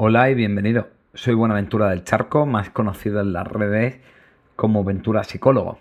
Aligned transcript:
Hola 0.00 0.30
y 0.30 0.34
bienvenido. 0.36 0.86
Soy 1.12 1.34
Buenaventura 1.34 1.90
del 1.90 2.04
Charco, 2.04 2.46
más 2.46 2.70
conocido 2.70 3.20
en 3.20 3.32
las 3.32 3.48
redes 3.48 3.98
como 4.54 4.84
Ventura 4.84 5.24
Psicólogo. 5.24 5.80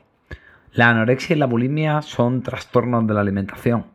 La 0.71 0.90
anorexia 0.90 1.36
y 1.36 1.40
la 1.40 1.46
bulimia 1.46 2.02
son 2.02 2.42
trastornos 2.42 3.06
de 3.06 3.14
la 3.14 3.22
alimentación. 3.22 3.86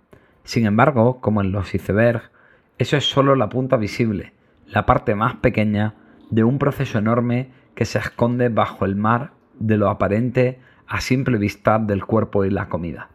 Sin 0.44 0.64
embargo, 0.64 1.20
como 1.20 1.40
en 1.40 1.50
los 1.50 1.74
iceberg, 1.74 2.30
eso 2.78 2.96
es 2.96 3.04
solo 3.04 3.34
la 3.34 3.48
punta 3.48 3.76
visible, 3.76 4.32
la 4.68 4.86
parte 4.86 5.16
más 5.16 5.34
pequeña 5.34 5.94
de 6.30 6.44
un 6.44 6.60
proceso 6.60 6.98
enorme 6.98 7.50
que 7.74 7.84
se 7.84 7.98
esconde 7.98 8.48
bajo 8.48 8.84
el 8.84 8.94
mar 8.94 9.32
de 9.58 9.76
lo 9.76 9.90
aparente 9.90 10.60
a 10.86 11.00
simple 11.00 11.36
vista 11.36 11.80
del 11.80 12.04
cuerpo 12.04 12.44
y 12.44 12.50
la 12.50 12.68
comida. 12.68 13.08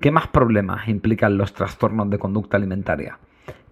¿Qué 0.00 0.10
más 0.10 0.28
problemas 0.28 0.88
implican 0.88 1.36
los 1.36 1.52
trastornos 1.52 2.08
de 2.08 2.18
conducta 2.18 2.56
alimentaria? 2.56 3.18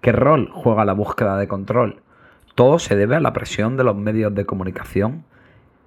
¿Qué 0.03 0.13
rol 0.13 0.51
juega 0.53 0.85
la 0.85 0.93
búsqueda 0.93 1.39
de 1.39 1.49
control? 1.49 2.03
¿Todo 2.59 2.81
se 2.81 2.97
debe 2.97 3.15
a 3.15 3.21
la 3.21 3.33
presión 3.33 3.77
de 3.77 3.85
los 3.85 3.95
medios 3.95 4.35
de 4.35 4.45
comunicación? 4.45 5.23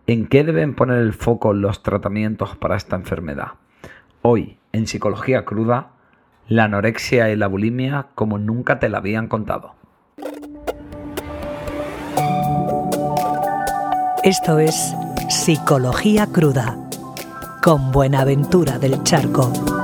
¿En 0.08 0.26
qué 0.26 0.46
deben 0.46 0.73
poner 0.73 1.00
el 1.00 1.12
foco 1.12 1.52
los 1.52 1.84
tratamientos 1.84 2.55
para 2.55 2.77
esta 2.77 2.96
enfermedad? 2.96 3.55
Hoy, 4.22 4.58
en 4.72 4.88
Psicología 4.88 5.44
Cruda, 5.44 5.90
la 6.48 6.63
anorexia 6.63 7.30
y 7.30 7.36
la 7.36 7.48
bulimia 7.48 8.08
como 8.16 8.38
nunca 8.38 8.80
te 8.80 8.88
la 8.88 8.99
habían 8.99 9.27
contado. 9.27 9.76
Esto 14.24 14.58
es 14.58 14.96
Psicología 15.27 16.27
Cruda, 16.27 16.77
con 17.62 17.91
Buenaventura 17.91 18.80
del 18.80 19.04
Charco. 19.04 19.80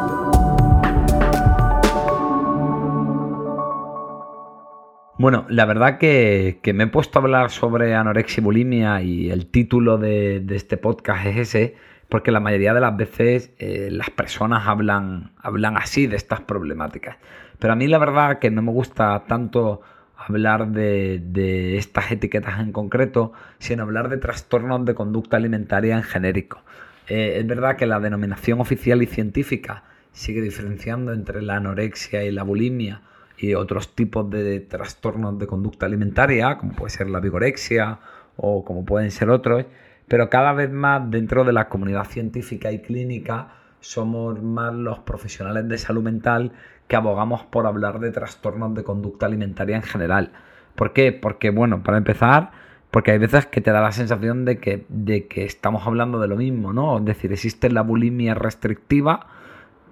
Bueno, 5.20 5.48
la 5.50 5.66
verdad 5.66 5.98
que, 5.98 6.60
me 6.76 6.84
he 6.84 6.88
puesto 6.88 7.18
a 7.18 7.24
hablar 7.24 7.50
sobre 7.50 7.96
anorexia 7.96 8.40
y 8.40 8.44
bulimia 8.44 9.02
y 9.02 9.32
el 9.32 9.48
título 9.48 9.98
de, 9.98 10.46
este 10.52 10.78
podcast 10.78 11.26
es 11.26 11.38
ese, 11.38 11.76
porque 12.08 12.32
la 12.32 12.40
mayoría 12.40 12.76
de 12.76 12.82
las 12.82 12.96
veces 12.96 13.52
eh, 13.58 13.90
las 13.92 14.12
personas 14.12 14.68
hablan, 14.68 15.32
hablan 15.42 15.76
así 15.76 16.06
de 16.06 16.18
estas 16.18 16.42
problemáticas. 16.42 17.18
Pero 17.58 17.74
a 17.74 17.76
mí 17.76 17.88
la 17.88 17.98
verdad 17.98 18.38
que 18.38 18.52
no 18.52 18.62
me 18.62 18.72
gusta 18.72 19.24
tanto 19.28 19.82
hablar 20.16 20.68
de, 20.68 21.78
estas 21.78 22.12
etiquetas 22.12 22.60
en 22.60 22.72
concreto, 22.72 23.34
sino 23.58 23.82
hablar 23.84 24.10
de 24.10 24.18
trastornos 24.18 24.86
de 24.86 24.94
conducta 24.94 25.38
alimentaria 25.38 25.96
en 25.96 26.04
genérico. 26.04 26.62
Eh, 27.08 27.38
es 27.40 27.48
verdad 27.48 27.76
que 27.76 27.88
la 27.88 28.00
denominación 28.00 28.62
oficial 28.62 29.02
y 29.02 29.08
científica 29.08 29.84
sigue 30.12 30.42
diferenciando 30.42 31.12
entre 31.12 31.42
la 31.42 31.56
anorexia 31.56 32.24
y 32.24 32.32
la 32.32 32.44
bulimia 32.44 33.02
y 33.38 33.54
otros 33.54 33.94
tipos 33.96 34.30
de 34.30 34.60
trastornos 34.62 35.38
de 35.38 35.48
conducta 35.48 35.86
alimentaria, 35.86 36.58
como 36.58 36.74
puede 36.74 36.90
ser 36.90 37.10
la 37.10 37.20
vigorexia 37.20 38.00
o 38.36 38.66
como 38.66 38.86
pueden 38.86 39.12
ser 39.12 39.30
otros, 39.30 39.66
pero 40.08 40.30
cada 40.30 40.54
vez 40.54 40.72
más 40.72 41.10
dentro 41.12 41.44
de 41.44 41.54
la 41.54 41.70
comunidad 41.70 42.06
científica 42.06 42.72
y 42.72 42.82
clínica 42.82 43.54
somos 43.80 44.42
más 44.42 44.74
los 44.74 45.00
profesionales 45.00 45.68
de 45.68 45.78
salud 45.78 46.04
mental 46.04 46.52
que 46.88 46.96
abogamos 46.96 47.44
por 47.44 47.68
hablar 47.68 48.00
de 48.00 48.12
trastornos 48.12 48.74
de 48.74 48.84
conducta 48.84 49.26
alimentaria 49.26 49.76
en 49.76 49.84
general. 49.84 50.32
¿Por 50.76 50.94
qué? 50.94 51.12
Porque, 51.12 51.50
bueno, 51.50 51.84
para 51.84 51.98
empezar, 51.98 52.52
porque 52.92 53.12
hay 53.12 53.18
veces 53.18 53.46
que 53.46 53.62
te 53.62 53.72
da 53.72 53.82
la 53.82 53.92
sensación 53.92 54.46
de 54.46 54.60
que, 54.60 54.86
de 54.90 55.28
que 55.28 55.44
estamos 55.44 55.86
hablando 55.86 56.20
de 56.20 56.28
lo 56.28 56.38
mismo, 56.38 56.72
¿no? 56.74 56.98
Es 57.00 57.06
decir, 57.06 57.32
existe 57.34 57.70
la 57.70 57.82
bulimia 57.82 58.34
restrictiva 58.34 59.28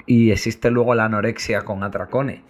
y 0.06 0.32
existe 0.32 0.72
luego 0.72 0.96
la 0.96 1.06
anorexia 1.06 1.64
con 1.64 1.84
atracones. 1.84 2.42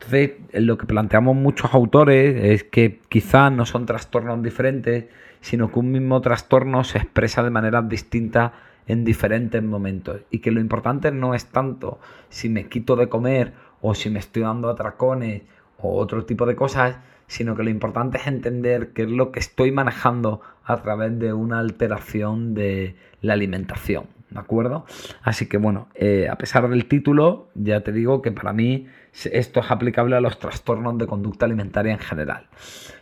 Entonces, 0.00 0.32
lo 0.52 0.78
que 0.78 0.86
planteamos 0.86 1.34
muchos 1.34 1.74
autores 1.74 2.36
es 2.44 2.64
que 2.64 3.00
quizás 3.08 3.50
no 3.50 3.66
son 3.66 3.84
trastornos 3.84 4.42
diferentes, 4.42 5.06
sino 5.40 5.72
que 5.72 5.80
un 5.80 5.90
mismo 5.90 6.20
trastorno 6.20 6.84
se 6.84 6.98
expresa 6.98 7.42
de 7.42 7.50
maneras 7.50 7.88
distintas 7.88 8.52
en 8.86 9.04
diferentes 9.04 9.62
momentos. 9.62 10.20
Y 10.30 10.38
que 10.38 10.52
lo 10.52 10.60
importante 10.60 11.10
no 11.10 11.34
es 11.34 11.46
tanto 11.46 11.98
si 12.28 12.48
me 12.48 12.68
quito 12.68 12.96
de 12.96 13.08
comer 13.08 13.52
o 13.80 13.94
si 13.94 14.08
me 14.08 14.20
estoy 14.20 14.42
dando 14.42 14.70
atracones 14.70 15.42
o 15.78 15.96
otro 15.98 16.24
tipo 16.24 16.46
de 16.46 16.56
cosas, 16.56 16.96
sino 17.26 17.56
que 17.56 17.64
lo 17.64 17.70
importante 17.70 18.18
es 18.18 18.26
entender 18.26 18.92
qué 18.92 19.02
es 19.02 19.10
lo 19.10 19.32
que 19.32 19.40
estoy 19.40 19.72
manejando 19.72 20.40
a 20.64 20.76
través 20.82 21.18
de 21.18 21.32
una 21.32 21.58
alteración 21.58 22.54
de 22.54 22.96
la 23.20 23.34
alimentación. 23.34 24.06
¿De 24.30 24.38
acuerdo? 24.38 24.84
Así 25.22 25.46
que 25.46 25.56
bueno, 25.56 25.88
eh, 25.94 26.28
a 26.30 26.36
pesar 26.36 26.68
del 26.68 26.86
título, 26.86 27.48
ya 27.54 27.82
te 27.82 27.92
digo 27.92 28.20
que 28.20 28.30
para 28.30 28.52
mí 28.52 28.86
esto 29.12 29.60
es 29.60 29.70
aplicable 29.70 30.16
a 30.16 30.20
los 30.20 30.38
trastornos 30.38 30.98
de 30.98 31.06
conducta 31.06 31.46
alimentaria 31.46 31.92
en 31.92 31.98
general. 31.98 32.46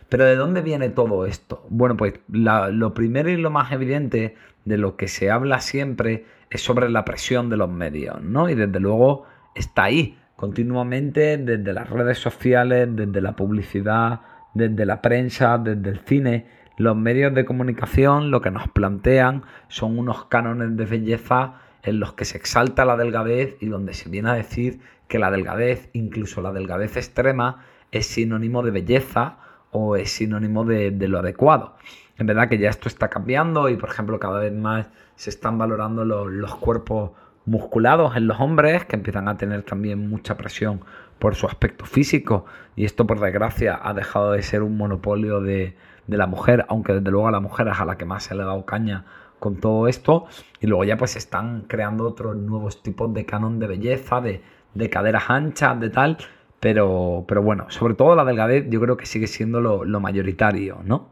Pero 0.09 0.25
¿de 0.25 0.35
dónde 0.35 0.61
viene 0.61 0.89
todo 0.89 1.25
esto? 1.25 1.65
Bueno, 1.69 1.97
pues 1.97 2.13
lo 2.27 2.93
primero 2.93 3.29
y 3.29 3.37
lo 3.37 3.49
más 3.49 3.71
evidente 3.71 4.35
de 4.65 4.77
lo 4.77 4.95
que 4.95 5.07
se 5.07 5.31
habla 5.31 5.59
siempre 5.59 6.25
es 6.49 6.61
sobre 6.61 6.89
la 6.89 7.05
presión 7.05 7.49
de 7.49 7.57
los 7.57 7.69
medios, 7.69 8.21
¿no? 8.21 8.49
Y 8.49 8.55
desde 8.55 8.79
luego 8.79 9.25
está 9.53 9.85
ahí 9.85 10.17
continuamente 10.35 11.37
desde 11.37 11.73
las 11.73 11.89
redes 11.89 12.19
sociales, 12.19 12.87
desde 12.91 13.21
la 13.21 13.35
publicidad, 13.35 14.21
desde 14.53 14.85
la 14.85 15.01
prensa, 15.01 15.57
desde 15.57 15.89
el 15.89 15.99
cine 15.99 16.57
los 16.77 16.95
medios 16.95 17.33
de 17.33 17.43
comunicación 17.43 18.29
lo 18.29 18.39
que 18.41 18.51
nos 18.51 18.67
plantean 18.67 19.41
son 19.67 19.97
unos 19.97 20.25
cánones 20.25 20.77
de 20.77 20.85
belleza 20.85 21.55
en 21.81 21.99
los 21.99 22.13
que 22.13 22.23
se 22.23 22.37
exalta 22.37 22.85
la 22.85 22.95
delgadez 22.95 23.55
y 23.59 23.65
donde 23.65 23.95
se 23.95 24.09
viene 24.09 24.29
a 24.29 24.33
decir 24.33 24.79
que 25.07 25.19
la 25.19 25.31
delgadez, 25.31 25.89
incluso 25.93 26.41
la 26.41 26.51
delgadez 26.51 26.97
extrema, 26.97 27.65
es 27.91 28.05
sinónimo 28.07 28.63
de 28.63 28.71
belleza 28.71 29.37
o 29.71 29.95
es 29.95 30.11
sinónimo 30.11 30.65
de, 30.65 30.91
lo 31.07 31.19
adecuado. 31.19 31.75
En 32.17 32.27
verdad 32.27 32.49
que 32.49 32.57
ya 32.57 32.69
esto 32.69 32.87
está 32.89 33.09
cambiando 33.09 33.69
y, 33.69 33.77
por 33.77 33.89
ejemplo, 33.89 34.19
cada 34.19 34.39
vez 34.39 34.53
más 34.53 34.87
se 35.15 35.29
están 35.29 35.57
valorando 35.57 36.03
los, 36.03 36.27
los 36.31 36.55
cuerpos 36.55 37.11
musculados 37.45 38.15
en 38.17 38.27
los 38.27 38.39
hombres 38.39 38.85
que 38.85 38.95
empiezan 38.95 39.27
a 39.27 39.37
tener 39.37 39.63
también 39.63 40.09
mucha 40.09 40.35
presión 40.35 40.81
por 41.19 41.35
su 41.35 41.47
aspecto 41.47 41.85
físico 41.85 42.45
y 42.75 42.85
esto 42.85 43.07
por 43.07 43.19
desgracia 43.19 43.79
ha 43.81 43.93
dejado 43.93 44.33
de 44.33 44.41
ser 44.41 44.63
un 44.63 44.77
monopolio 44.77 45.39
de, 45.39 45.75
de 46.07 46.17
la 46.17 46.27
mujer, 46.27 46.65
aunque 46.69 46.93
desde 46.93 47.11
luego 47.11 47.27
a 47.27 47.31
la 47.31 47.39
mujer 47.39 47.67
es 47.67 47.79
a 47.79 47.85
la 47.85 47.97
que 47.97 48.05
más 48.05 48.23
se 48.23 48.35
le 48.35 48.43
ha 48.43 48.45
dado 48.45 48.65
caña 48.65 49.05
con 49.39 49.57
todo 49.57 49.87
esto. 49.87 50.25
Y 50.59 50.67
luego 50.67 50.83
ya 50.83 50.97
pues 50.97 51.15
están 51.15 51.61
creando 51.67 52.07
otros 52.07 52.35
nuevos 52.35 52.81
tipos 52.81 53.13
de 53.13 53.25
canon 53.25 53.59
de 53.59 53.67
belleza, 53.67 54.21
de, 54.21 54.41
de 54.73 54.89
caderas 54.89 55.29
anchas, 55.29 55.79
de 55.79 55.89
tal. 55.89 56.17
Pero, 56.59 57.25
pero 57.27 57.43
bueno, 57.43 57.69
sobre 57.69 57.93
todo 57.93 58.15
la 58.15 58.25
delgadez 58.25 58.65
yo 58.69 58.81
creo 58.81 58.97
que 58.97 59.05
sigue 59.05 59.27
siendo 59.27 59.61
lo, 59.61 59.99
mayoritario, 59.99 60.79
¿no? 60.83 61.09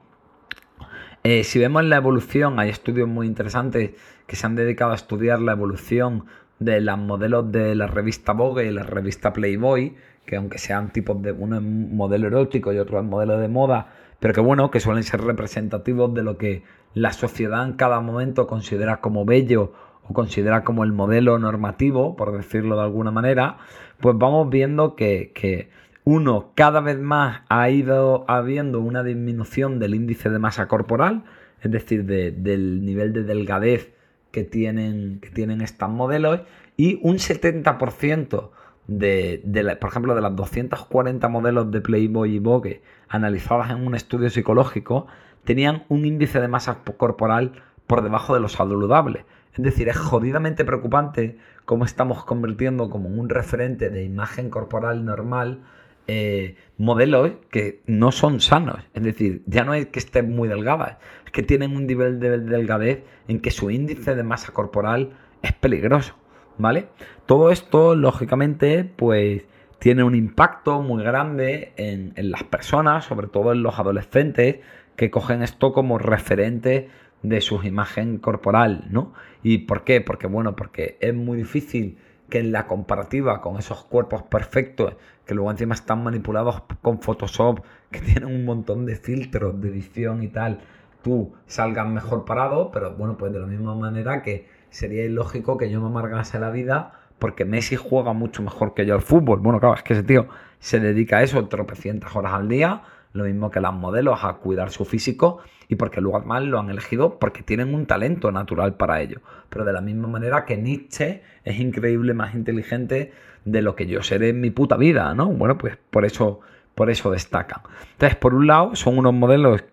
Eh, 1.24 1.44
si 1.44 1.60
vemos 1.60 1.84
la 1.84 1.98
evolución, 1.98 2.60
hay 2.60 2.70
estudios 2.70 3.08
muy 3.08 3.28
interesantes 3.28 3.92
que 4.28 4.36
se 4.36 4.46
han 4.46 4.56
dedicado 4.56 4.92
a 4.92 4.96
estudiar 4.96 5.40
la 5.40 5.54
evolución 5.54 6.26
de 6.60 6.82
los 6.82 6.98
modelos 6.98 7.52
de 7.52 7.76
la 7.76 7.88
revista 7.88 8.34
Vogue 8.34 8.66
y 8.66 8.72
la 8.72 8.84
revista 8.84 9.34
Playboy, 9.34 9.96
que 10.26 10.36
aunque 10.38 10.58
sean 10.58 10.92
tipos 10.92 11.22
de 11.22 11.32
uno 11.32 11.58
es 11.58 11.62
modelo 11.62 12.28
erótico 12.28 12.74
y 12.74 12.80
otro 12.80 13.00
es 13.00 13.06
modelo 13.06 13.38
de 13.38 13.48
moda, 13.48 13.88
pero 14.20 14.34
que 14.34 14.42
bueno, 14.42 14.72
que 14.72 14.80
suelen 14.80 15.04
ser 15.04 15.22
representativos 15.22 16.14
de 16.14 16.24
lo 16.24 16.38
que 16.38 16.64
la 16.94 17.12
sociedad 17.12 17.66
en 17.66 17.74
cada 17.74 18.00
momento 18.00 18.48
considera 18.48 19.02
como 19.02 19.26
bello 19.26 19.74
o 20.08 20.14
considera 20.14 20.64
como 20.64 20.84
el 20.84 20.92
modelo 20.92 21.40
normativo, 21.40 22.16
por 22.16 22.36
decirlo 22.36 22.76
de 22.76 22.84
alguna 22.84 23.12
manera, 23.12 23.58
pues 24.00 24.16
vamos 24.18 24.50
viendo 24.50 24.96
que, 24.96 25.70
uno, 26.04 26.52
cada 26.54 26.82
vez 26.82 27.00
más 27.00 27.42
ha 27.50 27.70
ido 27.70 28.26
habiendo 28.28 28.80
una 28.80 29.04
disminución 29.04 29.80
del 29.80 29.96
índice 29.96 30.30
de 30.30 30.38
masa 30.38 30.68
corporal, 30.68 31.24
es 31.62 31.72
decir, 31.72 32.06
del 32.06 32.86
nivel 32.86 33.12
de 33.14 33.24
delgadez 33.24 33.94
que 34.32 34.44
tienen, 34.44 35.20
que 35.20 35.30
tienen 35.32 35.62
estos 35.62 35.90
modelos, 35.90 36.42
y 36.78 37.00
un 37.02 37.16
70% 37.16 38.50
de, 38.88 39.78
por 39.80 39.90
ejemplo, 39.90 40.14
de 40.14 40.22
las 40.22 40.36
240 40.36 41.28
modelos 41.30 41.72
de 41.72 41.82
Playboy 41.82 42.36
y 42.36 42.40
Vogue 42.40 42.82
analizadas 43.08 43.72
en 43.72 43.88
un 43.88 43.96
estudio 43.96 44.30
psicológico, 44.30 45.08
tenían 45.44 45.86
un 45.90 46.06
índice 46.06 46.40
de 46.40 46.48
masa 46.48 46.84
corporal 46.98 47.64
por 47.88 48.04
debajo 48.04 48.34
de 48.34 48.42
lo 48.42 48.50
saludable. 48.50 49.26
Es 49.56 49.64
decir, 49.64 49.90
es 49.90 49.98
jodidamente 49.98 50.66
preocupante 50.66 51.38
cómo 51.66 51.86
estamos 51.86 52.26
convirtiendo 52.26 52.90
como 52.90 53.10
un 53.10 53.30
referente 53.30 53.90
de 53.90 54.04
imagen 54.04 54.50
corporal 54.50 55.06
normal 55.06 55.62
eh, 56.08 56.56
modelos 56.78 57.32
que 57.50 57.82
no 57.88 58.12
son 58.12 58.40
sanos. 58.40 58.80
Es 58.94 59.02
decir, 59.02 59.42
ya 59.48 59.64
no 59.64 59.74
es 59.74 59.88
que 59.88 60.00
estén 60.00 60.36
muy 60.36 60.48
delgadas, 60.48 60.98
es 61.26 61.32
que 61.32 61.42
tienen 61.42 61.76
un 61.76 61.88
nivel 61.88 62.20
de 62.20 62.38
delgadez 62.38 63.04
en 63.28 63.40
que 63.40 63.50
su 63.52 63.72
índice 63.72 64.14
de 64.14 64.24
masa 64.24 64.52
corporal 64.52 65.12
es 65.42 65.54
peligroso. 65.54 66.16
¿vale? 66.58 66.88
Todo 67.26 67.52
esto, 67.52 67.96
lógicamente, 67.96 68.84
pues 68.84 69.44
tiene 69.80 70.04
un 70.04 70.16
impacto 70.16 70.82
muy 70.82 71.04
grande 71.04 71.74
en, 71.78 72.14
las 72.32 72.44
personas, 72.44 73.06
sobre 73.06 73.28
todo 73.28 73.52
en 73.52 73.64
los 73.64 73.78
adolescentes, 73.80 74.58
que 74.96 75.12
cogen 75.12 75.42
esto 75.42 75.74
como 75.74 75.98
referente 75.98 76.90
de 77.30 77.42
su 77.42 77.62
imagen 77.64 78.18
corporal, 78.18 78.86
¿no? 78.90 79.14
¿Y 79.44 79.60
por 79.60 79.84
qué? 79.84 80.02
Porque, 80.02 80.28
bueno, 80.28 80.56
porque 80.56 80.98
es 81.00 81.14
muy 81.14 81.38
difícil 81.38 81.98
que 82.30 82.40
en 82.40 82.52
la 82.52 82.68
comparativa 82.68 83.42
con 83.42 83.58
esos 83.58 83.84
cuerpos 83.84 84.24
perfectos, 84.24 84.96
que 85.26 85.34
luego 85.34 85.52
encima 85.52 85.76
están 85.76 86.04
manipulados 86.04 86.64
con 86.82 87.00
Photoshop, 87.02 87.60
que 87.92 88.00
tienen 88.02 88.26
un 88.26 88.46
montón 88.46 88.86
de 88.86 88.96
filtros 88.96 89.60
de 89.62 89.70
edición 89.70 90.24
y 90.24 90.30
tal, 90.30 90.60
tú 91.04 91.34
salgas 91.46 91.88
mejor 91.88 92.26
parado, 92.26 92.72
pero 92.72 92.96
bueno, 92.96 93.18
pues 93.18 93.32
de 93.32 93.40
la 93.40 93.46
misma 93.46 93.76
manera 93.76 94.24
que 94.24 94.48
sería 94.70 95.06
ilógico 95.06 95.58
que 95.58 95.70
yo 95.70 95.80
me 95.80 95.88
amargase 95.88 96.40
la 96.40 96.50
vida 96.50 96.94
porque 97.20 97.46
Messi 97.46 97.76
juega 97.76 98.14
mucho 98.14 98.44
mejor 98.44 98.74
que 98.74 98.86
yo 98.86 98.94
al 98.94 99.02
fútbol. 99.02 99.40
Bueno, 99.40 99.60
claro, 99.60 99.76
es 99.76 99.84
que 99.84 99.94
ese 99.94 100.04
tío 100.04 100.28
se 100.60 100.80
dedica 100.80 101.18
a 101.18 101.24
eso 101.24 101.48
tropecientas 101.48 102.16
horas 102.16 102.34
al 102.34 102.50
día, 102.50 102.82
lo 103.16 103.24
mismo 103.24 103.50
que 103.50 103.62
las 103.62 103.74
modelos, 103.74 104.20
a 104.24 104.34
cuidar 104.34 104.70
su 104.72 104.86
físico 104.86 105.40
y 105.68 105.76
porque 105.76 106.02
luego 106.02 106.18
además 106.18 106.44
lo 106.44 106.60
han 106.60 106.70
elegido 106.70 107.18
porque 107.18 107.44
tienen 107.44 107.74
un 107.74 107.86
talento 107.86 108.32
natural 108.32 108.76
para 108.76 109.02
ello. 109.02 109.22
Pero 109.50 109.66
de 109.66 109.74
la 109.74 109.82
misma 109.82 110.08
manera 110.08 110.46
que 110.46 110.58
Nietzsche 110.58 111.24
es 111.44 111.60
increíble 111.60 112.14
más 112.14 112.36
inteligente 112.36 113.14
de 113.46 113.62
lo 113.62 113.76
que 113.76 113.88
yo 113.88 114.04
seré 114.04 114.30
en 114.30 114.42
mi 114.42 114.52
puta 114.52 114.76
vida, 114.76 115.14
¿no? 115.16 115.28
Bueno, 115.28 115.58
pues 115.58 115.78
por 115.90 116.06
eso, 116.06 116.42
por 116.76 116.90
eso 116.90 117.10
destacan. 117.12 117.62
Entonces, 117.94 118.18
por 118.18 118.34
un 118.34 118.48
lado, 118.48 118.76
son 118.76 118.98
unos 118.98 119.14
modelos, 119.14 119.64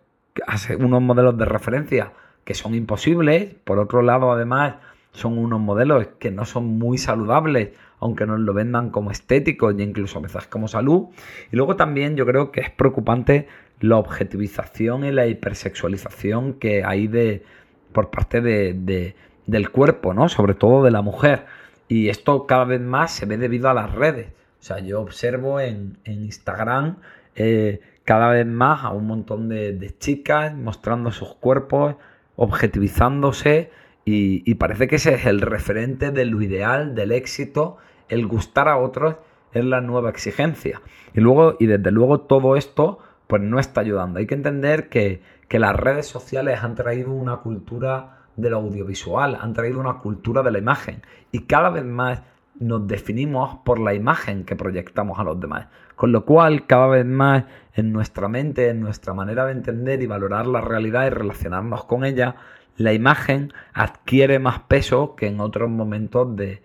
unos 0.78 1.02
modelos 1.02 1.36
de 1.36 1.44
referencia 1.44 2.12
que 2.44 2.54
son 2.54 2.74
imposibles. 2.74 3.54
Por 3.64 3.78
otro 3.78 4.02
lado, 4.02 4.30
además, 4.30 4.76
son 5.12 5.36
unos 5.36 5.60
modelos 5.60 6.06
que 6.18 6.30
no 6.30 6.44
son 6.44 6.78
muy 6.78 6.96
saludables, 6.96 7.70
aunque 8.02 8.26
nos 8.26 8.40
lo 8.40 8.52
vendan 8.52 8.90
como 8.90 9.12
estéticos 9.12 9.74
e 9.78 9.82
incluso 9.82 10.18
a 10.18 10.22
veces 10.22 10.46
como 10.48 10.66
salud. 10.66 11.06
Y 11.52 11.56
luego 11.56 11.76
también 11.76 12.16
yo 12.16 12.26
creo 12.26 12.50
que 12.50 12.60
es 12.60 12.70
preocupante 12.70 13.46
la 13.80 13.96
objetivización 13.96 15.04
y 15.04 15.12
la 15.12 15.26
hipersexualización 15.28 16.54
que 16.54 16.84
hay 16.84 17.06
de, 17.06 17.44
por 17.92 18.10
parte 18.10 18.40
de, 18.40 19.14
del 19.46 19.70
cuerpo, 19.70 20.14
¿no? 20.14 20.28
Sobre 20.28 20.54
todo 20.54 20.82
de 20.82 20.90
la 20.90 21.00
mujer. 21.00 21.46
Y 21.86 22.08
esto 22.08 22.46
cada 22.46 22.64
vez 22.64 22.80
más 22.80 23.12
se 23.12 23.24
ve 23.24 23.38
debido 23.38 23.70
a 23.70 23.74
las 23.74 23.92
redes. 23.92 24.32
O 24.60 24.64
sea, 24.64 24.80
yo 24.80 25.00
observo 25.00 25.60
en, 25.60 25.96
Instagram 26.04 26.96
eh, 27.36 27.80
cada 28.04 28.30
vez 28.30 28.46
más 28.46 28.84
a 28.84 28.90
un 28.90 29.06
montón 29.06 29.48
de, 29.48 29.72
de 29.72 29.96
chicas 29.96 30.54
mostrando 30.56 31.12
sus 31.12 31.34
cuerpos, 31.34 31.94
objetivizándose 32.34 33.70
y, 34.04 34.54
parece 34.54 34.88
que 34.88 34.96
ese 34.96 35.14
es 35.14 35.26
el 35.26 35.40
referente 35.40 36.10
de 36.10 36.24
lo 36.24 36.42
ideal, 36.42 36.94
del 36.94 37.12
éxito, 37.12 37.78
el 38.12 38.26
gustar 38.26 38.68
a 38.68 38.76
otros 38.76 39.16
es 39.52 39.64
la 39.64 39.80
nueva 39.80 40.10
exigencia. 40.10 40.80
Y 41.14 41.20
luego, 41.20 41.56
y 41.58 41.66
desde 41.66 41.90
luego 41.90 42.20
todo 42.20 42.56
esto, 42.56 42.98
pues 43.26 43.42
no 43.42 43.58
está 43.58 43.80
ayudando. 43.80 44.18
Hay 44.18 44.26
que 44.26 44.34
entender 44.34 44.88
que, 44.88 45.22
que 45.48 45.58
las 45.58 45.74
redes 45.76 46.06
sociales 46.06 46.62
han 46.62 46.74
traído 46.74 47.12
una 47.12 47.38
cultura 47.38 48.18
del 48.36 48.54
audiovisual, 48.54 49.38
han 49.40 49.52
traído 49.52 49.80
una 49.80 49.98
cultura 49.98 50.42
de 50.42 50.50
la 50.50 50.58
imagen. 50.58 51.02
Y 51.30 51.40
cada 51.40 51.70
vez 51.70 51.84
más 51.84 52.22
nos 52.58 52.86
definimos 52.86 53.58
por 53.64 53.78
la 53.78 53.94
imagen 53.94 54.44
que 54.44 54.56
proyectamos 54.56 55.18
a 55.18 55.24
los 55.24 55.40
demás. 55.40 55.66
Con 55.96 56.12
lo 56.12 56.24
cual, 56.24 56.66
cada 56.66 56.86
vez 56.86 57.06
más 57.06 57.44
en 57.74 57.92
nuestra 57.92 58.28
mente, 58.28 58.68
en 58.68 58.80
nuestra 58.80 59.14
manera 59.14 59.46
de 59.46 59.52
entender 59.52 60.02
y 60.02 60.06
valorar 60.06 60.46
la 60.46 60.60
realidad 60.60 61.06
y 61.06 61.10
relacionarnos 61.10 61.84
con 61.84 62.04
ella, 62.04 62.36
la 62.76 62.92
imagen 62.92 63.52
adquiere 63.72 64.38
más 64.38 64.60
peso 64.60 65.14
que 65.16 65.26
en 65.26 65.40
otros 65.40 65.70
momentos 65.70 66.34
de, 66.36 66.62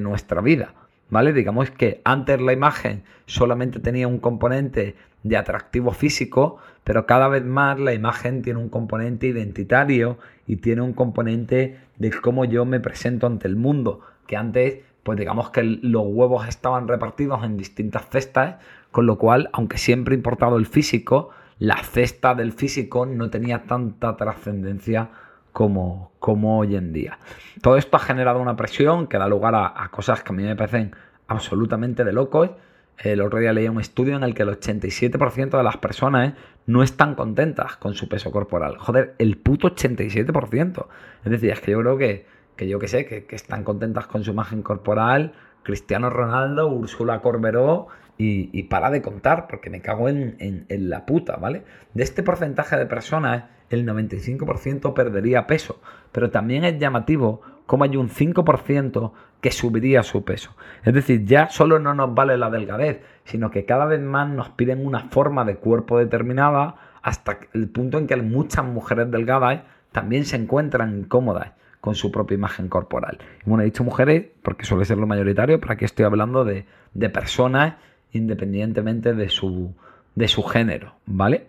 nuestra 0.00 0.40
vida. 0.40 0.74
¿Vale? 1.10 1.32
Digamos 1.32 1.70
que 1.70 2.02
antes 2.04 2.40
la 2.40 2.52
imagen 2.52 3.02
solamente 3.26 3.80
tenía 3.80 4.06
un 4.06 4.18
componente 4.18 4.94
de 5.22 5.36
atractivo 5.36 5.92
físico, 5.92 6.58
pero 6.84 7.06
cada 7.06 7.28
vez 7.28 7.44
más 7.44 7.78
la 7.78 7.94
imagen 7.94 8.42
tiene 8.42 8.60
un 8.60 8.68
componente 8.68 9.26
identitario 9.26 10.18
y 10.46 10.56
tiene 10.56 10.82
un 10.82 10.92
componente 10.92 11.78
de 11.96 12.10
cómo 12.10 12.44
yo 12.44 12.64
me 12.64 12.80
presento 12.80 13.26
ante 13.26 13.48
el 13.48 13.56
mundo, 13.56 14.00
que 14.26 14.36
antes, 14.36 14.80
pues 15.02 15.18
digamos 15.18 15.50
que 15.50 15.62
los 15.62 16.04
huevos 16.06 16.46
estaban 16.46 16.88
repartidos 16.88 17.42
en 17.42 17.56
distintas 17.56 18.08
cestas, 18.10 18.56
con 18.90 19.06
lo 19.06 19.18
cual, 19.18 19.50
aunque 19.52 19.78
siempre 19.78 20.14
importado 20.14 20.56
el 20.56 20.66
físico, 20.66 21.30
la 21.58 21.82
cesta 21.82 22.34
del 22.34 22.52
físico 22.52 23.06
no 23.06 23.30
tenía 23.30 23.64
tanta 23.64 24.16
trascendencia 24.16 25.10
como, 25.58 26.12
como 26.20 26.60
hoy 26.60 26.76
en 26.76 26.92
día. 26.92 27.18
Todo 27.62 27.78
esto 27.78 27.96
ha 27.96 27.98
generado 27.98 28.38
una 28.38 28.54
presión 28.54 29.08
que 29.08 29.18
da 29.18 29.26
lugar 29.26 29.56
a, 29.56 29.88
cosas 29.90 30.22
que 30.22 30.32
a 30.32 30.36
mí 30.36 30.44
me 30.44 30.54
parecen 30.54 30.94
absolutamente 31.26 32.04
de 32.04 32.12
locos. 32.12 32.50
El 32.96 33.20
otro 33.22 33.40
día 33.40 33.52
leí 33.52 33.66
un 33.66 33.80
estudio 33.80 34.14
en 34.14 34.22
el 34.22 34.34
que 34.34 34.44
el 34.44 34.50
87% 34.50 35.56
de 35.56 35.62
las 35.64 35.76
personas 35.78 36.34
no 36.66 36.84
están 36.84 37.16
contentas 37.16 37.76
con 37.76 37.94
su 37.94 38.08
peso 38.08 38.30
corporal. 38.30 38.78
Joder, 38.78 39.16
el 39.18 39.36
puto 39.36 39.74
87%. 39.74 40.86
Es 41.24 41.30
decir, 41.32 41.50
es 41.50 41.60
que 41.60 41.72
yo 41.72 41.80
creo 41.80 41.98
que, 41.98 42.26
que 42.54 42.68
yo 42.68 42.78
que 42.78 42.86
sé, 42.86 43.04
que, 43.04 43.26
están 43.34 43.64
contentas 43.64 44.06
con 44.06 44.22
su 44.22 44.30
imagen 44.30 44.62
corporal. 44.62 45.32
Cristiano 45.64 46.08
Ronaldo, 46.08 46.68
Úrsula 46.68 47.20
Corberó 47.20 47.88
y, 48.18 48.62
para 48.64 48.90
de 48.90 49.00
contar, 49.00 49.46
porque 49.46 49.70
me 49.70 49.80
cago 49.80 50.08
en, 50.08 50.36
en 50.40 50.90
la 50.90 51.06
puta, 51.06 51.36
¿vale? 51.36 51.62
De 51.94 52.02
este 52.02 52.22
porcentaje 52.22 52.76
de 52.76 52.86
personas 52.86 53.44
el 53.70 53.86
95% 53.86 54.92
perdería 54.92 55.46
peso, 55.46 55.80
pero 56.10 56.30
también 56.30 56.64
es 56.64 56.78
llamativo 56.78 57.42
cómo 57.66 57.84
hay 57.84 57.96
un 57.96 58.08
5% 58.08 59.12
que 59.40 59.52
subiría 59.52 60.02
su 60.02 60.24
peso. 60.24 60.56
Es 60.84 60.94
decir, 60.94 61.24
ya 61.26 61.48
solo 61.48 61.78
no 61.78 61.94
nos 61.94 62.14
vale 62.14 62.36
la 62.38 62.50
delgadez, 62.50 63.02
sino 63.24 63.50
que 63.50 63.66
cada 63.66 63.84
vez 63.84 64.00
más 64.00 64.28
nos 64.28 64.48
piden 64.48 64.84
una 64.84 65.00
forma 65.10 65.44
de 65.44 65.56
cuerpo 65.56 65.98
determinada 65.98 66.76
hasta 67.02 67.38
el 67.52 67.68
punto 67.68 67.98
en 67.98 68.06
que 68.06 68.16
muchas 68.16 68.64
mujeres 68.64 69.10
delgadas 69.10 69.62
también 69.92 70.24
se 70.24 70.36
encuentran 70.36 70.98
incómodas 70.98 71.52
con 71.80 71.94
su 71.94 72.10
propia 72.10 72.34
imagen 72.34 72.68
corporal. 72.68 73.18
Bueno, 73.44 73.62
he 73.62 73.66
dicho 73.66 73.84
mujeres 73.84 74.26
porque 74.42 74.64
suele 74.64 74.84
ser 74.84 74.98
lo 74.98 75.06
mayoritario, 75.06 75.60
pero 75.60 75.74
aquí 75.74 75.84
estoy 75.84 76.04
hablando 76.04 76.44
de, 76.44 76.66
personas 77.12 77.74
independientemente 78.12 79.14
de 79.14 79.28
su, 79.28 79.74
de 80.14 80.28
su 80.28 80.42
género, 80.42 80.94
¿vale? 81.06 81.46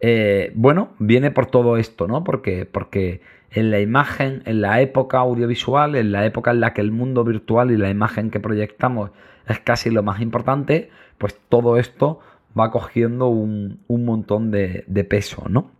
Eh, 0.00 0.52
bueno, 0.54 0.90
viene 0.98 1.30
por 1.30 1.46
todo 1.46 1.76
esto, 1.76 2.06
¿no? 2.08 2.24
Porque, 2.24 2.66
porque 2.66 3.20
en 3.50 3.70
la 3.70 3.80
imagen, 3.80 4.42
en 4.46 4.60
la 4.60 4.80
época 4.80 5.18
audiovisual, 5.18 5.96
en 5.96 6.12
la 6.12 6.24
época 6.24 6.52
en 6.52 6.60
la 6.60 6.72
que 6.72 6.80
el 6.80 6.92
mundo 6.92 7.24
virtual 7.24 7.70
y 7.70 7.76
la 7.76 7.90
imagen 7.90 8.30
que 8.30 8.40
proyectamos 8.40 9.10
es 9.46 9.58
casi 9.60 9.90
lo 9.90 10.02
más 10.02 10.20
importante, 10.20 10.90
pues 11.18 11.38
todo 11.48 11.76
esto 11.76 12.20
va 12.58 12.70
cogiendo 12.70 13.28
un, 13.28 13.80
montón 13.88 14.50
de, 14.50 15.06
peso, 15.08 15.44
¿no? 15.48 15.70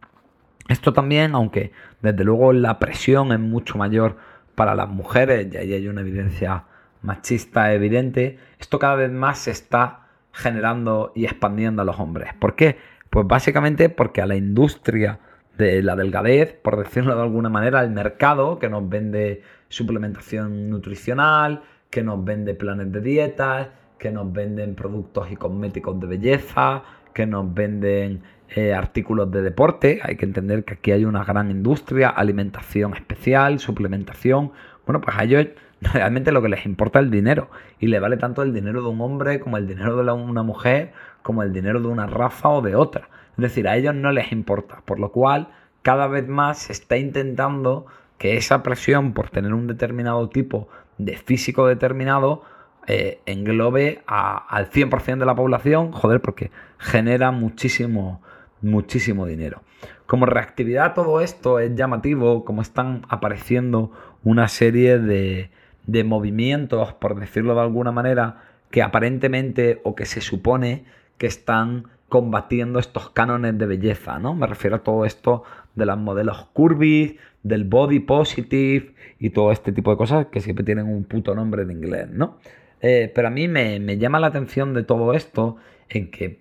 Esto 0.69 0.93
también, 0.93 1.35
aunque 1.35 1.73
desde 2.01 2.25
luego 2.25 2.53
la 2.53 2.79
presión 2.79 3.33
es 3.33 3.41
mucho 3.41 3.77
mayor 3.79 4.17
para 4.55 4.75
las 4.75 4.89
mujeres, 4.89 5.49
y 5.53 5.57
ahí 5.57 5.73
hay 5.73 5.89
una 5.89 6.03
evidencia 6.03 6.65
machista 7.03 7.73
evidente, 7.73 8.39
esto 8.59 8.79
cada 8.79 8.95
vez 8.97 9.11
más 9.11 9.39
se 9.39 9.53
está 9.53 10.10
generando 10.33 11.13
y 11.15 11.25
expandiendo 11.25 11.83
a 11.83 11.85
los 11.85 11.99
hombres. 11.99 12.33
¿Por 12.39 12.55
qué? 12.57 12.79
Pues 13.11 13.27
básicamente 13.27 13.89
porque 13.89 14.23
a 14.23 14.27
la 14.27 14.37
industria 14.37 15.19
de 15.59 15.83
la 15.83 15.97
delgadez, 15.97 16.55
por 16.55 16.79
decirlo 16.79 17.15
de 17.15 17.23
alguna 17.23 17.49
manera, 17.49 17.81
al 17.81 17.91
mercado 17.91 18.59
que 18.59 18.69
nos 18.69 18.89
vende 18.89 19.43
suplementación 19.69 20.71
nutricional, 20.71 21.63
que 21.91 22.03
nos 22.03 22.25
vende 22.25 22.55
planes 22.55 22.93
de 22.93 23.01
dietas, 23.01 23.69
que 23.99 24.11
nos 24.11 24.33
venden 24.33 24.75
productos 24.75 25.31
y 25.31 25.37
cosméticos 25.37 26.01
de 26.01 26.07
belleza, 26.07 26.83
que 27.13 27.27
nos 27.27 27.53
venden 27.53 28.23
eh, 28.57 28.73
artículos 28.73 29.31
de 29.31 29.43
deporte. 29.43 30.01
Hay 30.03 30.17
que 30.17 30.25
entender 30.25 30.65
que 30.65 30.75
aquí 30.75 30.93
hay 30.93 31.05
una 31.05 31.25
gran 31.25 31.51
industria, 31.51 32.09
alimentación 32.09 32.95
especial, 32.95 33.59
suplementación. 33.59 34.53
Bueno, 34.87 35.01
pues 35.01 35.17
a 35.17 35.25
ellos 35.25 35.49
realmente 35.95 36.33
lo 36.33 36.43
que 36.43 36.49
les 36.49 36.67
importa 36.67 36.99
es 36.99 37.07
el 37.07 37.11
dinero. 37.11 37.51
Y 37.79 37.87
le 37.87 38.01
vale 38.01 38.17
tanto 38.17 38.43
el 38.43 38.53
dinero 38.53 38.83
de 38.83 38.89
un 38.89 39.01
hombre 39.01 39.41
como 39.41 39.57
el 39.57 39.67
dinero 39.67 40.03
de 40.03 40.13
una 40.13 40.43
mujer 40.43 40.93
como 41.23 41.43
el 41.43 41.53
dinero 41.53 41.81
de 41.81 41.89
una 41.89 42.07
raza 42.07 42.49
o 42.49 42.63
de 42.63 42.75
otra. 42.75 43.09
Es 43.33 43.43
decir, 43.43 43.69
a 43.69 43.77
ellos 43.77 43.95
no 43.95 44.13
les 44.13 44.33
importa, 44.33 44.83
por 44.85 44.99
lo 44.99 45.13
cual 45.13 45.49
cada 45.83 46.07
vez 46.07 46.29
más 46.29 46.59
se 46.59 46.73
está 46.73 46.97
intentando 46.97 47.87
que 48.19 48.37
esa 48.37 48.63
presión 48.63 49.13
por 49.13 49.31
tener 49.31 49.55
un 49.55 49.67
determinado 49.67 50.29
tipo 50.29 50.69
de 50.99 51.17
físico 51.17 51.67
determinado 51.67 52.43
eh, 52.87 53.21
englobe 53.27 54.03
al 54.07 54.71
100% 54.71 55.19
de 55.19 55.27
la 55.27 55.35
población, 55.35 55.93
joder, 55.93 56.21
porque 56.21 56.51
genera 56.79 57.31
muchísimo, 57.31 58.21
muchísimo 58.61 59.27
dinero. 59.27 59.63
Como 60.07 60.27
reactividad 60.27 60.87
a 60.87 60.95
todo 60.95 61.21
esto 61.21 61.61
es 61.61 61.75
llamativo 61.75 62.45
como 62.45 62.63
están 62.63 63.03
apareciendo 63.09 63.93
una 64.23 64.49
serie 64.49 64.99
de, 64.99 65.51
de 65.87 66.05
movimientos, 66.05 66.93
por 66.95 67.19
decirlo 67.19 67.55
de 67.55 67.61
alguna 67.61 67.93
manera, 67.93 68.43
que 68.71 68.83
aparentemente 68.83 69.81
o 69.85 69.95
que 69.95 70.07
se 70.07 70.21
supone 70.21 70.85
que 71.19 71.27
están 71.27 71.87
combatiendo 72.09 72.79
estos 72.79 73.11
cánones 73.11 73.57
de 73.59 73.67
belleza, 73.67 74.19
¿no? 74.19 74.35
Me 74.35 74.47
refiero 74.47 74.77
a 74.77 74.83
todo 74.83 75.05
esto 75.05 75.45
de 75.75 75.87
los 75.87 75.99
modelos 75.99 76.49
curvy, 76.53 77.19
del 77.43 77.65
body 77.65 78.01
positive 78.01 78.95
y 79.19 79.31
todo 79.31 79.53
este 79.53 79.73
tipo 79.73 79.91
de 79.91 79.97
cosas 79.97 80.27
que 80.27 80.41
siempre 80.41 80.65
tienen 80.65 80.87
un 80.87 81.05
puto 81.05 81.35
nombre 81.35 81.63
en 81.63 81.71
inglés, 81.71 82.09
¿no? 82.11 82.39
Eh, 82.83 83.11
pero 83.15 83.29
a 83.29 83.31
mí 83.31 83.49
me, 83.49 83.99
llama 83.99 84.21
la 84.21 84.29
atención 84.29 84.75
de 84.75 84.83
todo 84.83 85.13
esto 85.15 85.57
en 85.89 86.11
que 86.11 86.41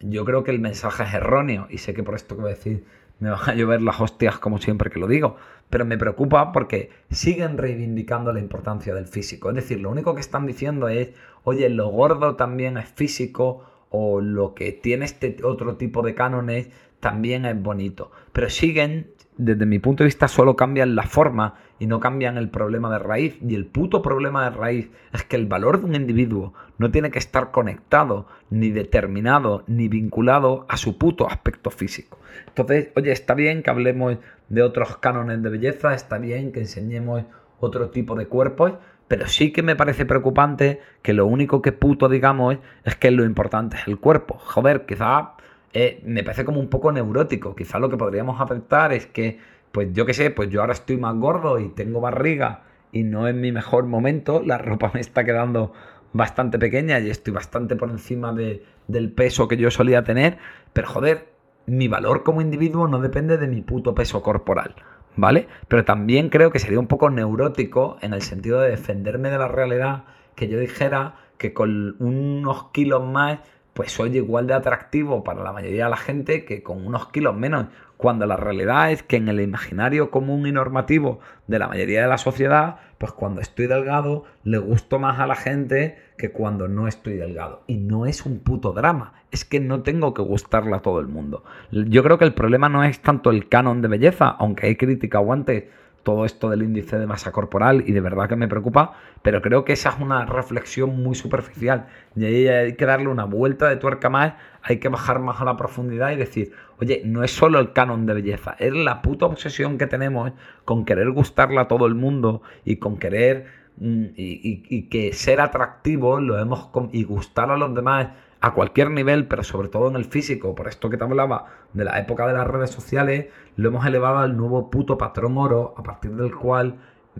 yo 0.00 0.24
creo 0.24 0.44
que 0.44 0.50
el 0.50 0.60
mensaje 0.60 1.04
es 1.04 1.14
erróneo 1.14 1.66
y 1.70 1.78
sé 1.78 1.94
que 1.94 2.02
por 2.02 2.14
esto 2.14 2.36
que 2.36 2.42
voy 2.42 2.52
a 2.52 2.54
decir 2.54 2.84
me 3.18 3.30
van 3.30 3.48
a 3.48 3.54
llover 3.54 3.82
las 3.82 4.00
hostias 4.00 4.38
como 4.38 4.58
siempre 4.58 4.90
que 4.90 4.98
lo 4.98 5.06
digo, 5.06 5.36
pero 5.70 5.84
me 5.84 5.98
preocupa 5.98 6.52
porque 6.52 6.90
siguen 7.10 7.58
reivindicando 7.58 8.32
la 8.32 8.40
importancia 8.40 8.94
del 8.94 9.06
físico. 9.06 9.50
Es 9.50 9.56
decir, 9.56 9.80
lo 9.80 9.90
único 9.90 10.14
que 10.14 10.20
están 10.20 10.46
diciendo 10.46 10.88
es, 10.88 11.10
oye, 11.44 11.68
lo 11.68 11.88
gordo 11.88 12.36
también 12.36 12.76
es 12.76 12.88
físico 12.88 13.64
o 13.90 14.20
lo 14.20 14.54
que 14.54 14.72
tiene 14.72 15.04
este 15.04 15.36
otro 15.42 15.76
tipo 15.76 16.02
de 16.02 16.14
cánones 16.14 16.70
también 17.00 17.44
es 17.44 17.60
bonito. 17.60 18.10
Pero 18.32 18.50
siguen, 18.50 19.10
desde 19.36 19.66
mi 19.66 19.78
punto 19.78 20.02
de 20.02 20.06
vista, 20.06 20.28
solo 20.28 20.56
cambian 20.56 20.94
la 20.96 21.04
forma 21.04 21.54
y 21.78 21.86
no 21.86 22.00
cambian 22.00 22.38
el 22.38 22.48
problema 22.48 22.90
de 22.90 22.98
raíz. 22.98 23.38
Y 23.46 23.54
el 23.54 23.66
puto 23.66 24.02
problema 24.02 24.44
de 24.44 24.56
raíz 24.56 24.90
es 25.12 25.24
que 25.24 25.36
el 25.36 25.46
valor 25.46 25.80
de 25.80 25.86
un 25.86 25.94
individuo 25.94 26.54
no 26.78 26.90
tiene 26.90 27.10
que 27.10 27.18
estar 27.18 27.50
conectado, 27.50 28.26
ni 28.50 28.70
determinado, 28.70 29.64
ni 29.66 29.88
vinculado 29.88 30.66
a 30.68 30.76
su 30.76 30.98
puto 30.98 31.28
aspecto 31.28 31.70
físico. 31.70 32.18
Entonces, 32.48 32.90
oye, 32.96 33.12
está 33.12 33.34
bien 33.34 33.62
que 33.62 33.70
hablemos 33.70 34.18
de 34.48 34.62
otros 34.62 34.96
cánones 34.98 35.42
de 35.42 35.50
belleza, 35.50 35.94
está 35.94 36.18
bien 36.18 36.52
que 36.52 36.60
enseñemos 36.60 37.24
otro 37.58 37.90
tipo 37.90 38.14
de 38.14 38.26
cuerpos, 38.26 38.74
pero 39.08 39.26
sí 39.28 39.52
que 39.52 39.62
me 39.62 39.76
parece 39.76 40.04
preocupante 40.04 40.80
que 41.02 41.12
lo 41.12 41.26
único 41.26 41.62
que 41.62 41.72
puto 41.72 42.08
digamos 42.08 42.58
es 42.84 42.96
que 42.96 43.10
lo 43.10 43.24
importante 43.24 43.76
es 43.76 43.86
el 43.86 43.98
cuerpo. 43.98 44.38
Joder, 44.38 44.86
quizá 44.86 45.34
eh, 45.72 46.00
me 46.04 46.24
parece 46.24 46.44
como 46.44 46.60
un 46.60 46.68
poco 46.68 46.90
neurótico. 46.92 47.54
Quizá 47.54 47.78
lo 47.78 47.88
que 47.88 47.96
podríamos 47.96 48.40
aceptar 48.40 48.92
es 48.92 49.06
que, 49.06 49.38
pues 49.72 49.92
yo 49.92 50.06
qué 50.06 50.14
sé, 50.14 50.30
pues 50.30 50.50
yo 50.50 50.60
ahora 50.60 50.72
estoy 50.72 50.96
más 50.96 51.14
gordo 51.16 51.58
y 51.58 51.68
tengo 51.68 52.00
barriga 52.00 52.62
y 52.92 53.02
no 53.02 53.28
es 53.28 53.34
mi 53.34 53.52
mejor 53.52 53.84
momento, 53.84 54.42
la 54.44 54.58
ropa 54.58 54.90
me 54.94 55.00
está 55.00 55.24
quedando 55.24 55.72
bastante 56.12 56.58
pequeña 56.58 56.98
y 56.98 57.10
estoy 57.10 57.34
bastante 57.34 57.76
por 57.76 57.90
encima 57.90 58.32
de, 58.32 58.64
del 58.88 59.12
peso 59.12 59.48
que 59.48 59.56
yo 59.56 59.70
solía 59.70 60.02
tener, 60.02 60.38
pero 60.72 60.88
joder, 60.88 61.26
mi 61.66 61.88
valor 61.88 62.22
como 62.22 62.40
individuo 62.40 62.88
no 62.88 63.00
depende 63.00 63.38
de 63.38 63.46
mi 63.46 63.62
puto 63.62 63.94
peso 63.94 64.22
corporal. 64.22 64.74
¿vale? 65.16 65.48
Pero 65.68 65.84
también 65.84 66.28
creo 66.28 66.50
que 66.50 66.58
sería 66.58 66.78
un 66.78 66.86
poco 66.86 67.10
neurótico 67.10 67.96
en 68.02 68.12
el 68.12 68.22
sentido 68.22 68.60
de 68.60 68.70
defenderme 68.70 69.30
de 69.30 69.38
la 69.38 69.48
realidad 69.48 70.04
que 70.34 70.48
yo 70.48 70.60
dijera 70.60 71.16
que 71.38 71.52
con 71.52 71.96
unos 71.98 72.70
kilos 72.70 73.04
más 73.04 73.40
pues 73.72 73.92
soy 73.92 74.16
igual 74.16 74.46
de 74.46 74.54
atractivo 74.54 75.22
para 75.22 75.42
la 75.42 75.52
mayoría 75.52 75.84
de 75.84 75.90
la 75.90 75.96
gente 75.98 76.46
que 76.46 76.62
con 76.62 76.86
unos 76.86 77.08
kilos 77.08 77.36
menos, 77.36 77.66
cuando 77.96 78.26
la 78.26 78.36
realidad 78.36 78.90
es 78.90 79.02
que 79.02 79.16
en 79.16 79.28
el 79.28 79.40
imaginario 79.40 80.10
común 80.10 80.46
y 80.46 80.52
normativo 80.52 81.20
de 81.46 81.58
la 81.58 81.68
mayoría 81.68 82.02
de 82.02 82.08
la 82.08 82.18
sociedad, 82.18 82.76
pues 82.98 83.12
cuando 83.12 83.40
estoy 83.40 83.66
delgado 83.66 84.24
le 84.44 84.58
gusto 84.58 84.98
más 84.98 85.18
a 85.18 85.26
la 85.26 85.34
gente 85.34 85.98
que 86.18 86.30
cuando 86.30 86.68
no 86.68 86.88
estoy 86.88 87.14
delgado. 87.14 87.62
Y 87.66 87.76
no 87.76 88.06
es 88.06 88.26
un 88.26 88.40
puto 88.40 88.72
drama, 88.72 89.14
es 89.30 89.44
que 89.44 89.60
no 89.60 89.82
tengo 89.82 90.14
que 90.14 90.22
gustarle 90.22 90.74
a 90.76 90.82
todo 90.82 91.00
el 91.00 91.08
mundo. 91.08 91.44
Yo 91.70 92.02
creo 92.02 92.18
que 92.18 92.24
el 92.24 92.34
problema 92.34 92.68
no 92.68 92.84
es 92.84 93.00
tanto 93.00 93.30
el 93.30 93.48
canon 93.48 93.82
de 93.82 93.88
belleza, 93.88 94.28
aunque 94.28 94.66
hay 94.66 94.76
crítica 94.76 95.18
aguante 95.18 95.70
todo 96.06 96.24
esto 96.24 96.48
del 96.48 96.62
índice 96.62 97.00
de 97.00 97.06
masa 97.08 97.32
corporal 97.32 97.82
y 97.84 97.90
de 97.90 98.00
verdad 98.00 98.28
que 98.28 98.36
me 98.36 98.46
preocupa, 98.46 98.92
pero 99.22 99.42
creo 99.42 99.64
que 99.64 99.72
esa 99.72 99.88
es 99.88 99.96
una 99.98 100.24
reflexión 100.24 101.02
muy 101.02 101.16
superficial. 101.16 101.88
Y 102.14 102.24
ahí 102.24 102.46
hay 102.46 102.76
que 102.76 102.86
darle 102.86 103.08
una 103.08 103.24
vuelta 103.24 103.68
de 103.68 103.74
tuerca 103.74 104.08
más, 104.08 104.34
hay 104.62 104.78
que 104.78 104.88
bajar 104.88 105.18
más 105.18 105.40
a 105.40 105.44
la 105.44 105.56
profundidad 105.56 106.12
y 106.12 106.16
decir, 106.16 106.52
oye, 106.78 107.02
no 107.04 107.24
es 107.24 107.32
solo 107.32 107.58
el 107.58 107.72
canon 107.72 108.06
de 108.06 108.14
belleza, 108.14 108.54
es 108.60 108.72
la 108.72 109.02
puta 109.02 109.26
obsesión 109.26 109.78
que 109.78 109.88
tenemos 109.88 110.30
con 110.64 110.84
querer 110.84 111.10
gustarle 111.10 111.58
a 111.58 111.66
todo 111.66 111.86
el 111.86 111.96
mundo 111.96 112.40
y 112.64 112.76
con 112.76 112.98
querer 112.98 113.46
mm, 113.78 114.04
y, 114.14 114.82
que 114.88 115.12
ser 115.12 115.40
atractivo 115.40 116.20
lo 116.20 116.38
hemos 116.38 116.70
y 116.92 117.02
gustar 117.02 117.50
a 117.50 117.56
los 117.56 117.74
demás 117.74 118.10
a 118.46 118.54
cualquier 118.54 118.90
nivel, 118.92 119.26
pero 119.26 119.42
sobre 119.42 119.68
todo 119.68 119.88
en 119.88 119.96
el 119.96 120.04
físico, 120.04 120.54
por 120.54 120.68
esto 120.68 120.88
que 120.88 120.96
te 120.96 121.02
hablaba 121.02 121.46
de 121.72 121.84
la 121.84 121.98
época 121.98 122.28
de 122.28 122.32
las 122.32 122.46
redes 122.46 122.70
sociales, 122.70 123.26
lo 123.56 123.70
hemos 123.70 123.84
elevado 123.84 124.18
al 124.18 124.36
nuevo 124.36 124.70
puto 124.70 124.96
patrón 124.96 125.36
oro 125.36 125.74
a 125.76 125.82
partir 125.82 126.12
del 126.12 126.32
cual 126.32 126.76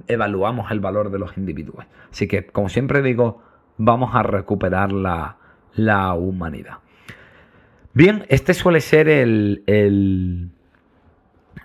evaluamos 0.06 0.71
el 0.71 0.78
valor 0.78 1.11
de 1.11 1.18
los 1.18 1.37
individuos. 1.37 1.85
Así 2.12 2.28
que, 2.28 2.47
como 2.47 2.68
siempre 2.68 3.02
digo, 3.02 3.42
vamos 3.76 4.14
a 4.14 4.23
recuperar 4.23 4.92
la, 4.92 5.37
humanidad. 6.14 6.78
Bien, 7.92 8.25
este 8.28 8.54
suele 8.54 8.80
ser 8.80 9.09
el, 9.09 9.64
el, 9.66 10.50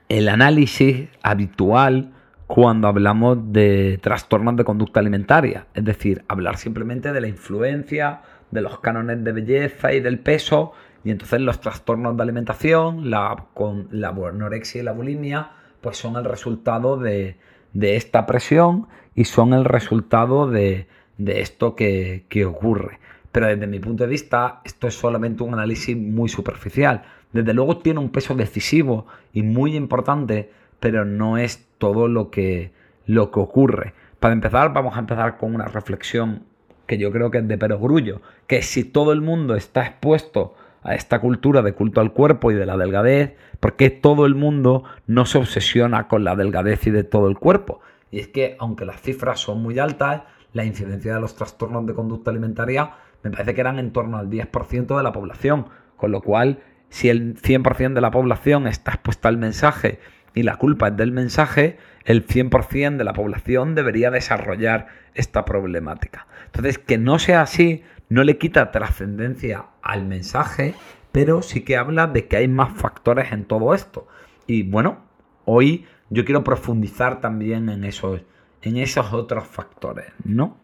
el 0.09 0.27
análisis 0.27 1.07
habitual 1.21 2.13
cuando 2.47 2.87
hablamos 2.87 3.53
de 3.53 3.99
trastornos 4.01 4.55
de 4.55 4.63
conducta 4.63 4.99
alimentaria, 4.99 5.67
es 5.75 5.85
decir, 5.85 6.23
hablar 6.27 6.57
simplemente 6.57 7.13
de 7.13 7.21
la 7.21 7.27
influencia 7.27 8.21
de 8.51 8.61
los 8.61 8.79
cánones 8.79 9.23
de 9.23 9.31
belleza 9.31 9.93
y 9.93 9.99
del 9.99 10.19
peso, 10.19 10.73
y 11.03 11.11
entonces 11.11 11.41
los 11.41 11.59
trastornos 11.59 12.15
de 12.15 12.23
alimentación, 12.23 13.09
la, 13.09 13.45
con 13.53 13.87
la 13.91 14.09
anorexia 14.09 14.81
y 14.81 14.83
la 14.83 14.91
bulimia, 14.91 15.51
pues 15.81 15.97
son 15.97 16.15
el 16.15 16.25
resultado 16.25 16.97
de, 16.97 17.37
esta 17.73 18.25
presión 18.25 18.87
y 19.15 19.25
son 19.25 19.53
el 19.53 19.65
resultado 19.65 20.49
de, 20.49 20.87
esto 21.17 21.75
que, 21.75 22.25
que 22.29 22.45
ocurre. 22.45 22.99
Pero 23.31 23.47
desde 23.47 23.65
mi 23.65 23.79
punto 23.79 24.03
de 24.03 24.09
vista, 24.09 24.61
esto 24.65 24.87
es 24.87 24.93
solamente 24.93 25.43
un 25.43 25.53
análisis 25.53 25.95
muy 25.95 26.29
superficial. 26.29 27.03
Desde 27.31 27.53
luego 27.53 27.77
tiene 27.77 27.99
un 27.99 28.09
peso 28.09 28.35
decisivo 28.35 29.07
y 29.33 29.41
muy 29.41 29.75
importante, 29.75 30.51
pero 30.79 31.05
no 31.05 31.37
es 31.37 31.67
todo 31.77 32.07
lo 32.07 32.29
que, 32.29 32.73
lo 33.05 33.31
que 33.31 33.39
ocurre. 33.39 33.93
Para 34.19 34.33
empezar, 34.33 34.73
vamos 34.73 34.95
a 34.95 34.99
empezar 34.99 35.37
con 35.37 35.55
una 35.55 35.65
reflexión 35.65 36.43
que 36.91 36.97
yo 36.97 37.09
creo 37.13 37.31
que 37.31 37.37
es 37.37 37.47
de 37.47 37.57
perogrullo, 37.57 38.19
que 38.47 38.61
si 38.61 38.83
todo 38.83 39.13
el 39.13 39.21
mundo 39.21 39.55
está 39.55 39.85
expuesto 39.85 40.55
a 40.83 40.93
esta 40.93 41.21
cultura 41.21 41.61
de 41.61 41.71
culto 41.71 42.01
al 42.01 42.11
cuerpo 42.11 42.51
y 42.51 42.55
de 42.55 42.65
la 42.65 42.75
delgadez, 42.75 43.37
¿por 43.61 43.77
qué 43.77 43.89
todo 43.89 44.25
el 44.25 44.35
mundo 44.35 44.83
no 45.07 45.25
se 45.25 45.37
obsesiona 45.37 46.09
con 46.09 46.25
la 46.25 46.35
delgadez 46.35 46.85
y 46.87 46.91
de 46.91 47.05
todo 47.05 47.29
el 47.29 47.37
cuerpo? 47.37 47.79
Y 48.11 48.19
es 48.19 48.27
que, 48.27 48.57
aunque 48.59 48.83
las 48.83 49.01
cifras 49.01 49.39
son 49.39 49.61
muy 49.61 49.79
altas, 49.79 50.23
la 50.51 50.65
incidencia 50.65 51.15
de 51.15 51.21
los 51.21 51.33
trastornos 51.33 51.85
de 51.85 51.93
conducta 51.93 52.29
alimentaria 52.29 52.91
me 53.23 53.31
parece 53.31 53.55
que 53.55 53.61
eran 53.61 53.79
en 53.79 53.93
torno 53.93 54.17
al 54.17 54.29
10% 54.29 54.97
de 54.97 55.03
la 55.03 55.13
población, 55.13 55.67
con 55.95 56.11
lo 56.11 56.19
cual, 56.19 56.59
si 56.89 57.07
el 57.07 57.37
100% 57.37 57.93
de 57.93 58.01
la 58.01 58.11
población 58.11 58.67
está 58.67 58.91
expuesta 58.95 59.29
al 59.29 59.37
mensaje 59.37 59.99
y 60.33 60.43
la 60.43 60.57
culpa 60.57 60.89
es 60.89 60.97
del 60.97 61.13
mensaje, 61.13 61.77
el 62.05 62.25
100% 62.25 62.97
de 62.97 63.03
la 63.03 63.13
población 63.13 63.75
debería 63.75 64.11
desarrollar 64.11 64.87
esta 65.13 65.45
problemática. 65.45 66.27
Entonces, 66.45 66.77
que 66.77 66.97
no 66.97 67.19
sea 67.19 67.41
así 67.41 67.83
no 68.09 68.25
le 68.25 68.37
quita 68.37 68.71
trascendencia 68.71 69.67
al 69.81 70.05
mensaje, 70.05 70.75
pero 71.13 71.41
sí 71.41 71.61
que 71.61 71.77
habla 71.77 72.07
de 72.07 72.27
que 72.27 72.35
hay 72.35 72.47
más 72.49 72.73
factores 72.73 73.31
en 73.31 73.45
todo 73.45 73.73
esto. 73.73 74.05
Y 74.47 74.63
bueno, 74.63 74.99
hoy 75.45 75.85
yo 76.09 76.25
quiero 76.25 76.43
profundizar 76.43 77.21
también 77.21 77.69
en 77.69 77.85
esos, 77.85 78.21
en 78.61 78.75
esos 78.75 79.13
otros 79.13 79.47
factores, 79.47 80.07
¿no? 80.25 80.57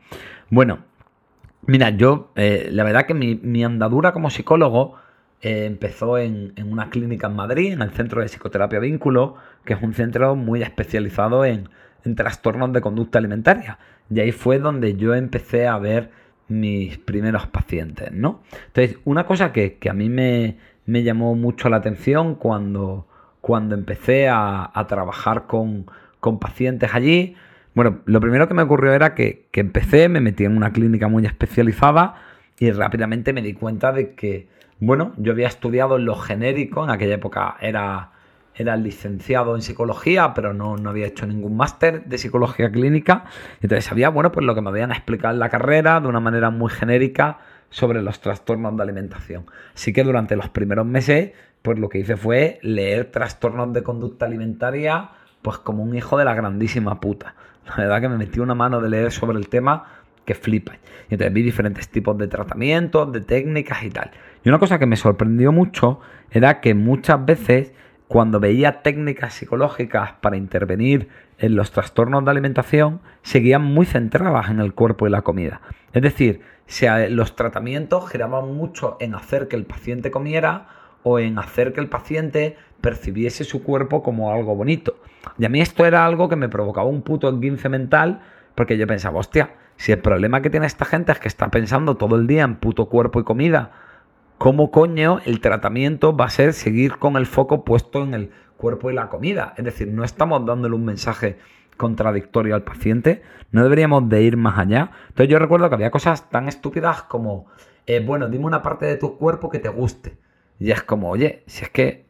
Bueno, 0.49 0.79
mira, 1.65 1.91
yo, 1.91 2.31
eh, 2.35 2.67
la 2.69 2.83
verdad 2.83 3.05
que 3.05 3.13
mi, 3.13 3.63
andadura 3.63 4.11
como 4.11 4.29
psicólogo 4.29 4.95
eh, 5.41 5.65
empezó 5.65 6.17
en, 6.17 6.53
en, 6.55 6.71
una 6.71 6.89
clínica 6.89 7.27
en 7.27 7.35
Madrid, 7.35 7.73
en 7.73 7.81
el 7.81 7.91
Centro 7.91 8.21
de 8.21 8.27
Psicoterapia 8.27 8.79
Vínculo, 8.79 9.35
que 9.65 9.73
es 9.73 9.81
un 9.81 9.93
centro 9.93 10.35
muy 10.35 10.63
especializado 10.63 11.45
en, 11.45 11.69
en 12.03 12.15
trastornos 12.15 12.73
de 12.73 12.81
conducta 12.81 13.19
alimentaria. 13.19 13.77
Y 14.09 14.19
ahí 14.19 14.31
fue 14.31 14.59
donde 14.59 14.95
yo 14.95 15.13
empecé 15.13 15.67
a 15.67 15.77
ver 15.77 16.09
mis 16.47 16.97
primeros 16.97 17.47
pacientes, 17.47 18.11
¿no? 18.11 18.41
Entonces, 18.67 18.97
una 19.05 19.25
cosa 19.25 19.51
que, 19.51 19.77
a 19.89 19.93
mí 19.93 20.09
me, 20.09 20.57
llamó 20.85 21.35
mucho 21.35 21.69
la 21.69 21.77
atención 21.77 22.35
cuando, 22.35 23.07
cuando 23.41 23.75
empecé 23.75 24.29
a, 24.29 24.71
trabajar 24.87 25.45
con, 25.45 25.85
pacientes 26.39 26.93
allí, 26.93 27.35
bueno, 27.73 27.99
lo 28.05 28.19
primero 28.19 28.47
que 28.47 28.53
me 28.53 28.63
ocurrió 28.63 28.91
era 28.93 29.13
que, 29.13 29.47
que, 29.51 29.61
empecé, 29.61 30.09
me 30.09 30.19
metí 30.19 30.45
en 30.45 30.57
una 30.57 30.71
clínica 30.71 31.07
muy 31.07 31.25
especializada 31.25 32.15
y 32.59 32.71
rápidamente 32.71 33.33
me 33.33 33.41
di 33.41 33.53
cuenta 33.53 33.91
de 33.91 34.13
que, 34.15 34.47
bueno, 34.79 35.13
yo 35.17 35.31
había 35.31 35.47
estudiado 35.47 35.97
en 35.97 36.05
lo 36.05 36.15
genérico, 36.15 36.83
en 36.83 36.89
aquella 36.89 37.15
época 37.15 37.57
era 37.61 38.11
era 38.57 38.75
licenciado 38.75 39.55
en 39.55 39.61
psicología, 39.61 40.33
pero 40.33 40.53
no, 40.53 40.75
había 40.89 41.07
hecho 41.07 41.27
ningún 41.27 41.55
máster 41.55 42.05
de 42.05 42.17
psicología 42.17 42.71
clínica. 42.71 43.25
Entonces 43.61 43.85
sabía, 43.85 44.09
bueno, 44.09 44.31
pues 44.31 44.45
lo 44.45 44.55
que 44.55 44.61
me 44.61 44.69
habían 44.69 44.91
explicado 44.91 45.33
en 45.33 45.39
la 45.39 45.49
carrera 45.49 45.99
de 45.99 46.07
una 46.07 46.19
manera 46.19 46.49
muy 46.49 46.69
genérica 46.69 47.37
sobre 47.69 48.01
los 48.01 48.19
trastornos 48.19 48.75
de 48.75 48.83
alimentación. 48.83 49.45
Así 49.75 49.93
que 49.93 50.03
durante 50.03 50.35
los 50.35 50.49
primeros 50.49 50.85
meses, 50.85 51.33
pues 51.61 51.77
lo 51.77 51.89
que 51.89 51.99
hice 51.99 52.17
fue 52.17 52.59
leer 52.63 53.11
trastornos 53.11 53.73
de 53.73 53.83
conducta 53.83 54.25
alimentaria, 54.25 55.11
pues 55.41 55.59
como 55.59 55.83
un 55.83 55.95
hijo 55.95 56.17
de 56.17 56.25
la 56.25 56.33
grandísima 56.33 56.99
puta. 56.99 57.35
La 57.67 57.75
verdad 57.75 58.01
que 58.01 58.09
me 58.09 58.17
metí 58.17 58.39
una 58.39 58.55
mano 58.55 58.81
de 58.81 58.89
leer 58.89 59.11
sobre 59.11 59.37
el 59.37 59.49
tema 59.49 59.85
que 60.25 60.33
flipa. 60.33 60.73
Y 61.09 61.13
entonces 61.13 61.33
vi 61.33 61.41
diferentes 61.41 61.89
tipos 61.89 62.17
de 62.17 62.27
tratamientos, 62.27 63.11
de 63.11 63.21
técnicas 63.21 63.83
y 63.83 63.89
tal. 63.89 64.11
Y 64.47 64.49
una 64.49 64.59
cosa 64.59 64.79
que 64.79 64.85
me 64.85 64.95
sorprendió 64.95 65.51
mucho 65.51 65.99
era 66.31 66.61
que 66.61 66.73
muchas 66.73 67.25
veces 67.25 67.73
cuando 68.07 68.39
veía 68.39 68.81
técnicas 68.81 69.33
psicológicas 69.33 70.13
para 70.21 70.37
intervenir 70.37 71.09
en 71.37 71.57
los 71.57 71.71
trastornos 71.71 72.23
de 72.23 72.31
alimentación, 72.31 73.01
seguían 73.23 73.65
muy 73.65 73.85
centradas 73.85 74.49
en 74.49 74.61
el 74.61 74.73
cuerpo 74.73 75.05
y 75.05 75.09
la 75.09 75.21
comida. 75.23 75.59
Es 75.91 76.01
decir, 76.01 76.43
los 77.09 77.35
tratamientos 77.35 78.09
giraban 78.09 78.55
mucho 78.55 78.95
en 79.01 79.15
hacer 79.15 79.49
que 79.49 79.57
el 79.57 79.65
paciente 79.65 80.11
comiera 80.11 80.69
o 81.03 81.19
en 81.19 81.39
hacer 81.39 81.73
que 81.73 81.81
el 81.81 81.89
paciente 81.89 82.55
percibiese 82.79 83.43
su 83.43 83.63
cuerpo 83.63 84.01
como 84.01 84.31
algo 84.31 84.55
bonito. 84.55 84.95
Y 85.37 85.43
a 85.43 85.49
mí 85.49 85.59
esto 85.59 85.85
era 85.85 86.05
algo 86.05 86.29
que 86.29 86.37
me 86.37 86.47
provocaba 86.47 86.87
un 86.87 87.01
puto 87.01 87.27
esguince 87.27 87.67
mental 87.67 88.21
porque 88.55 88.77
yo 88.77 88.87
pensaba, 88.87 89.19
hostia, 89.19 89.55
si 89.75 89.91
el 89.91 89.99
problema 89.99 90.41
que 90.41 90.49
tiene 90.49 90.67
esta 90.67 90.85
gente 90.85 91.11
es 91.11 91.19
que 91.19 91.27
está 91.27 91.49
pensando 91.49 91.97
todo 91.97 92.15
el 92.15 92.27
día 92.27 92.43
en 92.43 92.55
puto 92.55 92.85
cuerpo 92.85 93.19
y 93.19 93.25
comida, 93.25 93.83
¿cómo 94.37 94.71
coño 94.71 95.19
el 95.25 95.41
tratamiento 95.41 96.15
va 96.15 96.25
a 96.25 96.29
ser 96.29 96.53
seguir 96.53 96.97
con 96.97 97.15
el 97.15 97.25
foco 97.25 97.63
puesto 97.63 98.03
en 98.03 98.13
el 98.13 98.31
cuerpo 98.57 98.91
y 98.91 98.93
la 98.93 99.09
comida? 99.09 99.53
Es 99.57 99.65
decir, 99.65 99.87
no 99.87 100.03
estamos 100.03 100.45
dándole 100.45 100.75
un 100.75 100.85
mensaje 100.85 101.37
contradictorio 101.75 102.55
al 102.55 102.63
paciente, 102.63 103.21
no 103.51 103.63
deberíamos 103.63 104.09
de 104.09 104.21
ir 104.23 104.37
más 104.37 104.57
allá. 104.57 104.91
Entonces 105.09 105.29
yo 105.29 105.39
recuerdo 105.39 105.69
que 105.69 105.75
había 105.75 105.91
cosas 105.91 106.29
tan 106.29 106.47
estúpidas 106.47 107.03
como, 107.03 107.47
eh, 107.85 108.03
bueno, 108.05 108.27
dime 108.27 108.45
una 108.45 108.61
parte 108.61 108.85
de 108.85 108.97
tu 108.97 109.17
cuerpo 109.17 109.49
que 109.49 109.59
te 109.59 109.69
guste. 109.69 110.17
Y 110.59 110.71
es 110.71 110.81
como, 110.83 111.09
oye, 111.09 111.43
si 111.45 111.63
es 111.63 111.69
que, 111.69 112.05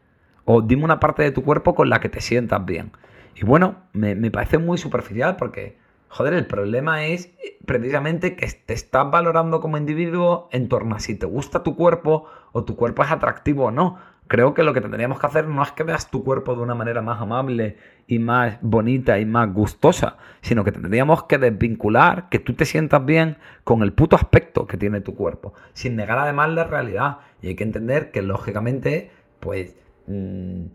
o 0.45 0.61
dime 0.61 0.85
una 0.85 0.99
parte 0.99 1.23
de 1.23 1.31
tu 1.31 1.43
cuerpo 1.43 1.75
con 1.75 1.89
la 1.89 1.99
que 1.99 2.09
te 2.09 2.21
sientas 2.21 2.65
bien. 2.65 2.91
Y 3.35 3.45
bueno, 3.45 3.83
me, 3.93 4.15
me 4.15 4.31
parece 4.31 4.57
muy 4.57 4.77
superficial 4.77 5.35
porque 5.35 5.77
Joder, 6.09 6.33
el 6.33 6.45
problema 6.45 7.05
es 7.05 7.31
precisamente 7.65 8.35
que 8.35 8.47
te 8.47 8.73
estás 8.73 9.11
valorando 9.11 9.59
como 9.59 9.77
individuo 9.77 10.47
en 10.51 10.69
torno 10.69 10.95
a 10.95 10.99
si 10.99 11.15
te 11.15 11.25
gusta 11.25 11.63
tu 11.63 11.75
cuerpo 11.75 12.25
o 12.53 12.63
tu 12.63 12.75
cuerpo 12.75 13.03
es 13.03 13.11
atractivo 13.11 13.65
o 13.65 13.71
no. 13.71 13.97
Creo 14.27 14.53
que 14.53 14.63
lo 14.63 14.73
que 14.73 14.81
tendríamos 14.81 15.19
que 15.19 15.27
hacer 15.27 15.47
no 15.47 15.63
es 15.63 15.71
que 15.71 15.83
veas 15.83 16.09
tu 16.09 16.23
cuerpo 16.23 16.55
de 16.55 16.61
una 16.61 16.75
manera 16.75 17.01
más 17.01 17.21
amable 17.21 17.77
y 18.07 18.19
más 18.19 18.57
bonita 18.61 19.19
y 19.19 19.25
más 19.25 19.53
gustosa, 19.53 20.17
sino 20.41 20.63
que 20.63 20.71
tendríamos 20.71 21.23
que 21.23 21.37
desvincular 21.37 22.27
que 22.29 22.39
tú 22.39 22.53
te 22.53 22.65
sientas 22.65 23.05
bien 23.05 23.37
con 23.63 23.83
el 23.83 23.93
puto 23.93 24.15
aspecto 24.15 24.65
que 24.67 24.77
tiene 24.77 24.99
tu 25.01 25.15
cuerpo, 25.15 25.53
sin 25.73 25.95
negar 25.95 26.19
además 26.19 26.49
la 26.49 26.65
realidad. 26.65 27.19
Y 27.41 27.47
hay 27.47 27.55
que 27.55 27.63
entender 27.63 28.11
que 28.11 28.21
lógicamente, 28.21 29.11
pues... 29.39 29.75
Mm, 30.07 30.65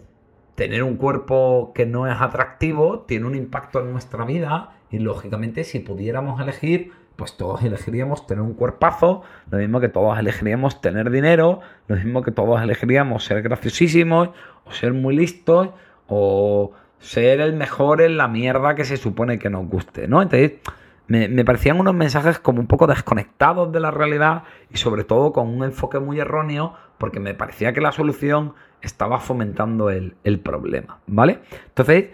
tener 0.54 0.82
un 0.82 0.96
cuerpo 0.96 1.72
que 1.74 1.86
no 1.86 2.06
es 2.06 2.20
atractivo 2.20 3.00
tiene 3.00 3.26
un 3.26 3.34
impacto 3.34 3.80
en 3.80 3.90
nuestra 3.90 4.24
vida 4.24 4.74
y 4.92 4.98
lógicamente 4.98 5.64
si 5.64 5.80
pudiéramos 5.80 6.40
elegir, 6.40 6.92
pues 7.16 7.36
todos 7.36 7.62
elegiríamos 7.62 8.26
tener 8.26 8.42
un 8.42 8.54
cuerpazo, 8.54 9.22
lo 9.50 9.58
mismo 9.58 9.80
que 9.80 9.88
todos 9.88 10.18
elegiríamos 10.18 10.80
tener 10.80 11.10
dinero, 11.10 11.60
lo 11.88 11.96
mismo 11.96 12.22
que 12.22 12.30
todos 12.30 12.60
elegiríamos 12.62 13.24
ser 13.24 13.42
graciosísimos 13.42 14.30
o 14.64 14.70
ser 14.70 14.92
muy 14.92 15.16
listos 15.16 15.70
o 16.06 16.72
ser 16.98 17.40
el 17.40 17.54
mejor 17.54 18.02
en 18.02 18.16
la 18.16 18.28
mierda 18.28 18.74
que 18.74 18.84
se 18.84 18.96
supone 18.96 19.38
que 19.38 19.50
nos 19.50 19.66
guste, 19.66 20.06
¿no? 20.06 20.22
Entonces 20.22 20.52
me, 21.08 21.44
parecían 21.44 21.80
unos 21.80 21.94
mensajes 21.94 22.38
como 22.38 22.60
un 22.60 22.66
poco 22.66 22.86
desconectados 22.86 23.72
de 23.72 23.80
la 23.80 23.90
realidad 23.90 24.44
y 24.70 24.76
sobre 24.76 25.04
todo 25.04 25.32
con 25.32 25.48
un 25.48 25.64
enfoque 25.64 25.98
muy 25.98 26.20
erróneo 26.20 26.74
porque 26.98 27.18
me 27.18 27.34
parecía 27.34 27.72
que 27.72 27.80
la 27.80 27.92
solución 27.92 28.54
estaba 28.82 29.18
fomentando 29.18 29.90
el, 29.90 30.16
el 30.24 30.38
problema, 30.38 30.98
¿vale? 31.06 31.40
Entonces, 31.68 32.10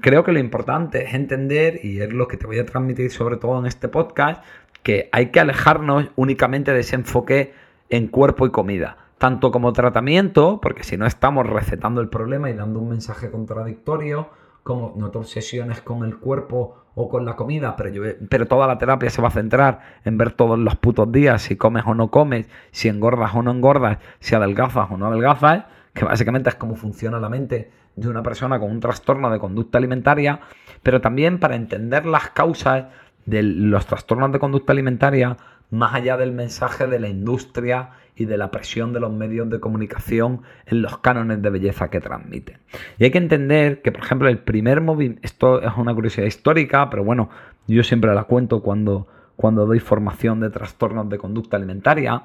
creo 0.00 0.24
que 0.24 0.32
lo 0.32 0.38
importante 0.38 1.04
es 1.04 1.14
entender, 1.14 1.80
y 1.84 2.00
es 2.00 2.12
lo 2.12 2.28
que 2.28 2.36
te 2.36 2.46
voy 2.46 2.58
a 2.58 2.66
transmitir 2.66 3.10
sobre 3.10 3.36
todo 3.36 3.58
en 3.58 3.66
este 3.66 3.88
podcast, 3.88 4.42
que 4.82 5.08
hay 5.12 5.26
que 5.26 5.40
alejarnos 5.40 6.10
únicamente 6.16 6.72
de 6.72 6.80
ese 6.80 6.96
enfoque 6.96 7.52
en 7.88 8.08
cuerpo 8.08 8.46
y 8.46 8.50
comida. 8.50 8.96
Tanto 9.18 9.50
como 9.50 9.72
tratamiento, 9.72 10.60
porque 10.62 10.82
si 10.82 10.96
no 10.96 11.06
estamos 11.06 11.46
recetando 11.46 12.00
el 12.00 12.08
problema 12.08 12.48
y 12.48 12.54
dando 12.54 12.80
un 12.80 12.88
mensaje 12.88 13.30
contradictorio, 13.30 14.30
como 14.62 14.94
no 14.96 15.10
te 15.10 15.18
obsesiones 15.18 15.80
con 15.80 16.04
el 16.04 16.16
cuerpo 16.16 16.76
o 16.94 17.08
con 17.08 17.24
la 17.24 17.36
comida, 17.36 17.76
pero, 17.76 18.02
pero 18.28 18.46
toda 18.46 18.66
la 18.66 18.78
terapia 18.78 19.10
se 19.10 19.22
va 19.22 19.28
a 19.28 19.32
centrar 19.32 19.80
en 20.04 20.18
ver 20.18 20.32
todos 20.32 20.58
los 20.58 20.76
putos 20.76 21.10
días 21.12 21.42
si 21.42 21.56
comes 21.56 21.84
o 21.86 21.94
no 21.94 22.10
comes, 22.10 22.48
si 22.72 22.88
engordas 22.88 23.34
o 23.34 23.42
no 23.42 23.52
engordas, 23.52 23.98
si 24.18 24.34
adelgazas 24.34 24.90
o 24.90 24.96
no 24.96 25.06
adelgazas, 25.06 25.64
que 25.94 26.04
básicamente 26.04 26.50
es 26.50 26.56
cómo 26.56 26.76
funciona 26.76 27.18
la 27.20 27.28
mente 27.28 27.70
de 27.96 28.08
una 28.08 28.22
persona 28.22 28.58
con 28.58 28.70
un 28.70 28.80
trastorno 28.80 29.30
de 29.30 29.38
conducta 29.38 29.78
alimentaria, 29.78 30.40
pero 30.82 31.00
también 31.00 31.38
para 31.38 31.56
entender 31.56 32.06
las 32.06 32.30
causas 32.30 32.86
de 33.26 33.42
los 33.42 33.86
trastornos 33.86 34.32
de 34.32 34.38
conducta 34.38 34.72
alimentaria 34.72 35.36
más 35.70 35.94
allá 35.94 36.16
del 36.16 36.32
mensaje 36.32 36.86
de 36.86 36.98
la 36.98 37.08
industria 37.08 37.90
y 38.16 38.24
de 38.24 38.36
la 38.36 38.50
presión 38.50 38.92
de 38.92 39.00
los 39.00 39.12
medios 39.12 39.48
de 39.48 39.60
comunicación 39.60 40.42
en 40.66 40.82
los 40.82 40.98
cánones 40.98 41.40
de 41.40 41.50
belleza 41.50 41.88
que 41.88 42.00
transmiten. 42.00 42.58
Y 42.98 43.04
hay 43.04 43.10
que 43.10 43.18
entender 43.18 43.80
que, 43.82 43.92
por 43.92 44.02
ejemplo, 44.02 44.28
el 44.28 44.38
primer 44.38 44.80
movimiento, 44.80 45.20
esto 45.22 45.62
es 45.62 45.72
una 45.76 45.94
curiosidad 45.94 46.26
histórica, 46.26 46.90
pero 46.90 47.04
bueno, 47.04 47.30
yo 47.66 47.82
siempre 47.84 48.12
la 48.14 48.24
cuento 48.24 48.62
cuando, 48.62 49.06
cuando 49.36 49.64
doy 49.64 49.80
formación 49.80 50.40
de 50.40 50.50
trastornos 50.50 51.08
de 51.08 51.18
conducta 51.18 51.56
alimentaria, 51.56 52.24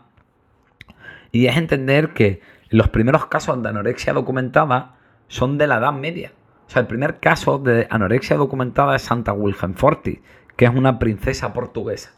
y 1.31 1.47
es 1.47 1.57
entender 1.57 2.13
que 2.13 2.41
los 2.69 2.89
primeros 2.89 3.27
casos 3.27 3.61
de 3.61 3.69
anorexia 3.69 4.13
documentada 4.13 4.94
son 5.27 5.57
de 5.57 5.67
la 5.67 5.77
Edad 5.77 5.93
Media. 5.93 6.31
O 6.67 6.69
sea, 6.69 6.81
el 6.81 6.87
primer 6.87 7.19
caso 7.19 7.59
de 7.59 7.87
anorexia 7.89 8.37
documentada 8.37 8.95
es 8.95 9.03
Santa 9.03 9.33
Wilhelmforti, 9.33 10.21
que 10.55 10.65
es 10.65 10.71
una 10.71 10.99
princesa 10.99 11.53
portuguesa. 11.53 12.11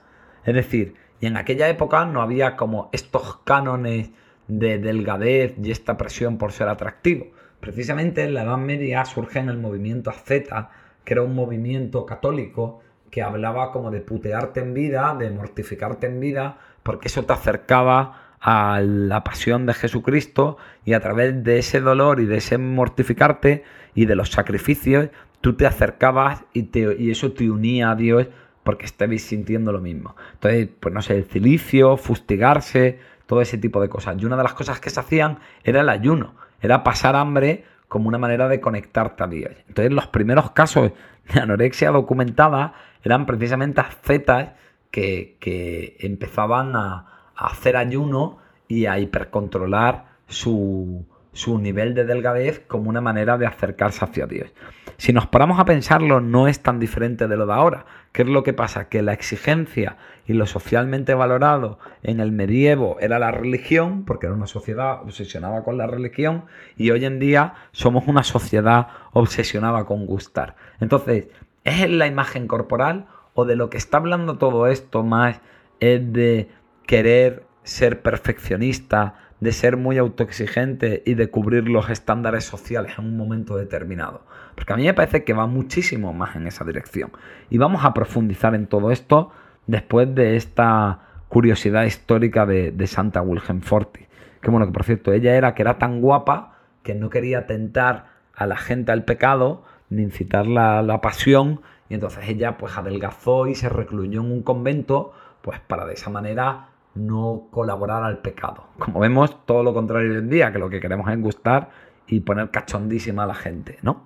Es 0.46 0.54
decir, 0.54 0.96
y 1.20 1.26
en 1.26 1.38
aquella 1.38 1.68
época 1.68 2.06
no 2.06 2.22
había 2.22 2.56
como 2.56 2.90
estos 2.94 3.38
cánones 3.44 4.12
de 4.48 4.78
delgadez 4.78 5.56
y 5.62 5.72
esta 5.72 5.98
presión 5.98 6.38
por 6.38 6.52
ser 6.52 6.70
atractivo. 6.70 7.28
Precisamente 7.60 8.24
en 8.24 8.34
la 8.34 8.44
Edad 8.44 8.58
Media 8.58 9.04
surge 9.06 9.40
en 9.40 9.50
el 9.50 9.58
movimiento 9.58 10.10
Azeta, 10.10 10.70
que 11.04 11.14
era 11.14 11.24
un 11.24 11.36
movimiento 11.36 12.06
católico 12.06 12.82
que 13.10 13.22
hablaba 13.24 13.72
como 13.72 13.92
de 13.92 14.02
putearte 14.02 14.60
en 14.60 14.74
vida, 14.74 15.16
de 15.18 15.32
mortificarte 15.32 16.08
en 16.08 16.20
vida, 16.20 16.60
porque 16.84 17.08
eso 17.08 17.24
te 17.24 17.34
acercaba 17.34 18.27
a 18.40 18.82
la 18.82 19.24
pasión 19.24 19.66
de 19.66 19.74
Jesucristo 19.74 20.58
y 20.86 20.94
a 20.94 21.00
través 21.00 21.44
de 21.44 21.60
ese 21.60 21.82
dolor 21.82 22.20
y 22.20 22.26
de 22.26 22.38
ese 22.38 22.58
mortificarte 22.58 23.64
y 23.96 24.06
de 24.06 24.16
los 24.16 24.30
sacrificios, 24.30 25.10
tú 25.42 25.54
te 25.54 25.66
acercabas 25.66 26.44
y, 26.54 26.64
te, 26.64 26.96
y 27.00 27.12
eso 27.12 27.32
te 27.32 27.50
unía 27.50 27.92
a 27.92 27.96
Dios 27.96 28.28
porque 28.64 28.86
estéis 28.86 29.24
sintiendo 29.24 29.72
lo 29.72 29.80
mismo. 29.80 30.16
Entonces, 30.34 30.70
pues 30.80 30.94
no 30.94 31.02
sé, 31.02 31.16
el 31.16 31.26
cilicio, 31.26 31.98
fustigarse, 31.98 33.00
todo 33.26 33.42
ese 33.42 33.58
tipo 33.58 33.82
de 33.82 33.90
cosas. 33.90 34.16
Y 34.20 34.26
una 34.26 34.38
de 34.38 34.44
las 34.44 34.54
cosas 34.54 34.80
que 34.80 34.90
se 34.90 35.00
hacían 35.00 35.40
era 35.64 35.82
el 35.82 35.90
ayuno, 35.90 36.36
era 36.62 36.84
pasar 36.84 37.16
hambre 37.16 37.66
como 37.88 38.10
una 38.10 38.18
manera 38.18 38.48
de 38.48 38.60
conectarte 38.60 39.24
a 39.24 39.28
Dios. 39.28 39.52
Entonces, 39.68 39.92
los 39.92 40.08
primeros 40.08 40.52
casos 40.52 40.92
de 41.34 41.40
anorexia 41.40 41.92
documentada 41.92 42.74
eran 43.04 43.26
precisamente 43.26 43.82
ascetas 43.82 44.50
que, 44.92 45.38
que 45.40 45.98
empezaban 46.00 46.76
a, 46.76 47.17
hacer 47.38 47.78
ayuno 47.78 48.38
y 48.68 48.86
a 48.86 49.00
hipercontrolar 49.00 50.06
su, 50.28 51.06
su 51.38 51.60
nivel 51.60 51.94
de 51.94 52.04
delgadez 52.04 52.60
como 52.68 52.90
una 52.90 53.00
manera 53.00 53.38
de 53.38 53.46
acercarse 53.46 54.04
hacia 54.04 54.26
Dios. 54.26 54.52
Si 54.98 55.14
nos 55.14 55.28
paramos 55.28 55.60
a 55.60 55.66
pensarlo, 55.66 56.20
no 56.20 56.48
es 56.48 56.64
tan 56.64 56.80
diferente 56.80 57.28
de 57.28 57.38
lo 57.38 57.46
de 57.46 57.54
ahora. 57.54 57.86
¿Qué 58.12 58.24
es 58.24 58.28
lo 58.28 58.42
que 58.42 58.54
pasa? 58.54 58.90
Que 58.90 59.04
la 59.04 59.14
exigencia 59.14 59.98
y 60.26 60.34
lo 60.34 60.48
socialmente 60.48 61.14
valorado 61.14 61.78
en 62.02 62.20
el 62.20 62.32
medievo 62.32 62.98
era 63.00 63.20
la 63.20 63.30
religión, 63.30 64.06
porque 64.06 64.26
era 64.26 64.36
una 64.36 64.48
sociedad 64.48 65.04
obsesionada 65.04 65.64
con 65.64 65.78
la 65.78 65.86
religión, 65.86 66.46
y 66.76 66.90
hoy 66.90 67.06
en 67.06 67.20
día 67.20 67.54
somos 67.72 68.08
una 68.08 68.24
sociedad 68.24 68.88
obsesionada 69.14 69.86
con 69.86 70.08
gustar. 70.08 70.56
Entonces, 70.80 71.28
¿es 71.64 71.88
la 71.88 72.08
imagen 72.08 72.48
corporal 72.48 73.06
o 73.36 73.46
de 73.46 73.56
lo 73.56 73.70
que 73.70 73.78
está 73.78 73.98
hablando 73.98 74.40
todo 74.40 74.66
esto 74.66 75.04
más 75.04 75.40
es 75.80 76.12
de 76.12 76.50
querer 76.88 77.46
ser 77.64 78.02
perfeccionista, 78.02 79.16
de 79.40 79.52
ser 79.52 79.78
muy 79.78 79.98
autoexigente 80.00 81.04
y 81.06 81.14
de 81.14 81.30
cubrir 81.30 81.70
los 81.70 81.90
estándares 81.90 82.46
sociales 82.46 82.94
en 82.98 83.06
un 83.06 83.18
momento 83.18 83.56
determinado. 83.56 84.24
Porque 84.56 84.74
a 84.74 84.78
mí 84.78 84.84
me 84.84 84.94
parece 84.94 85.24
que 85.24 85.34
va 85.34 85.46
muchísimo 85.46 86.14
más 86.14 86.36
en 86.36 86.48
esa 86.48 86.66
dirección. 86.66 87.12
Y 87.50 87.60
vamos 87.60 87.86
a 87.86 87.94
profundizar 87.94 88.56
en 88.56 88.66
todo 88.66 88.90
esto 88.90 89.32
después 89.68 90.14
de 90.16 90.38
esta 90.38 91.02
curiosidad 91.30 91.84
histórica 91.84 92.46
de, 92.46 92.88
Santa 92.88 93.22
Wilhelmforti. 93.22 94.08
Que 94.42 94.50
bueno, 94.50 94.66
que 94.66 94.72
por 94.72 94.86
cierto, 94.86 95.14
ella 95.14 95.36
era 95.36 95.54
que 95.54 95.62
era 95.62 95.78
tan 95.78 96.02
guapa 96.02 96.58
que 96.82 96.96
no 96.96 97.10
quería 97.10 97.46
tentar 97.46 98.08
a 98.34 98.48
la 98.48 98.56
gente 98.56 98.92
al 98.92 99.04
pecado 99.04 99.64
ni 99.90 100.04
incitar 100.04 100.48
la, 100.48 100.82
la 100.82 101.02
pasión. 101.02 101.62
Y 101.90 101.94
entonces 101.94 102.28
ella 102.28 102.58
pues 102.58 102.78
adelgazó 102.78 103.48
y 103.48 103.56
se 103.56 103.70
recluyó 103.70 104.22
en 104.22 104.32
un 104.32 104.42
convento 104.42 105.14
pues 105.42 105.60
para 105.60 105.86
de 105.86 105.94
esa 105.94 106.10
manera 106.10 106.70
no 106.98 107.48
colaborar 107.52 108.04
al 108.04 108.20
pecado. 108.20 108.66
Como 108.80 109.00
vemos, 109.00 109.46
todo 109.46 109.64
lo 109.64 109.74
contrario 109.74 110.12
hoy 110.12 110.18
en 110.18 110.30
día, 110.30 110.52
que 110.52 110.60
lo 110.60 110.70
que 110.70 110.80
queremos 110.80 111.10
es 111.10 111.20
gustar 111.22 111.70
y 112.08 112.22
poner 112.22 112.50
cachondísima 112.50 113.24
a 113.24 113.28
la 113.28 113.36
gente, 113.36 113.78
¿no? 113.82 114.06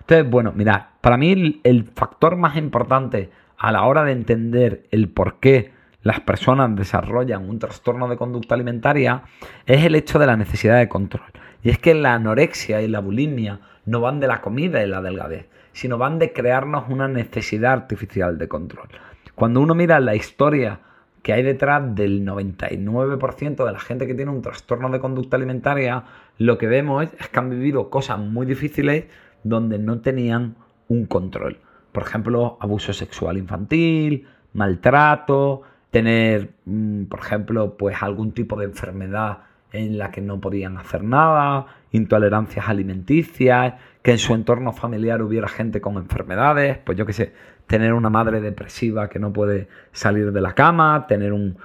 Entonces, 0.00 0.28
bueno, 0.30 0.52
mirad, 0.54 0.82
para 1.00 1.16
mí 1.16 1.60
el, 1.62 1.84
factor 1.84 2.36
más 2.36 2.56
importante 2.56 3.30
a 3.56 3.70
la 3.70 3.84
hora 3.84 4.02
de 4.02 4.12
entender 4.12 4.86
el 4.90 5.08
por 5.08 5.38
qué 5.38 5.72
las 6.02 6.20
personas 6.20 6.74
desarrollan 6.74 7.48
un 7.48 7.58
trastorno 7.58 8.08
de 8.08 8.16
conducta 8.16 8.54
alimentaria 8.54 9.22
es 9.66 9.84
el 9.84 9.94
hecho 9.94 10.18
de 10.18 10.26
la 10.26 10.36
necesidad 10.36 10.78
de 10.78 10.88
control. 10.88 11.30
Y 11.62 11.70
es 11.70 11.78
que 11.78 11.94
la 11.94 12.14
anorexia 12.14 12.80
y 12.80 12.88
la 12.88 13.00
bulimia 13.00 13.60
no 13.84 14.00
van 14.00 14.18
de 14.18 14.26
la 14.26 14.40
comida 14.40 14.82
y 14.82 14.88
la 14.88 15.02
delgadez, 15.02 15.48
sino 15.72 15.98
van 15.98 16.18
de 16.18 16.32
crearnos 16.32 16.88
una 16.88 17.06
necesidad 17.06 17.72
artificial 17.72 18.38
de 18.38 18.48
control. 18.48 18.88
Cuando 19.34 19.60
uno 19.60 19.74
mira 19.74 20.00
la 20.00 20.14
historia 20.14 20.80
que 21.22 21.32
hay 21.32 21.42
detrás 21.42 21.94
del 21.94 22.24
99% 22.24 23.64
de 23.64 23.72
la 23.72 23.80
gente 23.80 24.06
que 24.06 24.14
tiene 24.14 24.30
un 24.30 24.42
trastorno 24.42 24.88
de 24.90 25.00
conducta 25.00 25.36
alimentaria, 25.36 26.04
lo 26.38 26.58
que 26.58 26.66
vemos 26.66 27.08
es 27.18 27.28
que 27.28 27.38
han 27.38 27.50
vivido 27.50 27.90
cosas 27.90 28.18
muy 28.18 28.46
difíciles 28.46 29.04
donde 29.44 29.78
no 29.78 30.00
tenían 30.00 30.56
un 30.88 31.06
control. 31.06 31.58
Por 31.92 32.04
ejemplo, 32.04 32.56
abuso 32.60 32.92
sexual 32.92 33.36
infantil, 33.36 34.26
maltrato, 34.52 35.62
tener, 35.90 36.50
mm, 36.64 37.04
por 37.04 37.20
ejemplo, 37.20 37.76
pues 37.76 38.02
algún 38.02 38.32
tipo 38.32 38.58
de 38.58 38.66
enfermedad 38.66 39.38
en 39.72 39.98
la 39.98 40.10
que 40.10 40.20
no 40.20 40.40
podían 40.40 40.78
hacer 40.78 41.04
nada, 41.04 41.66
intolerancias 41.92 42.68
alimenticias, 42.68 43.74
que 44.02 44.12
en 44.12 44.18
su 44.18 44.34
entorno 44.34 44.72
familiar 44.72 45.22
hubiera 45.22 45.48
gente 45.48 45.80
con 45.80 45.96
enfermedades, 45.96 46.78
pues 46.78 46.96
yo 46.96 47.04
qué 47.04 47.12
sé, 47.12 47.32
tener 47.66 47.92
una 47.92 48.10
madre 48.10 48.40
depresiva 48.40 49.08
que 49.08 49.18
no 49.18 49.32
puede 49.32 49.68
salir 49.92 50.32
de 50.32 50.40
la 50.40 50.54
cama, 50.54 51.06
tener 51.06 51.32
un, 51.32 51.56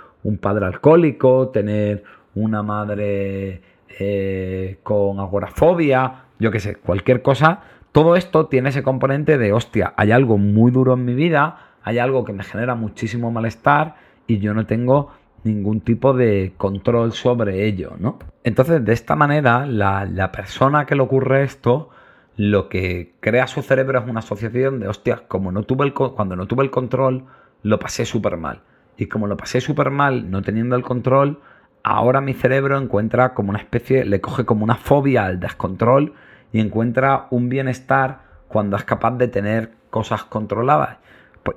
padre 0.42 0.66
alcohólico, 0.66 1.50
tener 1.50 2.04
una 2.34 2.64
madre 2.64 3.62
eh, 4.00 4.80
con 4.84 5.20
agorafobia, 5.20 6.26
yo 6.40 6.52
qué 6.52 6.60
sé, 6.60 6.76
cualquier 6.76 7.22
cosa. 7.22 7.62
Todo 7.92 8.16
esto 8.16 8.48
tiene 8.48 8.70
ese 8.70 8.84
componente 8.84 9.38
de, 9.38 9.54
hostia, 9.54 9.94
hay 9.96 10.12
algo 10.12 10.38
muy 10.38 10.72
duro 10.72 10.94
en 10.94 11.06
mi 11.06 11.14
vida, 11.14 11.76
hay 11.84 12.00
algo 12.00 12.26
que 12.26 12.34
me 12.34 12.44
genera 12.44 12.76
muchísimo 12.76 13.32
malestar 13.32 13.96
y 14.28 14.40
yo 14.40 14.54
no 14.54 14.66
tengo 14.66 15.12
ningún 15.44 15.80
tipo 15.80 16.14
de 16.14 16.54
control 16.58 17.14
sobre 17.14 17.66
ello, 17.66 17.94
¿no? 18.00 18.18
Entonces, 18.44 18.84
de 18.84 18.94
esta 18.94 19.16
manera, 19.16 19.66
la, 19.68 20.06
la 20.06 20.32
persona 20.32 20.86
que 20.86 20.96
le 20.96 21.04
ocurre 21.04 21.44
esto 21.44 21.92
lo 22.38 22.68
que 22.70 23.14
crea 23.22 23.48
su 23.48 23.62
cerebro 23.62 24.00
es 24.00 24.08
una 24.08 24.20
asociación 24.20 24.80
de, 24.80 24.88
hostia, 24.88 25.24
como 25.28 25.52
no 25.52 25.64
tuve 25.64 25.86
el, 25.86 25.94
cuando 25.94 26.36
no 26.36 26.48
tuve 26.48 26.64
el 26.64 26.72
control, 26.72 27.26
lo 27.64 27.80
pasé 27.80 28.06
súper 28.06 28.38
mal. 28.38 28.62
Y 28.98 29.08
como 29.08 29.28
lo 29.28 29.38
pasé 29.38 29.62
súper 29.62 29.90
mal 29.90 30.30
no 30.30 30.42
teniendo 30.42 30.76
el 30.76 30.84
control, 30.84 31.40
ahora 31.84 32.22
mi 32.22 32.34
cerebro 32.34 32.78
encuentra 32.78 33.34
como 33.34 33.50
una 33.50 33.60
especie, 33.60 34.06
le 34.06 34.22
coge 34.22 34.46
como 34.46 34.64
una 34.64 34.76
fobia 34.76 35.26
al 35.26 35.40
descontrol 35.40 36.14
y 36.52 36.60
encuentra 36.60 37.28
un 37.32 37.50
bienestar 37.50 38.22
cuando 38.48 38.78
es 38.78 38.84
capaz 38.84 39.12
de 39.12 39.28
tener 39.28 39.72
cosas 39.90 40.24
controladas. 40.24 40.98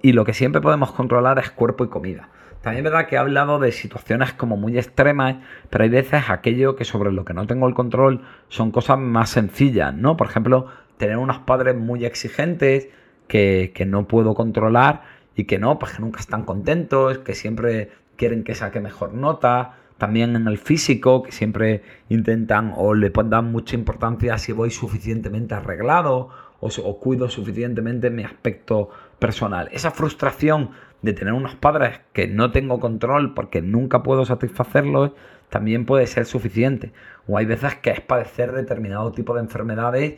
Y 0.03 0.13
lo 0.13 0.25
que 0.25 0.35
siempre 0.35 0.61
podemos 0.61 0.93
controlar 0.93 1.39
es 1.39 1.51
cuerpo 1.51 1.85
y 1.85 1.89
comida. 1.89 2.29
También 2.63 2.85
es 2.85 2.91
verdad 2.93 3.07
que 3.07 3.15
he 3.15 3.19
hablado 3.19 3.59
de 3.59 3.71
situaciones 3.73 4.33
como 4.33 4.57
muy 4.57 4.77
extremas, 4.77 5.37
pero 5.71 5.85
hay 5.85 5.91
veces 5.91 6.25
aquello 6.29 6.75
que 6.75 6.85
sobre 6.85 7.13
lo 7.13 7.25
que 7.25 7.35
no 7.35 7.47
tengo 7.47 7.69
el 7.69 7.75
control 7.75 8.23
son 8.49 8.73
cosas 8.73 8.99
más 8.99 9.31
sencillas, 9.31 9.95
¿no? 9.95 10.17
Por 10.17 10.27
ejemplo, 10.27 10.67
tener 10.97 11.17
unos 11.17 11.39
padres 11.39 11.77
muy 11.77 12.05
exigentes 12.05 12.89
que, 13.29 13.73
no 13.87 14.09
puedo 14.09 14.35
controlar 14.35 15.03
y 15.37 15.45
que 15.45 15.59
no, 15.59 15.79
pues 15.79 15.93
que 15.93 16.03
nunca 16.03 16.21
están 16.21 16.45
contentos, 16.45 17.19
que 17.19 17.35
siempre 17.35 17.93
quieren 18.17 18.43
que 18.43 18.55
saque 18.55 18.81
mejor 18.81 19.15
nota. 19.15 19.77
También 19.99 20.37
en 20.37 20.47
el 20.47 20.59
físico, 20.59 21.23
que 21.23 21.33
siempre 21.33 21.83
intentan 22.09 22.73
o 22.77 22.95
le 22.95 23.11
dan 23.11 23.51
mucha 23.51 23.75
importancia 23.77 24.39
si 24.39 24.53
voy 24.53 24.71
suficientemente 24.71 25.55
arreglado 25.55 26.31
o, 26.61 26.69
o 26.69 27.01
cuido 27.01 27.29
suficientemente 27.29 28.11
mi 28.11 28.25
aspecto 28.25 28.91
personal. 29.19 29.69
Esa 29.73 29.91
frustración 29.91 30.71
de 31.03 31.13
tener 31.13 31.33
unos 31.33 31.55
padres 31.55 32.01
que 32.13 32.27
no 32.27 32.51
tengo 32.51 32.81
control 32.81 33.35
porque 33.35 33.63
nunca 33.63 34.03
puedo 34.03 34.25
satisfacerlos, 34.25 35.13
también 35.49 35.87
puede 35.87 36.07
ser 36.07 36.27
suficiente. 36.27 36.93
O 37.27 37.39
hay 37.39 37.47
veces 37.47 37.77
que 37.77 37.91
es 37.91 38.01
padecer 38.01 38.53
determinado 38.53 39.13
tipo 39.13 39.35
de 39.35 39.41
enfermedades 39.41 40.15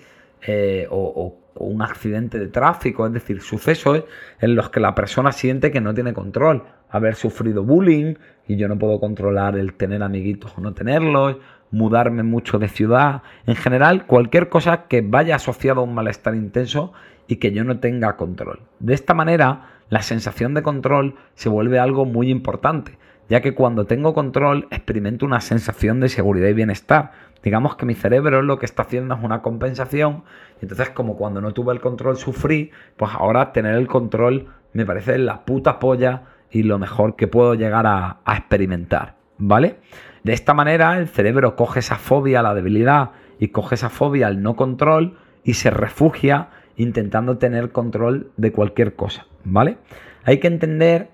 eh, 0.46 0.86
o, 0.90 1.36
un 1.54 1.82
accidente 1.82 2.38
de 2.38 2.46
tráfico, 2.46 3.06
es 3.06 3.12
decir, 3.12 3.42
sucesos 3.42 4.04
en 4.40 4.54
los 4.54 4.70
que 4.70 4.80
la 4.80 4.94
persona 4.94 5.32
siente 5.32 5.70
que 5.70 5.80
no 5.80 5.92
tiene 5.92 6.14
control. 6.14 6.64
Haber 6.88 7.16
sufrido 7.16 7.62
bullying 7.64 8.14
y 8.48 8.56
yo 8.56 8.66
no 8.66 8.78
puedo 8.78 8.98
controlar 8.98 9.58
el 9.58 9.74
tener 9.74 10.02
amiguitos 10.02 10.56
o 10.56 10.60
no 10.60 10.72
tenerlos, 10.72 11.36
mudarme 11.70 12.22
mucho 12.22 12.58
de 12.58 12.68
ciudad, 12.68 13.22
en 13.46 13.56
general 13.56 14.06
cualquier 14.06 14.48
cosa 14.48 14.84
que 14.88 15.02
vaya 15.02 15.36
asociado 15.36 15.80
a 15.80 15.84
un 15.84 15.94
malestar 15.94 16.34
intenso 16.34 16.92
y 17.30 17.36
que 17.36 17.52
yo 17.52 17.62
no 17.62 17.78
tenga 17.78 18.16
control. 18.16 18.58
De 18.80 18.92
esta 18.92 19.14
manera, 19.14 19.68
la 19.88 20.02
sensación 20.02 20.52
de 20.52 20.64
control 20.64 21.14
se 21.34 21.48
vuelve 21.48 21.78
algo 21.78 22.04
muy 22.04 22.28
importante, 22.28 22.98
ya 23.28 23.40
que 23.40 23.54
cuando 23.54 23.86
tengo 23.86 24.14
control 24.14 24.66
experimento 24.72 25.26
una 25.26 25.40
sensación 25.40 26.00
de 26.00 26.08
seguridad 26.08 26.48
y 26.48 26.54
bienestar. 26.54 27.12
Digamos 27.44 27.76
que 27.76 27.86
mi 27.86 27.94
cerebro 27.94 28.42
lo 28.42 28.58
que 28.58 28.66
está 28.66 28.82
haciendo 28.82 29.14
es 29.14 29.22
una 29.22 29.42
compensación, 29.42 30.24
y 30.60 30.64
entonces 30.64 30.90
como 30.90 31.16
cuando 31.16 31.40
no 31.40 31.52
tuve 31.52 31.72
el 31.72 31.80
control 31.80 32.16
sufrí, 32.16 32.72
pues 32.96 33.12
ahora 33.14 33.52
tener 33.52 33.76
el 33.76 33.86
control 33.86 34.48
me 34.72 34.84
parece 34.84 35.16
la 35.16 35.44
puta 35.44 35.78
polla 35.78 36.24
y 36.50 36.64
lo 36.64 36.80
mejor 36.80 37.14
que 37.14 37.28
puedo 37.28 37.54
llegar 37.54 37.86
a, 37.86 38.16
a 38.24 38.36
experimentar, 38.36 39.14
¿vale? 39.38 39.76
De 40.24 40.32
esta 40.32 40.52
manera 40.52 40.98
el 40.98 41.06
cerebro 41.06 41.54
coge 41.54 41.78
esa 41.78 41.94
fobia 41.94 42.40
a 42.40 42.42
la 42.42 42.54
debilidad 42.54 43.12
y 43.38 43.48
coge 43.48 43.76
esa 43.76 43.88
fobia 43.88 44.26
al 44.26 44.42
no 44.42 44.56
control 44.56 45.16
y 45.44 45.54
se 45.54 45.70
refugia 45.70 46.48
intentando 46.80 47.36
tener 47.36 47.72
control 47.72 48.32
de 48.38 48.52
cualquier 48.52 48.94
cosa, 48.94 49.26
¿vale? 49.44 49.76
Hay 50.24 50.38
que 50.38 50.46
entender 50.46 51.10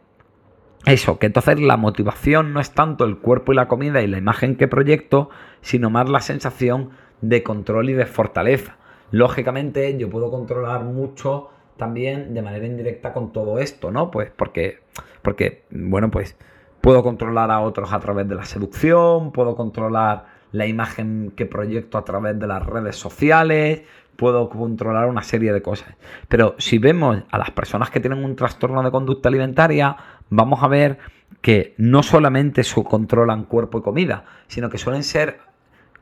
eso, 0.84 1.18
que 1.18 1.26
entonces 1.26 1.60
la 1.60 1.76
motivación 1.76 2.52
no 2.52 2.60
es 2.60 2.70
tanto 2.70 3.04
el 3.04 3.18
cuerpo 3.18 3.52
y 3.52 3.56
la 3.56 3.66
comida 3.66 4.00
y 4.00 4.06
la 4.06 4.18
imagen 4.18 4.54
que 4.54 4.68
proyecto, 4.68 5.28
sino 5.62 5.90
más 5.90 6.08
la 6.08 6.20
sensación 6.20 6.90
de 7.20 7.42
control 7.42 7.90
y 7.90 7.94
de 7.94 8.06
fortaleza. 8.06 8.76
Lógicamente 9.10 9.98
yo 9.98 10.08
puedo 10.08 10.30
controlar 10.30 10.84
mucho 10.84 11.50
también 11.76 12.32
de 12.32 12.42
manera 12.42 12.66
indirecta 12.66 13.12
con 13.12 13.32
todo 13.32 13.58
esto, 13.58 13.90
¿no? 13.90 14.12
Pues 14.12 14.30
porque, 14.30 14.78
porque 15.22 15.64
bueno, 15.70 16.12
pues 16.12 16.36
puedo 16.80 17.02
controlar 17.02 17.50
a 17.50 17.60
otros 17.60 17.92
a 17.92 17.98
través 17.98 18.28
de 18.28 18.36
la 18.36 18.44
seducción, 18.44 19.32
puedo 19.32 19.56
controlar 19.56 20.26
la 20.52 20.66
imagen 20.66 21.32
que 21.34 21.46
proyecto 21.46 21.98
a 21.98 22.04
través 22.04 22.38
de 22.38 22.46
las 22.46 22.64
redes 22.64 22.94
sociales, 22.96 23.82
puedo 24.16 24.48
controlar 24.48 25.06
una 25.06 25.22
serie 25.22 25.52
de 25.52 25.62
cosas. 25.62 25.94
Pero 26.28 26.54
si 26.58 26.78
vemos 26.78 27.22
a 27.30 27.38
las 27.38 27.50
personas 27.50 27.90
que 27.90 28.00
tienen 28.00 28.24
un 28.24 28.36
trastorno 28.36 28.82
de 28.82 28.90
conducta 28.90 29.28
alimentaria, 29.28 29.96
vamos 30.30 30.62
a 30.62 30.68
ver 30.68 30.98
que 31.40 31.74
no 31.78 32.02
solamente 32.02 32.62
controlan 32.84 33.44
cuerpo 33.44 33.78
y 33.78 33.82
comida, 33.82 34.24
sino 34.48 34.70
que 34.70 34.78
suelen 34.78 35.02
ser 35.02 35.38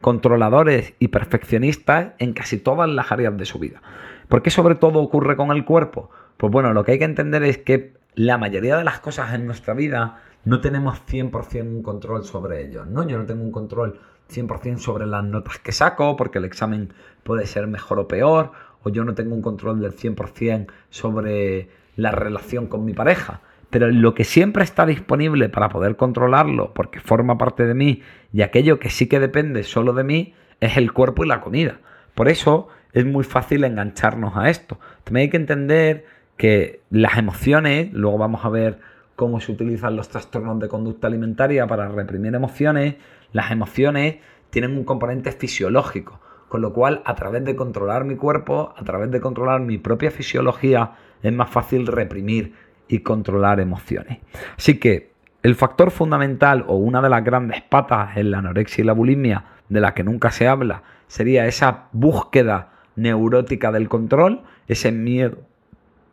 controladores 0.01 0.95
y 0.99 1.09
perfeccionistas 1.09 2.13
en 2.19 2.33
casi 2.33 2.59
todas 2.59 2.89
las 2.89 3.11
áreas 3.11 3.37
de 3.37 3.45
su 3.45 3.59
vida. 3.59 3.83
¿Por 4.29 4.43
qué 4.43 4.51
sobre 4.51 4.75
todo 4.75 5.01
ocurre 5.01 5.37
con 5.37 5.51
el 5.51 5.65
cuerpo? 5.65 6.11
Pues 6.37 6.53
bueno, 6.53 6.73
lo 6.73 6.85
que 6.85 6.93
hay 6.93 6.99
que 6.99 7.05
entender 7.05 7.43
es 7.43 7.59
que 7.59 7.95
la 8.15 8.39
mayoría 8.39 8.77
de 8.77 8.85
las 8.85 9.01
cosas 9.01 9.35
en 9.35 9.47
nuestra 9.47 9.75
vida 9.75 10.19
no 10.45 10.61
tenemos 10.61 11.03
100% 11.07 11.63
un 11.63 11.83
control 11.83 12.25
sobre 12.25 12.67
ellos, 12.67 12.87
¿no? 12.87 13.07
Yo 13.07 13.19
no 13.19 13.25
tengo 13.25 13.43
un 13.43 13.53
control 13.53 13.99
100% 14.35 14.79
sobre 14.79 15.07
las 15.07 15.25
notas 15.25 15.59
que 15.59 15.73
saco, 15.73 16.17
porque 16.17 16.39
el 16.39 16.45
examen 16.45 16.93
puede 17.23 17.47
ser 17.47 17.67
mejor 17.67 17.99
o 17.99 18.09
peor, 18.09 18.53
o 18.83 18.91
yo 18.91 19.05
no 19.05 19.15
tengo 19.15 19.35
un 19.35 19.43
control 19.43 19.81
del 19.81 19.97
100% 19.97 20.67
sobre 20.91 21.69
la 21.97 22.11
relación 22.11 22.67
con 22.67 22.85
mi 22.85 22.93
pareja. 22.93 23.41
Pero 23.71 23.91
lo 23.91 24.15
que 24.15 24.25
siempre 24.25 24.63
está 24.63 24.87
disponible 24.87 25.49
para 25.49 25.69
poder 25.69 25.97
controlarlo, 25.97 26.73
porque 26.75 27.01
forma 27.01 27.39
parte 27.39 27.67
de 27.67 27.75
mí, 27.75 28.03
y 28.33 28.43
aquello 28.43 28.79
que 28.79 28.91
sí 28.91 29.09
que 29.09 29.21
depende 29.21 29.65
solo 29.65 29.93
de 29.93 30.05
mí, 30.05 30.35
es 30.61 30.77
el 30.77 30.93
cuerpo 30.93 31.25
y 31.25 31.29
la 31.29 31.41
comida. 31.41 31.81
Por 32.15 32.29
eso 32.29 32.69
es 32.93 33.05
muy 33.05 33.25
fácil 33.25 33.65
engancharnos 33.65 34.37
a 34.37 34.49
esto. 34.49 34.79
También 35.03 35.25
hay 35.25 35.31
que 35.31 35.37
entender 35.37 36.07
que 36.37 36.81
las 36.91 37.19
emociones, 37.19 37.93
luego 37.93 38.19
vamos 38.19 38.45
a 38.45 38.49
ver 38.49 38.79
cómo 39.17 39.41
se 39.41 39.53
utilizan 39.53 39.97
los 39.97 40.09
trastornos 40.09 40.59
de 40.61 40.69
conducta 40.69 41.07
alimentaria 41.07 41.67
para 41.67 41.89
reprimir 41.89 42.35
emociones, 42.35 42.97
las 43.35 43.51
emociones 43.51 44.17
tienen 44.49 44.79
un 44.79 44.85
componente 44.85 45.33
fisiológico, 45.33 46.21
con 46.49 46.63
lo 46.63 46.73
cual 46.73 47.03
a 47.05 47.17
través 47.17 47.45
de 47.45 47.57
controlar 47.57 48.05
mi 48.05 48.15
cuerpo, 48.15 48.73
a 48.77 48.85
través 48.85 49.11
de 49.11 49.21
controlar 49.21 49.61
mi 49.61 49.77
propia 49.77 50.13
fisiología, 50.13 50.93
es 51.21 51.33
más 51.33 51.51
fácil 51.51 51.89
reprimir 51.89 52.55
y 52.87 53.01
controlar 53.01 53.59
emociones. 53.59 54.21
Así 54.57 54.79
que 54.79 55.11
el 55.43 55.57
factor 55.57 55.91
fundamental 55.91 56.65
o 56.69 56.77
una 56.77 57.03
de 57.03 57.11
las 57.11 57.25
grandes 57.25 57.61
patas 57.63 58.17
en 58.17 58.31
la 58.31 58.39
anorexia 58.39 58.83
y 58.83 58.87
la 58.87 58.93
bulimia 58.93 59.45
de 59.69 59.81
la 59.81 59.95
que 59.95 60.05
nunca 60.05 60.31
se 60.31 60.47
habla 60.47 60.85
sería 61.09 61.47
esa 61.47 61.89
búsqueda 61.91 62.73
neurótica 62.95 63.73
del 63.73 63.89
control, 63.89 64.43
ese 64.69 64.93
miedo 64.93 65.39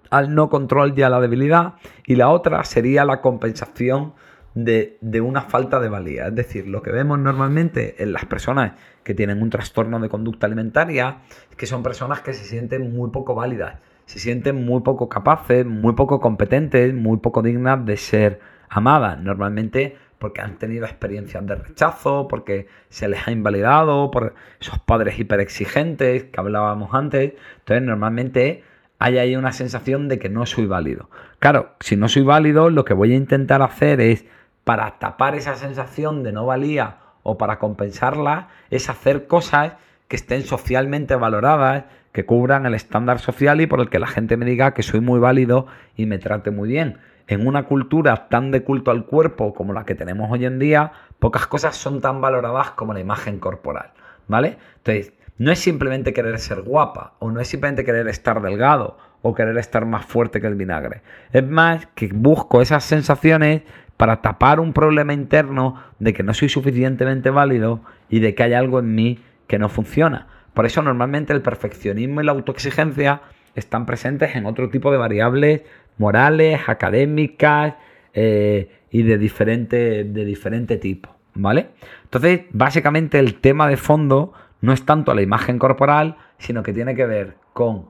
al 0.10 0.34
no 0.34 0.50
control 0.50 0.94
y 0.98 1.04
a 1.04 1.10
la 1.10 1.22
debilidad, 1.22 1.76
y 2.06 2.16
la 2.16 2.30
otra 2.30 2.64
sería 2.64 3.06
la 3.06 3.22
compensación 3.22 4.14
de, 4.54 5.22
una 5.22 5.42
falta 5.42 5.80
de 5.80 5.90
valía. 5.90 6.28
Es 6.28 6.36
decir, 6.36 6.68
lo 6.68 6.82
que 6.82 6.92
vemos 6.92 7.20
normalmente 7.20 8.02
en 8.04 8.14
las 8.14 8.26
personas 8.26 8.74
que 9.04 9.14
tienen 9.14 9.42
un 9.42 9.50
trastorno 9.50 10.00
de 10.00 10.10
conducta 10.10 10.48
alimentaria 10.48 11.20
es 11.50 11.56
que 11.56 11.66
son 11.66 11.84
personas 11.84 12.22
que 12.22 12.34
se 12.34 12.46
sienten 12.46 12.94
muy 12.94 13.12
poco 13.12 13.36
válidas, 13.36 13.80
se 14.06 14.20
sienten 14.20 14.66
muy 14.66 14.82
poco 14.82 15.10
capaces, 15.10 15.66
muy 15.66 15.94
poco 15.94 16.20
competentes, 16.20 16.94
muy 16.94 17.18
poco 17.18 17.42
dignas 17.42 17.86
de 17.86 17.98
ser 17.98 18.40
amadas. 18.70 19.20
Normalmente 19.20 19.98
porque 20.22 20.42
han 20.42 20.60
tenido 20.60 20.86
experiencias 20.86 21.44
de 21.48 21.56
rechazo, 21.56 22.28
porque 22.28 22.68
se 22.90 23.08
les 23.08 23.28
ha 23.28 23.32
invalidado, 23.32 24.12
por 24.12 24.36
esos 24.60 24.78
padres 24.78 25.18
hiperexigentes 25.18 26.26
que 26.26 26.40
hablábamos 26.40 26.94
antes. 26.94 27.34
Entonces, 27.58 27.82
normalmente 27.82 28.64
hay 29.00 29.18
ahí 29.18 29.36
una 29.36 29.52
sensación 29.52 30.08
de 30.08 30.20
que 30.20 30.30
no 30.30 30.46
soy 30.46 30.68
válido. 30.68 31.10
Claro, 31.40 31.74
si 31.80 31.96
no 31.96 32.08
soy 32.08 32.22
válido, 32.22 32.70
lo 32.70 32.86
que 32.86 32.94
voy 32.94 33.14
a 33.14 33.16
intentar 33.16 33.64
hacer 33.64 34.00
es, 34.00 34.26
para 34.64 35.00
tapar 35.00 35.36
esa 35.36 35.56
sensación 35.56 36.24
de 36.24 36.32
no 36.32 36.46
valía 36.46 36.98
o 37.24 37.38
para 37.38 37.60
compensarla, 37.60 38.50
es 38.70 38.90
hacer 38.90 39.28
cosas 39.28 39.74
que 40.08 40.16
estén 40.16 40.44
socialmente 40.44 41.16
valoradas, 41.16 41.86
que 42.12 42.26
cubran 42.26 42.66
el 42.66 42.74
estándar 42.74 43.20
social 43.20 43.62
y 43.62 43.68
por 43.68 43.80
el 43.80 43.90
que 43.90 44.00
la 44.00 44.08
gente 44.08 44.38
me 44.38 44.46
diga 44.46 44.74
que 44.74 44.84
soy 44.84 45.00
muy 45.00 45.20
válido 45.20 45.68
y 45.96 46.06
me 46.06 46.20
trate 46.20 46.52
muy 46.52 46.68
bien 46.68 47.00
en 47.28 47.48
una 47.48 47.64
cultura 47.64 48.28
tan 48.28 48.52
de 48.52 48.64
culto 48.64 48.92
al 48.92 49.06
cuerpo 49.06 49.54
como 49.54 49.72
la 49.72 49.86
que 49.86 49.96
tenemos 49.96 50.30
hoy 50.30 50.46
en 50.46 50.60
día, 50.60 50.92
pocas 51.20 51.48
cosas 51.48 51.78
son 51.78 52.02
tan 52.02 52.20
valoradas 52.20 52.72
como 52.72 52.94
la 52.94 53.00
imagen 53.00 53.40
corporal, 53.40 53.92
¿vale? 54.28 54.58
Entonces, 54.78 55.14
no 55.38 55.50
es 55.50 55.60
simplemente 55.60 56.14
querer 56.14 56.40
ser 56.40 56.62
guapa, 56.62 57.14
o 57.20 57.32
no 57.32 57.40
es 57.40 57.48
simplemente 57.48 57.86
querer 57.86 58.10
estar 58.10 58.42
delgado, 58.42 58.98
o 59.22 59.34
querer 59.34 59.58
estar 59.58 59.86
más 59.86 60.06
fuerte 60.06 60.42
que 60.42 60.48
el 60.48 60.56
vinagre. 60.56 61.04
Es 61.32 61.48
más 61.48 61.88
que 61.96 62.10
busco 62.14 62.62
esas 62.62 62.84
sensaciones 62.84 63.62
para 64.02 64.24
tapar 64.24 64.60
un 64.60 64.74
problema 64.74 65.14
interno 65.14 65.76
de 66.00 66.12
que 66.12 66.24
no 66.24 66.34
soy 66.34 66.50
suficientemente 66.50 67.30
válido 67.30 67.82
y 68.10 68.20
de 68.20 68.34
que 68.34 68.42
hay 68.42 68.54
algo 68.54 68.80
en 68.80 68.96
mí 68.96 69.20
que 69.46 69.60
no 69.60 69.70
funciona. 69.70 70.26
Por 70.56 70.66
eso 70.66 70.82
normalmente 70.82 71.34
el 71.34 71.44
perfeccionismo 71.44 72.20
y 72.20 72.24
la 72.26 72.32
autoexigencia 72.32 73.22
están 73.54 73.86
presentes 73.86 74.36
en 74.36 74.48
otro 74.48 74.72
tipo 74.72 74.92
de 74.92 74.98
variables 74.98 75.62
morales, 76.00 76.62
académicas 76.66 77.76
eh, 78.16 78.72
y 78.90 79.04
de 79.04 79.20
diferente, 79.20 80.04
de 80.04 80.26
diferente 80.26 80.78
tipo, 80.78 81.16
¿vale? 81.36 81.68
Entonces, 82.06 82.46
básicamente 82.54 83.20
el 83.20 83.36
tema 83.36 83.68
de 83.68 83.78
fondo 83.78 84.34
no 84.62 84.74
es 84.74 84.84
tanto 84.84 85.14
la 85.14 85.22
imagen 85.22 85.60
corporal, 85.60 86.18
sino 86.40 86.64
que 86.64 86.74
tiene 86.74 86.96
que 86.96 87.06
ver 87.06 87.36
con 87.54 87.86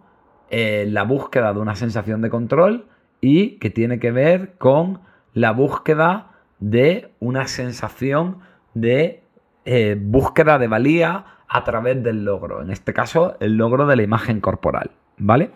eh, 0.49 0.85
la 0.89 1.03
búsqueda 1.03 1.53
de 1.53 1.61
una 1.61 1.75
sensación 1.75 2.21
de 2.21 2.29
control 2.29 2.87
y 3.21 3.59
que 3.59 3.69
tiene 3.69 3.97
que 3.97 4.11
ver 4.11 4.55
con 4.57 5.09
la 5.33 5.51
búsqueda 5.51 6.31
de 6.59 7.11
una 7.19 7.47
sensación 7.47 8.39
de 8.73 9.23
eh, 9.65 9.97
búsqueda 9.99 10.59
de 10.59 10.67
valía 10.67 11.25
a 11.47 11.63
través 11.63 12.01
del 12.03 12.23
logro. 12.23 12.61
En 12.61 12.71
este 12.71 12.93
caso, 12.93 13.35
el 13.39 13.57
logro 13.57 13.85
de 13.85 13.95
la 13.95 14.03
imagen 14.03 14.39
corporal, 14.39 14.91
¿vale? 15.17 15.51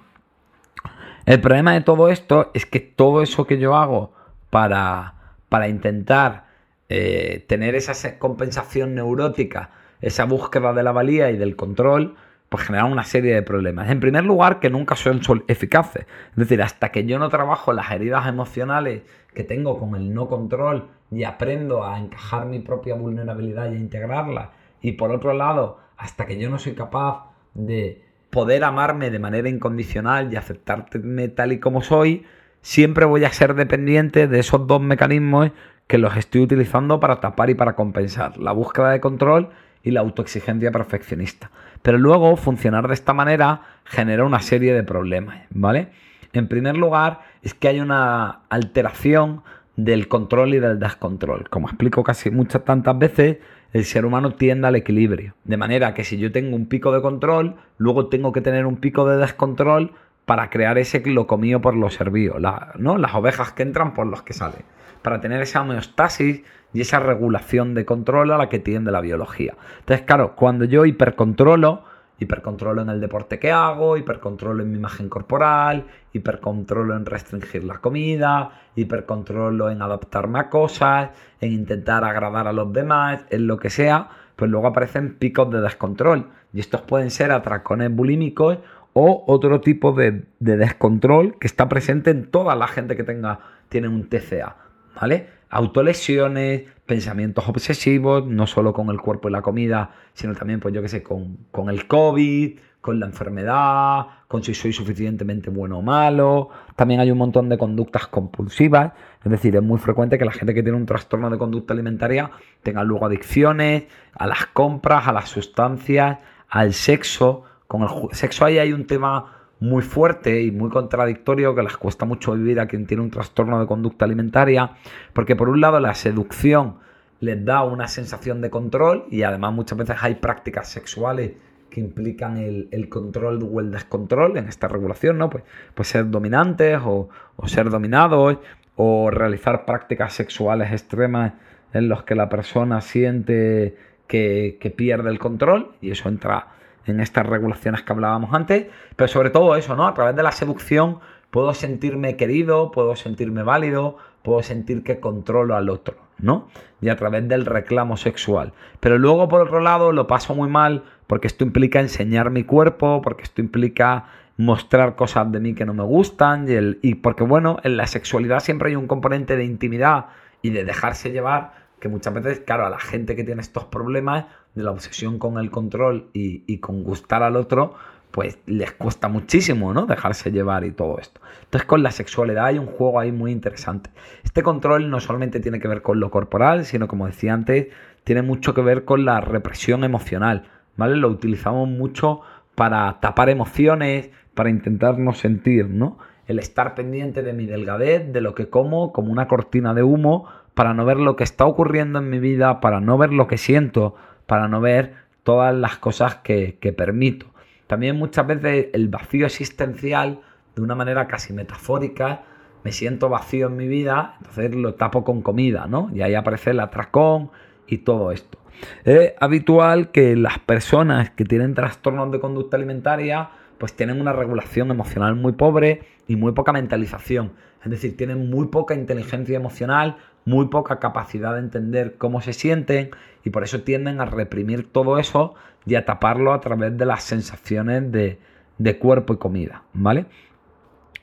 El 1.25 1.41
problema 1.41 1.73
de 1.73 1.81
todo 1.81 2.09
esto 2.09 2.51
es 2.53 2.65
que 2.65 2.79
todo 2.79 3.23
eso 3.23 3.47
que 3.47 3.57
yo 3.57 3.75
hago 3.75 4.13
para, 4.49 5.15
para 5.49 5.67
intentar 5.67 6.45
eh, 6.89 7.43
tener 7.47 7.73
esa 7.73 8.19
compensación 8.19 8.93
neurótica, 8.93 9.71
esa 10.01 10.25
búsqueda 10.25 10.73
de 10.73 10.83
la 10.83 10.91
valía 10.91 11.31
y 11.31 11.37
del 11.37 11.55
control, 11.55 12.15
pues 12.55 12.67
genera 12.67 12.85
una 12.85 13.03
serie 13.03 13.35
de 13.35 13.41
problemas. 13.41 13.89
En 13.89 13.99
primer 13.99 14.23
lugar, 14.23 14.61
que 14.61 14.69
nunca 14.69 14.95
son 14.95 15.19
eficaces. 15.49 16.05
Es 16.29 16.35
decir, 16.37 16.61
hasta 16.61 16.89
que 16.89 17.05
yo 17.05 17.19
no 17.19 17.27
trabajo 17.27 17.73
las 17.73 17.91
heridas 17.91 18.27
emocionales 18.27 19.01
que 19.33 19.43
tengo 19.43 19.77
con 19.77 19.93
el 19.97 20.13
no 20.13 20.29
control 20.29 20.87
y 21.11 21.25
aprendo 21.25 21.83
a 21.83 21.99
encajar 21.99 22.45
mi 22.45 22.59
propia 22.59 22.95
vulnerabilidad 22.95 23.69
y 23.69 23.75
a 23.75 23.77
integrarla. 23.77 24.51
Y 24.81 24.93
por 24.93 25.11
otro 25.11 25.33
lado, 25.33 25.79
hasta 25.97 26.25
que 26.25 26.39
yo 26.39 26.49
no 26.49 26.57
soy 26.57 26.75
capaz 26.75 27.25
de 27.55 28.05
poder 28.29 28.63
amarme 28.63 29.09
de 29.09 29.19
manera 29.19 29.49
incondicional 29.49 30.31
y 30.31 30.37
aceptarme 30.37 31.27
tal 31.27 31.51
y 31.51 31.59
como 31.59 31.81
soy, 31.81 32.25
siempre 32.61 33.03
voy 33.03 33.25
a 33.25 33.33
ser 33.33 33.53
dependiente 33.55 34.29
de 34.29 34.39
esos 34.39 34.65
dos 34.65 34.79
mecanismos 34.79 35.51
que 35.87 35.97
los 35.97 36.15
estoy 36.15 36.39
utilizando 36.39 37.01
para 37.01 37.19
tapar 37.19 37.49
y 37.49 37.55
para 37.55 37.75
compensar, 37.75 38.37
la 38.37 38.53
búsqueda 38.53 38.91
de 38.91 39.01
control 39.01 39.49
y 39.83 39.91
la 39.91 39.99
autoexigencia 39.99 40.71
perfeccionista. 40.71 41.51
Pero 41.85 41.99
luego 41.99 42.35
funcionar 42.35 42.87
de 42.87 42.95
esta 42.95 43.13
manera 43.13 43.61
genera 43.83 44.25
una 44.25 44.39
serie 44.39 44.73
de 44.73 44.81
problemas, 44.81 45.41
¿vale? 45.51 45.89
En 46.33 46.47
primer 46.47 46.75
lugar, 46.75 47.19
es 47.43 47.53
que 47.53 47.67
hay 47.67 47.79
una 47.79 48.39
alteración 48.49 49.43
del 49.75 50.07
control 50.07 50.55
y 50.55 50.59
del 50.59 50.79
descontrol. 50.79 51.47
Como 51.47 51.67
explico 51.67 52.03
casi 52.03 52.31
muchas 52.31 52.65
tantas 52.65 52.97
veces, 52.97 53.37
el 53.71 53.85
ser 53.85 54.07
humano 54.07 54.33
tiende 54.33 54.67
al 54.67 54.75
equilibrio. 54.75 55.35
De 55.43 55.57
manera 55.57 55.93
que 55.93 56.03
si 56.03 56.17
yo 56.17 56.31
tengo 56.31 56.55
un 56.55 56.65
pico 56.65 56.91
de 56.91 57.03
control, 57.03 57.55
luego 57.77 58.07
tengo 58.07 58.31
que 58.31 58.41
tener 58.41 58.65
un 58.65 58.77
pico 58.77 59.07
de 59.07 59.17
descontrol 59.17 59.91
para 60.25 60.49
crear 60.49 60.79
ese 60.79 61.01
lo 61.05 61.27
comío 61.27 61.61
por 61.61 61.75
lo 61.75 61.91
servido, 61.91 62.39
¿no? 62.79 62.97
las 62.97 63.13
ovejas 63.13 63.51
que 63.51 63.61
entran 63.61 63.93
por 63.93 64.07
los 64.07 64.23
que 64.23 64.33
salen, 64.33 64.63
para 65.03 65.21
tener 65.21 65.39
esa 65.43 65.61
homeostasis 65.61 66.41
y 66.75 66.81
esa 66.81 66.99
regulación 66.99 67.73
de 67.73 67.85
control 67.85 68.31
a 68.31 68.37
la 68.37 68.49
que 68.49 68.59
tiende 68.59 68.91
la 68.91 69.01
biología. 69.01 69.55
Entonces, 69.79 70.05
claro, 70.05 70.35
cuando 70.35 70.65
yo 70.65 70.85
hipercontrolo, 70.85 71.83
Hipercontrolo 72.17 72.81
en 72.81 72.89
el 72.89 73.01
deporte 73.01 73.39
que 73.39 73.51
hago, 73.51 73.97
hipercontrolo 73.97 74.63
en 74.63 74.71
mi 74.71 74.77
imagen 74.77 75.09
corporal, 75.09 75.85
hipercontrolo 76.13 76.95
en 76.95 77.05
restringir 77.05 77.65
la 77.65 77.79
comida, 77.79 78.51
hipercontrolo 78.75 79.69
en 79.69 79.81
adaptarme 79.81 80.39
a 80.39 80.49
cosas, 80.49 81.09
en 81.41 81.51
intentar 81.51 82.05
agradar 82.05 82.47
a 82.47 82.53
los 82.53 82.71
demás, 82.71 83.25
en 83.31 83.47
lo 83.47 83.59
que 83.59 83.69
sea, 83.69 84.07
pues 84.37 84.49
luego 84.49 84.67
aparecen 84.67 85.15
picos 85.15 85.51
de 85.51 85.59
descontrol. 85.59 86.29
Y 86.53 86.61
estos 86.61 86.81
pueden 86.81 87.11
ser 87.11 87.33
atracones 87.33 87.93
bulímicos 87.93 88.59
o 88.93 89.25
otro 89.27 89.59
tipo 89.59 89.91
de, 89.91 90.23
de 90.39 90.55
descontrol 90.55 91.37
que 91.37 91.47
está 91.47 91.67
presente 91.67 92.11
en 92.11 92.31
toda 92.31 92.55
la 92.55 92.67
gente 92.67 92.95
que 92.95 93.03
tenga, 93.03 93.39
tiene 93.67 93.89
un 93.89 94.07
TCA. 94.07 94.55
¿Vale? 95.01 95.34
Autolesiones, 95.49 96.63
pensamientos 96.85 97.47
obsesivos, 97.47 98.25
no 98.25 98.47
solo 98.47 98.73
con 98.73 98.89
el 98.89 99.01
cuerpo 99.01 99.29
y 99.29 99.31
la 99.31 99.41
comida, 99.41 99.91
sino 100.13 100.35
también, 100.35 100.59
pues 100.59 100.73
yo 100.73 100.81
qué 100.81 100.89
sé, 100.89 101.03
con, 101.03 101.37
con, 101.51 101.69
el 101.69 101.87
COVID, 101.87 102.59
con 102.81 102.99
la 102.99 103.07
enfermedad, 103.07 104.05
con 104.27 104.43
si 104.43 104.53
soy 104.53 104.71
suficientemente 104.71 105.49
bueno 105.49 105.79
o 105.79 105.81
malo. 105.81 106.49
También 106.75 106.99
hay 106.99 107.09
un 107.09 107.17
montón 107.17 107.49
de 107.49 107.57
conductas 107.57 108.07
compulsivas, 108.07 108.93
es 109.23 109.31
decir, 109.31 109.55
es 109.55 109.63
muy 109.63 109.79
frecuente 109.79 110.19
que 110.19 110.25
la 110.25 110.31
gente 110.31 110.53
que 110.53 110.61
tiene 110.61 110.77
un 110.77 110.85
trastorno 110.85 111.29
de 111.29 111.37
conducta 111.37 111.73
alimentaria 111.73 112.29
tenga 112.61 112.83
luego 112.83 113.07
adicciones 113.07 113.85
a 114.13 114.27
las 114.27 114.45
compras, 114.47 115.07
a 115.07 115.13
las 115.13 115.29
sustancias, 115.29 116.19
al 116.47 116.73
sexo. 116.73 117.43
Con 117.67 117.81
el 117.81 117.89
sexo 118.11 118.45
ahí 118.45 118.59
hay 118.59 118.71
un 118.71 118.85
tema 118.85 119.34
muy 119.59 119.81
fuerte 119.81 120.41
y 120.41 120.51
muy 120.51 120.69
contradictorio 120.69 121.55
que 121.55 121.63
les 121.63 121.77
cuesta 121.77 122.05
mucho 122.05 122.33
vivir 122.33 122.59
a 122.59 122.67
quien 122.67 122.85
tiene 122.85 123.03
un 123.03 123.11
trastorno 123.11 123.59
de 123.59 123.67
conducta 123.67 124.05
alimentaria, 124.05 124.71
porque 125.13 125.35
por 125.35 125.49
un 125.49 125.61
lado 125.61 125.79
la 125.79 125.93
seducción 125.93 126.77
les 127.19 127.43
da 127.43 127.63
una 127.63 127.87
sensación 127.87 128.41
de 128.41 128.49
control 128.49 129.05
y 129.09 129.23
además 129.23 129.53
muchas 129.53 129.77
veces 129.77 129.97
hay 130.01 130.15
prácticas 130.15 130.69
sexuales 130.69 131.31
que 131.69 131.79
implican 131.81 132.37
el, 132.37 132.89
control 132.89 133.49
o 133.51 133.59
el 133.59 133.71
descontrol 133.71 134.37
en 134.37 134.47
esta 134.47 134.67
regulación, 134.67 135.17
¿no? 135.17 135.29
Pues, 135.29 135.43
pues 135.73 135.89
ser 135.89 136.09
dominantes 136.09 136.79
o, 136.85 137.09
ser 137.47 137.69
dominados 137.69 138.37
o 138.75 139.09
realizar 139.09 139.65
prácticas 139.65 140.13
sexuales 140.13 140.71
extremas 140.71 141.33
en 141.73 141.89
los 141.89 142.03
que 142.03 142.15
la 142.15 142.29
persona 142.29 142.79
siente 142.81 143.75
que, 144.07 144.57
que 144.61 144.69
pierde 144.69 145.09
el 145.09 145.19
control 145.19 145.73
y 145.81 145.91
eso 145.91 146.07
entra 146.07 146.54
en 146.85 146.99
estas 146.99 147.25
regulaciones 147.25 147.81
que 147.81 147.93
hablábamos 147.93 148.33
antes, 148.33 148.67
pero 148.95 149.07
sobre 149.07 149.29
todo 149.29 149.55
eso, 149.55 149.75
¿no? 149.75 149.87
A 149.87 149.93
través 149.93 150.15
de 150.15 150.23
la 150.23 150.31
seducción 150.31 150.99
puedo 151.31 151.53
sentirme 151.53 152.15
querido, 152.15 152.71
puedo 152.71 152.95
sentirme 152.95 153.43
válido, 153.43 153.97
puedo 154.23 154.41
sentir 154.43 154.83
que 154.83 154.99
controlo 154.99 155.55
al 155.55 155.69
otro, 155.69 155.95
¿no? 156.17 156.47
Y 156.81 156.89
a 156.89 156.95
través 156.95 157.27
del 157.27 157.45
reclamo 157.45 157.97
sexual. 157.97 158.53
Pero 158.79 158.97
luego, 158.97 159.27
por 159.27 159.41
otro 159.41 159.59
lado, 159.59 159.91
lo 159.91 160.07
paso 160.07 160.35
muy 160.35 160.49
mal 160.49 160.83
porque 161.07 161.27
esto 161.27 161.43
implica 161.43 161.79
enseñar 161.79 162.29
mi 162.31 162.43
cuerpo, 162.43 163.01
porque 163.01 163.23
esto 163.23 163.41
implica 163.41 164.05
mostrar 164.37 164.95
cosas 164.95 165.31
de 165.31 165.39
mí 165.39 165.53
que 165.53 165.65
no 165.65 165.73
me 165.73 165.83
gustan 165.83 166.47
y, 166.81 166.95
porque, 166.95 167.23
bueno, 167.23 167.57
en 167.63 167.77
la 167.77 167.87
sexualidad 167.87 168.39
siempre 168.39 168.69
hay 168.69 168.75
un 168.75 168.87
componente 168.87 169.37
de 169.37 169.45
intimidad 169.45 170.07
y 170.41 170.49
de 170.49 170.65
dejarse 170.65 171.11
llevar 171.11 171.65
que 171.79 171.89
muchas 171.89 172.13
veces, 172.13 172.39
claro, 172.39 172.65
a 172.65 172.69
la 172.69 172.79
gente 172.79 173.15
que 173.15 173.23
tiene 173.23 173.41
estos 173.41 173.65
problemas 173.65 174.25
de 174.55 174.63
la 174.63 174.71
obsesión 174.71 175.19
con 175.19 175.37
el 175.37 175.51
control 175.51 176.09
y, 176.13 176.57
con 176.59 176.83
gustar 176.83 177.21
al 177.23 177.35
otro, 177.35 177.75
pues 178.11 178.39
les 178.45 178.71
cuesta 178.71 179.09
muchísimo, 179.09 179.73
¿no? 179.73 179.85
Dejarse 179.85 180.31
llevar 180.31 180.63
y 180.63 180.71
todo 180.71 180.97
esto. 180.99 181.19
Entonces 181.43 181.67
con 181.67 181.83
la 181.83 181.91
sexualidad 181.91 182.45
hay 182.45 182.57
un 182.57 182.65
juego 182.65 182.99
ahí 182.99 183.11
muy 183.11 183.31
interesante. 183.31 183.89
Este 184.23 184.41
control 184.41 184.89
no 184.89 185.01
solamente 185.01 185.41
tiene 185.41 185.59
que 185.59 185.67
ver 185.67 185.81
con 185.81 185.99
lo 185.99 186.09
corporal, 186.09 186.65
sino 186.65 186.87
como 186.87 187.07
decía 187.07 187.33
antes, 187.33 187.67
tiene 188.05 188.21
mucho 188.21 188.53
que 188.53 188.61
ver 188.61 188.85
con 188.85 189.03
la 189.03 189.19
represión 189.19 189.83
emocional, 189.83 190.45
¿vale? 190.77 190.95
Lo 190.95 191.09
utilizamos 191.09 191.67
mucho 191.67 192.21
para 192.55 192.99
tapar 193.01 193.29
emociones, 193.29 194.09
para 194.33 194.49
intentar 194.49 194.97
no 194.97 195.13
sentir, 195.13 195.69
¿no? 195.69 195.97
El 196.27 196.39
estar 196.39 196.73
pendiente 196.73 197.21
de 197.21 197.33
mi 197.33 197.45
delgadez, 197.45 198.11
de 198.11 198.21
lo 198.21 198.33
que 198.33 198.49
como, 198.49 198.93
como 198.93 199.11
una 199.11 199.27
cortina 199.27 199.73
de 199.73 199.83
humo, 199.83 200.27
para 200.53 200.73
no 200.73 200.85
ver 200.85 200.97
lo 200.97 201.17
que 201.17 201.25
está 201.25 201.45
ocurriendo 201.45 201.99
en 201.99 202.09
mi 202.09 202.19
vida, 202.19 202.61
para 202.61 202.79
no 202.79 202.97
ver 202.97 203.11
lo 203.11 203.27
que 203.27 203.37
siento, 203.37 203.95
para 204.25 204.47
no 204.47 204.61
ver 204.61 204.93
todas 205.23 205.53
las 205.55 205.77
cosas 205.77 206.15
que, 206.15 206.73
permito. 206.77 207.27
También 207.67 207.97
muchas 207.97 208.27
veces 208.27 208.67
el 208.73 208.89
vacío 208.89 209.25
existencial, 209.25 210.21
de 210.55 210.61
una 210.61 210.75
manera 210.75 211.07
casi 211.07 211.33
metafórica, 211.33 212.23
me 212.63 212.71
siento 212.71 213.09
vacío 213.09 213.47
en 213.47 213.57
mi 213.57 213.67
vida, 213.67 214.15
entonces 214.19 214.55
lo 214.55 214.75
tapo 214.75 215.03
con 215.03 215.21
comida, 215.21 215.67
¿no? 215.67 215.89
Y 215.93 216.01
ahí 216.01 216.15
aparece 216.15 216.51
el 216.51 216.59
atracón 216.59 217.31
y 217.67 217.79
todo 217.79 218.11
esto. 218.11 218.37
Es 218.83 219.13
habitual 219.19 219.91
que 219.91 220.15
las 220.15 220.39
personas 220.39 221.09
que 221.11 221.25
tienen 221.25 221.53
trastornos 221.53 222.11
de 222.11 222.19
conducta 222.19 222.57
alimentaria 222.57 223.29
pues 223.57 223.73
tienen 223.73 224.01
una 224.01 224.13
regulación 224.13 224.71
emocional 224.71 225.15
muy 225.15 225.33
pobre 225.33 225.81
y 226.07 226.15
muy 226.15 226.33
poca 226.33 226.53
mentalización. 226.53 227.33
Es 227.63 227.71
decir, 227.71 227.97
tienen 227.97 228.29
muy 228.29 228.47
poca 228.47 228.75
inteligencia 228.75 229.35
emocional, 229.35 229.97
muy 230.25 230.47
poca 230.47 230.79
capacidad 230.79 231.33
de 231.33 231.39
entender 231.39 231.95
cómo 231.97 232.21
se 232.21 232.33
sienten 232.33 232.89
y 233.23 233.29
por 233.29 233.43
eso 233.43 233.61
tienden 233.61 234.01
a 234.01 234.05
reprimir 234.05 234.71
todo 234.71 234.97
eso 234.97 235.35
y 235.65 235.75
a 235.75 235.85
taparlo 235.85 236.33
a 236.33 236.41
través 236.41 236.77
de 236.77 236.85
las 236.85 237.03
sensaciones 237.03 237.91
de, 237.91 238.19
de 238.57 238.77
cuerpo 238.77 239.13
y 239.13 239.17
comida, 239.17 239.63
¿vale? 239.73 240.05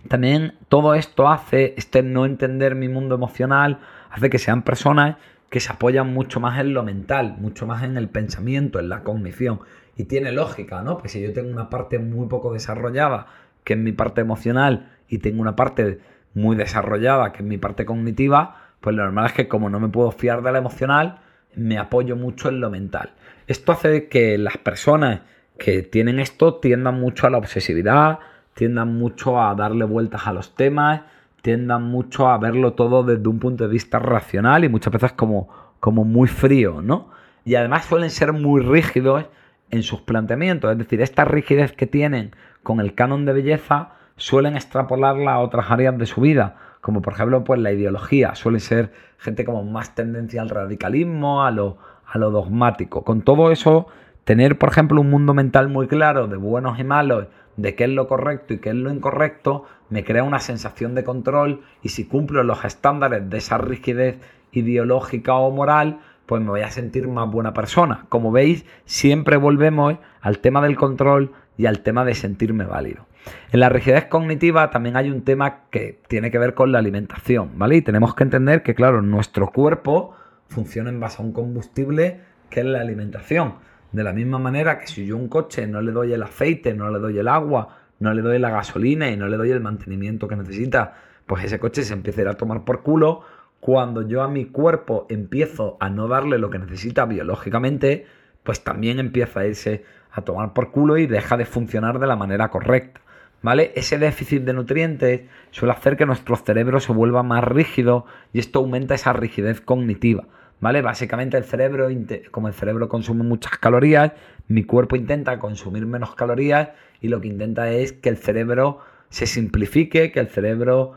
También 0.08 0.54
todo 0.68 0.94
esto 0.94 1.28
hace, 1.28 1.74
este 1.76 2.02
no 2.02 2.26
entender 2.26 2.74
mi 2.74 2.88
mundo 2.88 3.14
emocional, 3.14 3.78
hace 4.11 4.30
que 4.30 4.38
sean 4.38 4.62
personas 4.62 5.16
que 5.48 5.61
se 5.61 5.70
apoyan 5.70 6.12
mucho 6.12 6.40
más 6.40 6.58
en 6.58 6.74
lo 6.74 6.82
mental, 6.82 7.37
mucho 7.38 7.66
más 7.66 7.85
en 7.85 7.96
el 7.96 8.08
pensamiento, 8.08 8.80
en 8.80 8.88
la 8.88 9.02
cognición. 9.02 9.61
Y 9.96 10.04
tiene 10.04 10.32
lógica, 10.32 10.82
¿no? 10.82 10.98
Pues 10.98 11.12
si 11.12 11.20
yo 11.20 11.32
tengo 11.32 11.50
una 11.50 11.68
parte 11.68 11.98
muy 11.98 12.26
poco 12.26 12.52
desarrollada, 12.52 13.26
que 13.62 13.74
es 13.74 13.78
mi 13.78 13.92
parte 13.92 14.22
emocional, 14.22 14.90
y 15.08 15.18
tengo 15.18 15.42
una 15.42 15.54
parte 15.54 16.00
muy 16.35 16.56
desarrollada, 16.56 17.32
que 17.32 17.42
es 17.42 17.44
mi 17.44 17.58
parte 17.58 17.85
cognitiva, 17.85 18.62
pues 18.83 18.95
lo 18.95 19.05
normal 19.05 19.27
es 19.27 19.33
que 19.33 19.49
como 19.49 19.71
no 19.71 19.81
me 19.81 19.88
puedo 19.88 20.11
fiar 20.11 20.42
de 20.42 20.53
la 20.53 20.59
emocional, 20.59 21.21
me 21.55 21.79
apoyo 21.79 22.16
mucho 22.16 22.49
en 22.49 22.61
lo 22.61 22.68
mental. 22.68 23.12
Esto 23.47 23.73
hace 23.73 24.09
que 24.09 24.37
las 24.37 24.59
personas 24.59 25.21
que 25.59 25.83
tienen 25.83 26.18
esto 26.18 26.57
tiendan 26.57 27.01
mucho 27.01 27.27
a 27.27 27.31
la 27.31 27.38
obsesividad, 27.38 28.18
tiendan 28.55 28.95
mucho 28.99 29.40
a 29.40 29.55
darle 29.55 29.85
vueltas 29.85 30.27
a 30.27 30.33
los 30.33 30.55
temas, 30.55 31.03
tiendan 31.42 31.85
mucho 31.85 32.29
a 32.29 32.38
verlo 32.38 32.73
todo 32.73 33.05
desde 33.05 33.29
un 33.29 33.38
punto 33.38 33.64
de 33.64 33.71
vista 33.71 33.99
racional 33.99 34.64
y 34.64 34.68
muchas 34.68 34.92
veces 34.92 35.12
como, 35.12 35.49
como 35.81 36.05
muy 36.05 36.29
frío, 36.29 36.83
¿no? 36.83 37.11
Y 37.45 37.55
además 37.55 37.85
suelen 37.85 38.11
ser 38.11 38.33
muy 38.33 38.61
rígidos 38.62 39.27
en 39.71 39.83
sus 39.83 40.01
planteamientos, 40.03 40.71
es 40.71 40.79
decir, 40.79 41.01
esta 41.01 41.25
rigidez 41.25 41.73
que 41.73 41.87
tienen 41.87 42.35
con 42.62 42.81
el 42.81 42.95
canon 42.95 43.25
de 43.25 43.33
belleza 43.33 43.92
suelen 44.16 44.55
extrapolarla 44.55 45.35
a 45.35 45.38
otras 45.40 45.71
áreas 45.71 45.97
de 45.97 46.07
su 46.07 46.21
vida, 46.21 46.57
como 46.83 47.01
por 47.01 47.14
ejemplo 47.14 47.45
pues 47.45 47.61
la 47.61 47.73
ideología, 47.73 48.35
suele 48.35 48.61
ser 48.61 48.92
gente 49.16 49.45
como 49.45 49.62
más 49.64 49.95
tendencia 49.95 50.42
al 50.42 50.51
radicalismo, 50.51 51.45
a 51.45 51.53
lo, 51.53 51.79
a 52.05 52.18
lo 52.18 52.33
dogmático. 52.33 53.05
Con 53.05 53.23
todo 53.23 53.53
eso, 53.53 53.87
tener 54.25 54.59
por 54.59 54.71
ejemplo 54.71 55.01
un 55.01 55.09
mundo 55.09 55.33
mental 55.33 55.68
muy 55.68 55.87
claro 55.87 56.27
de 56.27 56.37
buenos 56.37 56.81
y 56.81 56.85
malos, 56.85 57.29
de 57.57 57.77
qué 57.77 57.85
es 57.85 57.90
lo 57.90 58.09
correcto 58.09 58.53
y 58.53 58.59
qué 58.59 58.71
es 58.71 58.75
lo 58.75 58.92
incorrecto, 58.92 59.64
me 59.90 60.03
crea 60.03 60.25
una 60.25 60.40
sensación 60.40 60.97
de 60.97 61.05
control 61.05 61.62
y 61.83 61.90
si 61.90 62.05
cumplo 62.05 62.42
los 62.42 62.64
estándares 62.64 63.31
de 63.31 63.38
esa 63.38 63.59
rigidez 63.59 64.18
ideológica 64.51 65.35
o 65.35 65.53
moral, 65.53 66.01
pues 66.27 66.42
me 66.42 66.49
voy 66.49 66.62
a 66.62 66.71
sentir 66.71 67.07
más 67.07 67.31
buena 67.31 67.53
persona. 67.55 68.07
Como 68.09 68.33
veis, 68.33 68.66
siempre 68.87 69.37
volvemos 69.37 69.99
al 70.21 70.40
tema 70.40 70.61
del 70.62 70.77
control 70.77 71.31
y 71.57 71.66
al 71.66 71.81
tema 71.81 72.05
de 72.05 72.16
sentirme 72.16 72.64
válido. 72.64 73.07
En 73.52 73.61
la 73.61 73.68
rigidez 73.68 74.06
cognitiva 74.06 74.70
también 74.70 74.96
hay 74.96 75.11
un 75.11 75.22
tema 75.22 75.64
que 75.70 76.00
tiene 76.08 76.30
que 76.30 76.38
ver 76.38 76.54
con 76.54 76.72
la 76.72 76.78
alimentación, 76.78 77.50
¿vale? 77.56 77.76
Y 77.76 77.82
tenemos 77.82 78.14
que 78.14 78.24
entender 78.24 78.62
que, 78.62 78.74
claro, 78.74 79.02
nuestro 79.02 79.50
cuerpo 79.50 80.14
funciona 80.48 80.90
en 80.90 81.00
base 81.00 81.20
a 81.20 81.24
un 81.24 81.32
combustible 81.32 82.20
que 82.50 82.61
es 82.61 82.66
la 82.66 82.80
alimentación. 82.80 83.54
De 83.92 84.04
la 84.04 84.12
misma 84.12 84.38
manera 84.38 84.78
que 84.78 84.87
si 84.87 85.06
yo 85.06 85.16
a 85.16 85.18
un 85.18 85.28
coche 85.28 85.66
no 85.66 85.82
le 85.82 85.92
doy 85.92 86.12
el 86.12 86.22
aceite, 86.22 86.74
no 86.74 86.90
le 86.90 86.98
doy 86.98 87.18
el 87.18 87.28
agua, 87.28 87.76
no 87.98 88.14
le 88.14 88.22
doy 88.22 88.38
la 88.38 88.50
gasolina 88.50 89.11
y 89.11 89.16
no 89.16 89.28
le 89.28 89.37
doy 89.37 89.50
el 89.50 89.61
mantenimiento 89.61 90.28
que 90.28 90.37
necesita, 90.37 90.94
pues 91.26 91.44
ese 91.44 91.58
coche 91.58 91.82
se 91.82 91.92
empieza 91.92 92.28
a 92.28 92.35
tomar 92.35 92.64
por 92.64 92.82
culo. 92.82 93.22
Cuando 93.61 94.06
yo 94.08 94.22
a 94.22 94.28
mi 94.28 94.46
cuerpo 94.46 95.06
empiezo 95.08 95.76
a 95.78 95.88
no 95.88 96.08
darle 96.08 96.38
lo 96.38 96.50
que 96.50 96.58
necesita 96.58 97.04
biológicamente, 97.04 98.06
pues 98.42 98.64
también 98.64 98.98
empieza 98.98 99.40
a 99.40 99.46
irse 99.46 99.85
a 100.11 100.22
tomar 100.22 100.52
por 100.52 100.72
culo 100.72 100.98
y 100.98 101.06
deja 101.06 101.37
de 101.37 101.44
funcionar 101.44 101.98
de 101.98 102.06
la 102.06 102.16
manera 102.16 102.48
correcta. 102.48 103.00
¿Vale? 103.42 103.72
Ese 103.74 103.98
déficit 103.98 104.42
de 104.44 104.52
nutrientes 104.52 105.22
suele 105.50 105.74
hacer 105.74 105.96
que 105.96 106.07
nuestro 106.07 106.37
cerebro 106.37 106.78
se 106.81 106.92
vuelva 106.92 107.22
más 107.22 107.42
rígido 107.42 108.07
y 108.33 108.38
esto 108.38 108.61
aumenta 108.61 108.94
esa 108.94 109.12
rigidez 109.12 109.61
cognitiva. 109.61 110.26
¿vale? 110.62 110.81
Básicamente 110.81 111.37
el 111.37 111.44
cerebro, 111.44 111.88
como 112.31 112.48
el 112.48 112.55
cerebro 112.55 112.88
consume 112.88 113.24
muchas 113.24 113.59
calorías, 113.59 114.12
mi 114.46 114.62
cuerpo 114.62 114.96
intenta 114.96 115.38
consumir 115.40 115.85
menos 115.87 116.14
calorías 116.14 116.70
y 117.00 117.09
lo 117.09 117.20
que 117.20 117.28
intenta 117.28 117.70
es 117.70 117.92
que 117.92 118.09
el 118.09 118.16
cerebro 118.16 118.78
se 119.11 119.26
simplifique, 119.26 120.12
que 120.12 120.20
el 120.20 120.28
cerebro 120.28 120.94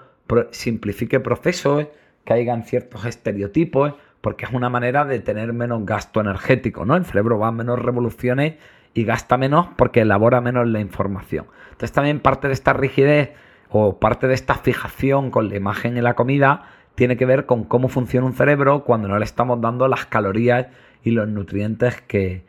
simplifique 0.51 1.19
procesos, 1.19 1.87
que 2.23 2.33
hayan 2.33 2.63
ciertos 2.63 3.05
estereotipos, 3.05 3.95
porque 4.21 4.45
es 4.45 4.53
una 4.53 4.69
manera 4.69 5.03
de 5.03 5.19
tener 5.19 5.51
menos 5.51 5.83
gasto 5.85 6.21
energético, 6.21 6.85
¿no? 6.85 6.95
El 6.95 7.05
cerebro 7.05 7.39
va 7.39 7.47
a 7.47 7.51
menos 7.51 7.79
revoluciones 7.79 8.55
y 8.93 9.03
gasta 9.03 9.35
menos 9.35 9.67
porque 9.75 10.01
elabora 10.01 10.41
menos 10.41 10.67
la 10.67 10.79
información. 10.79 11.47
Entonces 11.75 11.91
también 11.91 12.21
parte 12.21 12.47
de 12.47 12.53
esta 12.53 12.71
rigidez 12.71 13.33
o 13.69 13.99
parte 13.99 14.29
de 14.29 14.33
esta 14.33 14.55
fijación 14.55 15.29
con 15.29 15.49
la 15.49 15.57
imagen 15.57 15.97
en 15.97 16.05
la 16.05 16.13
comida 16.13 16.69
tiene 16.95 17.17
que 17.17 17.25
ver 17.25 17.45
con 17.45 17.65
cómo 17.65 17.89
funciona 17.89 18.25
un 18.25 18.31
cerebro 18.31 18.85
cuando 18.85 19.09
no 19.09 19.19
le 19.19 19.25
estamos 19.25 19.59
dando 19.59 19.89
las 19.89 20.05
calorías 20.05 20.67
y 21.03 21.11
los 21.11 21.27
nutrientes 21.27 22.01
que, 22.01 22.45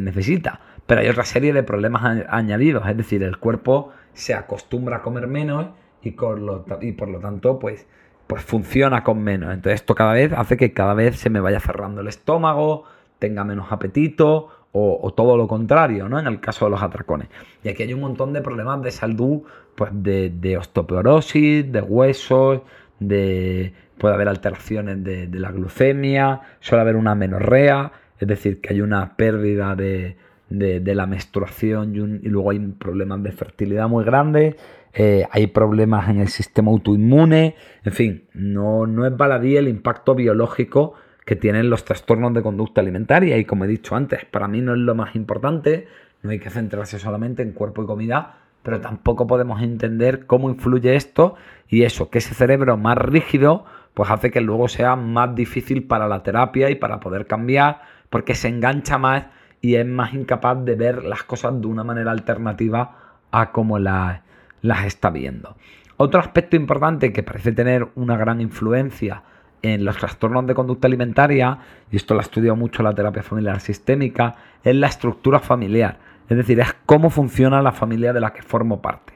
necesita. 0.00 0.60
Pero 0.86 1.00
hay 1.00 1.08
otra 1.08 1.24
serie 1.24 1.52
de 1.52 1.64
problemas 1.64 2.04
añadidos, 2.28 2.86
es 2.86 2.96
decir, 2.96 3.24
el 3.24 3.38
cuerpo 3.38 3.90
se 4.12 4.32
acostumbra 4.32 4.98
a 4.98 5.02
comer 5.02 5.26
menos 5.26 5.66
y, 6.04 6.10
y 6.10 6.92
por 6.92 7.08
lo 7.08 7.18
tanto 7.18 7.58
pues, 7.58 7.88
pues 8.28 8.44
funciona 8.44 9.02
con 9.02 9.24
menos. 9.24 9.52
Entonces 9.52 9.80
esto 9.80 9.96
cada 9.96 10.12
vez 10.12 10.32
hace 10.32 10.56
que 10.56 10.72
cada 10.72 10.94
vez 10.94 11.18
se 11.18 11.30
me 11.30 11.40
vaya 11.40 11.58
cerrando 11.58 12.00
el 12.00 12.06
estómago, 12.06 12.84
tenga 13.18 13.42
menos 13.42 13.72
apetito 13.72 14.61
o, 14.72 15.12
todo 15.14 15.36
lo 15.36 15.46
contrario, 15.46 16.08
¿no? 16.08 16.18
En 16.18 16.26
el 16.26 16.40
caso 16.40 16.64
de 16.64 16.70
los 16.70 16.82
atracones. 16.82 17.28
Y 17.62 17.68
aquí 17.68 17.82
hay 17.82 17.92
un 17.92 18.00
montón 18.00 18.32
de 18.32 18.40
problemas 18.40 18.82
de 18.82 18.90
salud, 18.90 19.42
pues 19.74 19.90
de, 19.94 20.30
de 20.30 20.56
osteoporosis, 20.56 21.70
de 21.70 21.82
huesos, 21.82 22.62
de, 22.98 23.74
puede 23.98 24.14
haber 24.14 24.28
alteraciones 24.28 25.04
de, 25.04 25.28
la 25.32 25.52
glucemia, 25.52 26.40
suele 26.60 26.82
haber 26.82 26.96
una 26.96 27.14
menorrea, 27.14 27.92
es 28.18 28.26
decir, 28.26 28.60
que 28.60 28.72
hay 28.72 28.80
una 28.80 29.16
pérdida 29.16 29.76
de, 29.76 30.16
la 30.50 31.06
menstruación 31.06 31.94
y, 31.94 32.28
luego 32.28 32.50
hay 32.50 32.58
problemas 32.58 33.22
de 33.22 33.32
fertilidad 33.32 33.88
muy 33.88 34.04
grandes, 34.04 34.56
eh, 34.94 35.26
hay 35.30 35.46
problemas 35.46 36.08
en 36.08 36.20
el 36.20 36.28
sistema 36.28 36.70
autoinmune, 36.70 37.54
en 37.84 37.92
fin, 37.92 38.24
no, 38.34 38.86
no 38.86 39.06
es 39.06 39.16
baladí 39.16 39.56
el 39.56 39.68
impacto 39.68 40.14
biológico 40.14 40.94
que 41.32 41.36
tienen 41.36 41.70
los 41.70 41.86
trastornos 41.86 42.34
de 42.34 42.42
conducta 42.42 42.82
alimentaria 42.82 43.38
y 43.38 43.46
como 43.46 43.64
he 43.64 43.66
dicho 43.66 43.96
antes, 43.96 44.26
para 44.26 44.48
mí 44.48 44.60
no 44.60 44.74
es 44.74 44.80
lo 44.80 44.94
más 44.94 45.16
importante, 45.16 45.88
no 46.20 46.28
hay 46.28 46.38
que 46.38 46.50
centrarse 46.50 46.98
solamente 46.98 47.40
en 47.40 47.52
cuerpo 47.52 47.82
y 47.82 47.86
comida, 47.86 48.34
pero 48.62 48.82
tampoco 48.82 49.26
podemos 49.26 49.62
entender 49.62 50.26
cómo 50.26 50.50
influye 50.50 50.94
esto 50.94 51.36
y 51.70 51.84
eso, 51.84 52.10
que 52.10 52.18
ese 52.18 52.34
cerebro 52.34 52.76
más 52.76 52.98
rígido, 52.98 53.64
pues 53.94 54.10
hace 54.10 54.30
que 54.30 54.42
luego 54.42 54.68
sea 54.68 54.94
más 54.94 55.34
difícil 55.34 55.84
para 55.84 56.06
la 56.06 56.22
terapia 56.22 56.68
y 56.68 56.74
para 56.74 57.00
poder 57.00 57.26
cambiar, 57.26 57.80
porque 58.10 58.34
se 58.34 58.48
engancha 58.48 58.98
más 58.98 59.28
y 59.62 59.76
es 59.76 59.86
más 59.86 60.12
incapaz 60.12 60.62
de 60.66 60.74
ver 60.74 61.02
las 61.02 61.22
cosas 61.22 61.58
de 61.58 61.66
una 61.66 61.82
manera 61.82 62.10
alternativa 62.10 63.14
a 63.30 63.52
como 63.52 63.78
las, 63.78 64.20
las 64.60 64.84
está 64.84 65.08
viendo. 65.08 65.56
Otro 65.96 66.20
aspecto 66.20 66.56
importante 66.56 67.10
que 67.10 67.22
parece 67.22 67.52
tener 67.52 67.88
una 67.94 68.18
gran 68.18 68.42
influencia 68.42 69.22
en 69.62 69.84
los 69.84 69.96
trastornos 69.96 70.46
de 70.46 70.54
conducta 70.54 70.88
alimentaria, 70.88 71.58
y 71.90 71.96
esto 71.96 72.14
lo 72.14 72.20
ha 72.20 72.24
estudiado 72.24 72.56
mucho 72.56 72.82
la 72.82 72.94
terapia 72.94 73.22
familiar 73.22 73.60
sistémica, 73.60 74.34
es 74.64 74.74
la 74.74 74.88
estructura 74.88 75.38
familiar. 75.38 75.98
Es 76.28 76.36
decir, 76.36 76.60
es 76.60 76.74
cómo 76.86 77.10
funciona 77.10 77.62
la 77.62 77.72
familia 77.72 78.12
de 78.12 78.20
la 78.20 78.32
que 78.32 78.42
formo 78.42 78.82
parte. 78.82 79.14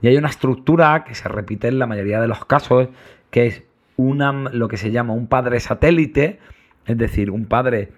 Y 0.00 0.08
hay 0.08 0.16
una 0.16 0.28
estructura 0.28 1.04
que 1.04 1.14
se 1.14 1.28
repite 1.28 1.68
en 1.68 1.78
la 1.78 1.86
mayoría 1.86 2.20
de 2.20 2.28
los 2.28 2.44
casos, 2.44 2.88
que 3.30 3.46
es 3.46 3.62
una, 3.96 4.32
lo 4.32 4.68
que 4.68 4.76
se 4.76 4.90
llama 4.90 5.12
un 5.12 5.26
padre 5.26 5.60
satélite, 5.60 6.38
es 6.86 6.96
decir, 6.96 7.30
un 7.30 7.46
padre 7.46 7.92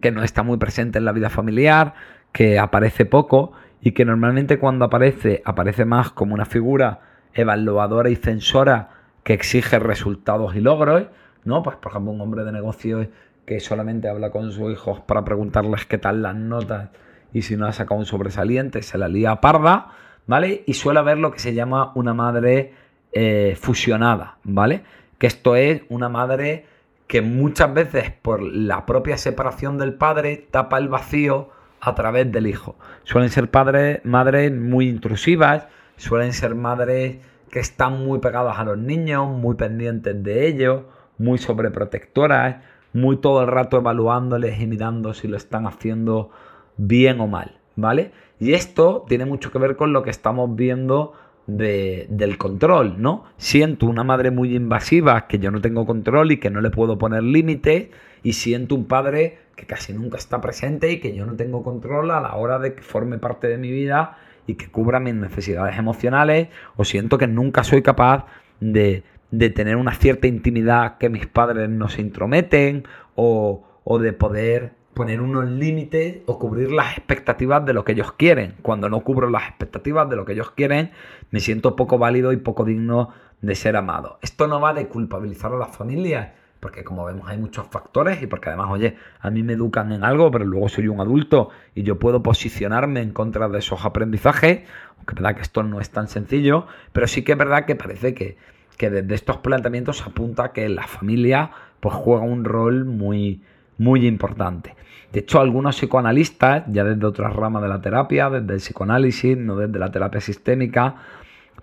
que 0.00 0.10
no 0.10 0.22
está 0.22 0.42
muy 0.42 0.58
presente 0.58 0.98
en 0.98 1.04
la 1.04 1.12
vida 1.12 1.30
familiar, 1.30 1.94
que 2.32 2.58
aparece 2.58 3.04
poco 3.04 3.52
y 3.80 3.92
que 3.92 4.04
normalmente 4.04 4.58
cuando 4.58 4.84
aparece 4.84 5.42
aparece 5.44 5.84
más 5.84 6.10
como 6.10 6.34
una 6.34 6.44
figura 6.44 7.00
evaluadora 7.34 8.10
y 8.10 8.16
censora 8.16 8.97
que 9.28 9.34
exige 9.34 9.78
resultados 9.78 10.56
y 10.56 10.60
logros, 10.62 11.08
¿no? 11.44 11.62
Pues 11.62 11.76
por 11.76 11.92
ejemplo 11.92 12.12
un 12.12 12.20
hombre 12.22 12.44
de 12.44 12.52
negocios 12.52 13.08
que 13.44 13.60
solamente 13.60 14.08
habla 14.08 14.30
con 14.30 14.50
sus 14.52 14.72
hijos 14.72 15.00
para 15.00 15.22
preguntarles 15.22 15.84
qué 15.84 15.98
tal 15.98 16.22
las 16.22 16.34
notas 16.34 16.88
y 17.34 17.42
si 17.42 17.54
no 17.54 17.66
ha 17.66 17.72
sacado 17.72 18.00
un 18.00 18.06
sobresaliente 18.06 18.80
se 18.80 18.96
la 18.96 19.06
lía 19.06 19.36
parda, 19.42 19.88
¿vale? 20.26 20.64
Y 20.66 20.72
suele 20.72 21.00
haber 21.00 21.18
lo 21.18 21.30
que 21.30 21.40
se 21.40 21.52
llama 21.52 21.92
una 21.94 22.14
madre 22.14 22.72
eh, 23.12 23.54
fusionada, 23.60 24.38
¿vale? 24.44 24.84
Que 25.18 25.26
esto 25.26 25.56
es 25.56 25.82
una 25.90 26.08
madre 26.08 26.64
que 27.06 27.20
muchas 27.20 27.74
veces 27.74 28.10
por 28.10 28.42
la 28.42 28.86
propia 28.86 29.18
separación 29.18 29.76
del 29.76 29.92
padre 29.92 30.48
tapa 30.50 30.78
el 30.78 30.88
vacío 30.88 31.50
a 31.82 31.94
través 31.94 32.32
del 32.32 32.46
hijo. 32.46 32.76
Suelen 33.04 33.28
ser 33.28 33.50
padres, 33.50 34.00
madres 34.04 34.50
muy 34.50 34.88
intrusivas, 34.88 35.66
suelen 35.98 36.32
ser 36.32 36.54
madres 36.54 37.18
que 37.50 37.60
están 37.60 38.04
muy 38.04 38.18
pegadas 38.18 38.58
a 38.58 38.64
los 38.64 38.78
niños, 38.78 39.28
muy 39.28 39.56
pendientes 39.56 40.22
de 40.22 40.46
ellos, 40.46 40.82
muy 41.18 41.38
sobreprotectoras, 41.38 42.56
muy 42.92 43.16
todo 43.16 43.42
el 43.42 43.48
rato 43.48 43.78
evaluándoles 43.78 44.60
y 44.60 44.66
mirando 44.66 45.14
si 45.14 45.28
lo 45.28 45.36
están 45.36 45.66
haciendo 45.66 46.30
bien 46.76 47.20
o 47.20 47.26
mal, 47.26 47.58
¿vale? 47.76 48.12
Y 48.38 48.52
esto 48.52 49.04
tiene 49.08 49.24
mucho 49.24 49.50
que 49.50 49.58
ver 49.58 49.76
con 49.76 49.92
lo 49.92 50.02
que 50.02 50.10
estamos 50.10 50.54
viendo 50.54 51.12
del 51.46 52.36
control, 52.36 53.00
¿no? 53.00 53.24
Siento 53.38 53.86
una 53.86 54.04
madre 54.04 54.30
muy 54.30 54.54
invasiva 54.54 55.26
que 55.26 55.38
yo 55.38 55.50
no 55.50 55.62
tengo 55.62 55.86
control 55.86 56.32
y 56.32 56.36
que 56.36 56.50
no 56.50 56.60
le 56.60 56.70
puedo 56.70 56.98
poner 56.98 57.22
límite 57.22 57.90
y 58.22 58.34
siento 58.34 58.74
un 58.74 58.84
padre 58.84 59.38
que 59.56 59.64
casi 59.64 59.94
nunca 59.94 60.18
está 60.18 60.42
presente 60.42 60.92
y 60.92 61.00
que 61.00 61.14
yo 61.14 61.24
no 61.24 61.36
tengo 61.36 61.62
control 61.62 62.10
a 62.10 62.20
la 62.20 62.34
hora 62.34 62.58
de 62.58 62.74
que 62.74 62.82
forme 62.82 63.18
parte 63.18 63.48
de 63.48 63.56
mi 63.56 63.70
vida 63.70 64.18
y 64.48 64.54
que 64.54 64.68
cubra 64.68 64.98
mis 64.98 65.14
necesidades 65.14 65.78
emocionales 65.78 66.48
o 66.76 66.84
siento 66.84 67.18
que 67.18 67.28
nunca 67.28 67.62
soy 67.62 67.82
capaz 67.82 68.24
de, 68.60 69.04
de 69.30 69.50
tener 69.50 69.76
una 69.76 69.94
cierta 69.94 70.26
intimidad 70.26 70.96
que 70.98 71.10
mis 71.10 71.26
padres 71.26 71.68
no 71.68 71.88
se 71.88 72.00
intrometen 72.00 72.88
o, 73.14 73.62
o 73.84 73.98
de 73.98 74.12
poder 74.14 74.72
poner 74.94 75.20
unos 75.20 75.48
límites 75.48 76.22
o 76.26 76.38
cubrir 76.38 76.72
las 76.72 76.96
expectativas 76.96 77.64
de 77.64 77.74
lo 77.74 77.84
que 77.84 77.92
ellos 77.92 78.12
quieren. 78.12 78.56
Cuando 78.62 78.88
no 78.88 79.00
cubro 79.00 79.28
las 79.28 79.48
expectativas 79.48 80.08
de 80.08 80.16
lo 80.16 80.24
que 80.24 80.32
ellos 80.32 80.50
quieren, 80.52 80.90
me 81.30 81.40
siento 81.40 81.76
poco 81.76 81.98
válido 81.98 82.32
y 82.32 82.38
poco 82.38 82.64
digno 82.64 83.10
de 83.42 83.54
ser 83.54 83.76
amado. 83.76 84.18
Esto 84.22 84.48
no 84.48 84.60
va 84.60 84.72
de 84.72 84.88
culpabilizar 84.88 85.52
a 85.52 85.58
las 85.58 85.76
familias, 85.76 86.30
porque 86.60 86.84
como 86.84 87.04
vemos 87.04 87.28
hay 87.28 87.38
muchos 87.38 87.66
factores 87.68 88.22
y 88.22 88.26
porque 88.26 88.48
además, 88.48 88.68
oye, 88.70 88.96
a 89.20 89.30
mí 89.30 89.42
me 89.42 89.52
educan 89.52 89.92
en 89.92 90.04
algo, 90.04 90.30
pero 90.30 90.44
luego 90.44 90.68
soy 90.68 90.88
un 90.88 91.00
adulto 91.00 91.50
y 91.74 91.82
yo 91.82 91.98
puedo 91.98 92.22
posicionarme 92.22 93.00
en 93.00 93.12
contra 93.12 93.48
de 93.48 93.58
esos 93.58 93.84
aprendizajes, 93.84 94.62
aunque 94.96 95.14
es 95.14 95.14
verdad 95.14 95.36
que 95.36 95.42
esto 95.42 95.62
no 95.62 95.80
es 95.80 95.90
tan 95.90 96.08
sencillo, 96.08 96.66
pero 96.92 97.06
sí 97.06 97.22
que 97.22 97.32
es 97.32 97.38
verdad 97.38 97.64
que 97.64 97.76
parece 97.76 98.14
que, 98.14 98.36
que 98.76 98.90
desde 98.90 99.14
estos 99.14 99.38
planteamientos 99.38 100.04
apunta 100.06 100.52
que 100.52 100.68
la 100.68 100.86
familia 100.86 101.50
pues 101.80 101.94
juega 101.94 102.24
un 102.24 102.44
rol 102.44 102.84
muy, 102.84 103.42
muy 103.78 104.06
importante. 104.06 104.74
De 105.12 105.20
hecho, 105.20 105.40
algunos 105.40 105.76
psicoanalistas, 105.76 106.64
ya 106.68 106.84
desde 106.84 107.06
otras 107.06 107.34
ramas 107.34 107.62
de 107.62 107.68
la 107.68 107.80
terapia, 107.80 108.28
desde 108.28 108.54
el 108.54 108.60
psicoanálisis, 108.60 109.38
no 109.38 109.56
desde 109.56 109.78
la 109.78 109.90
terapia 109.90 110.20
sistémica, 110.20 110.96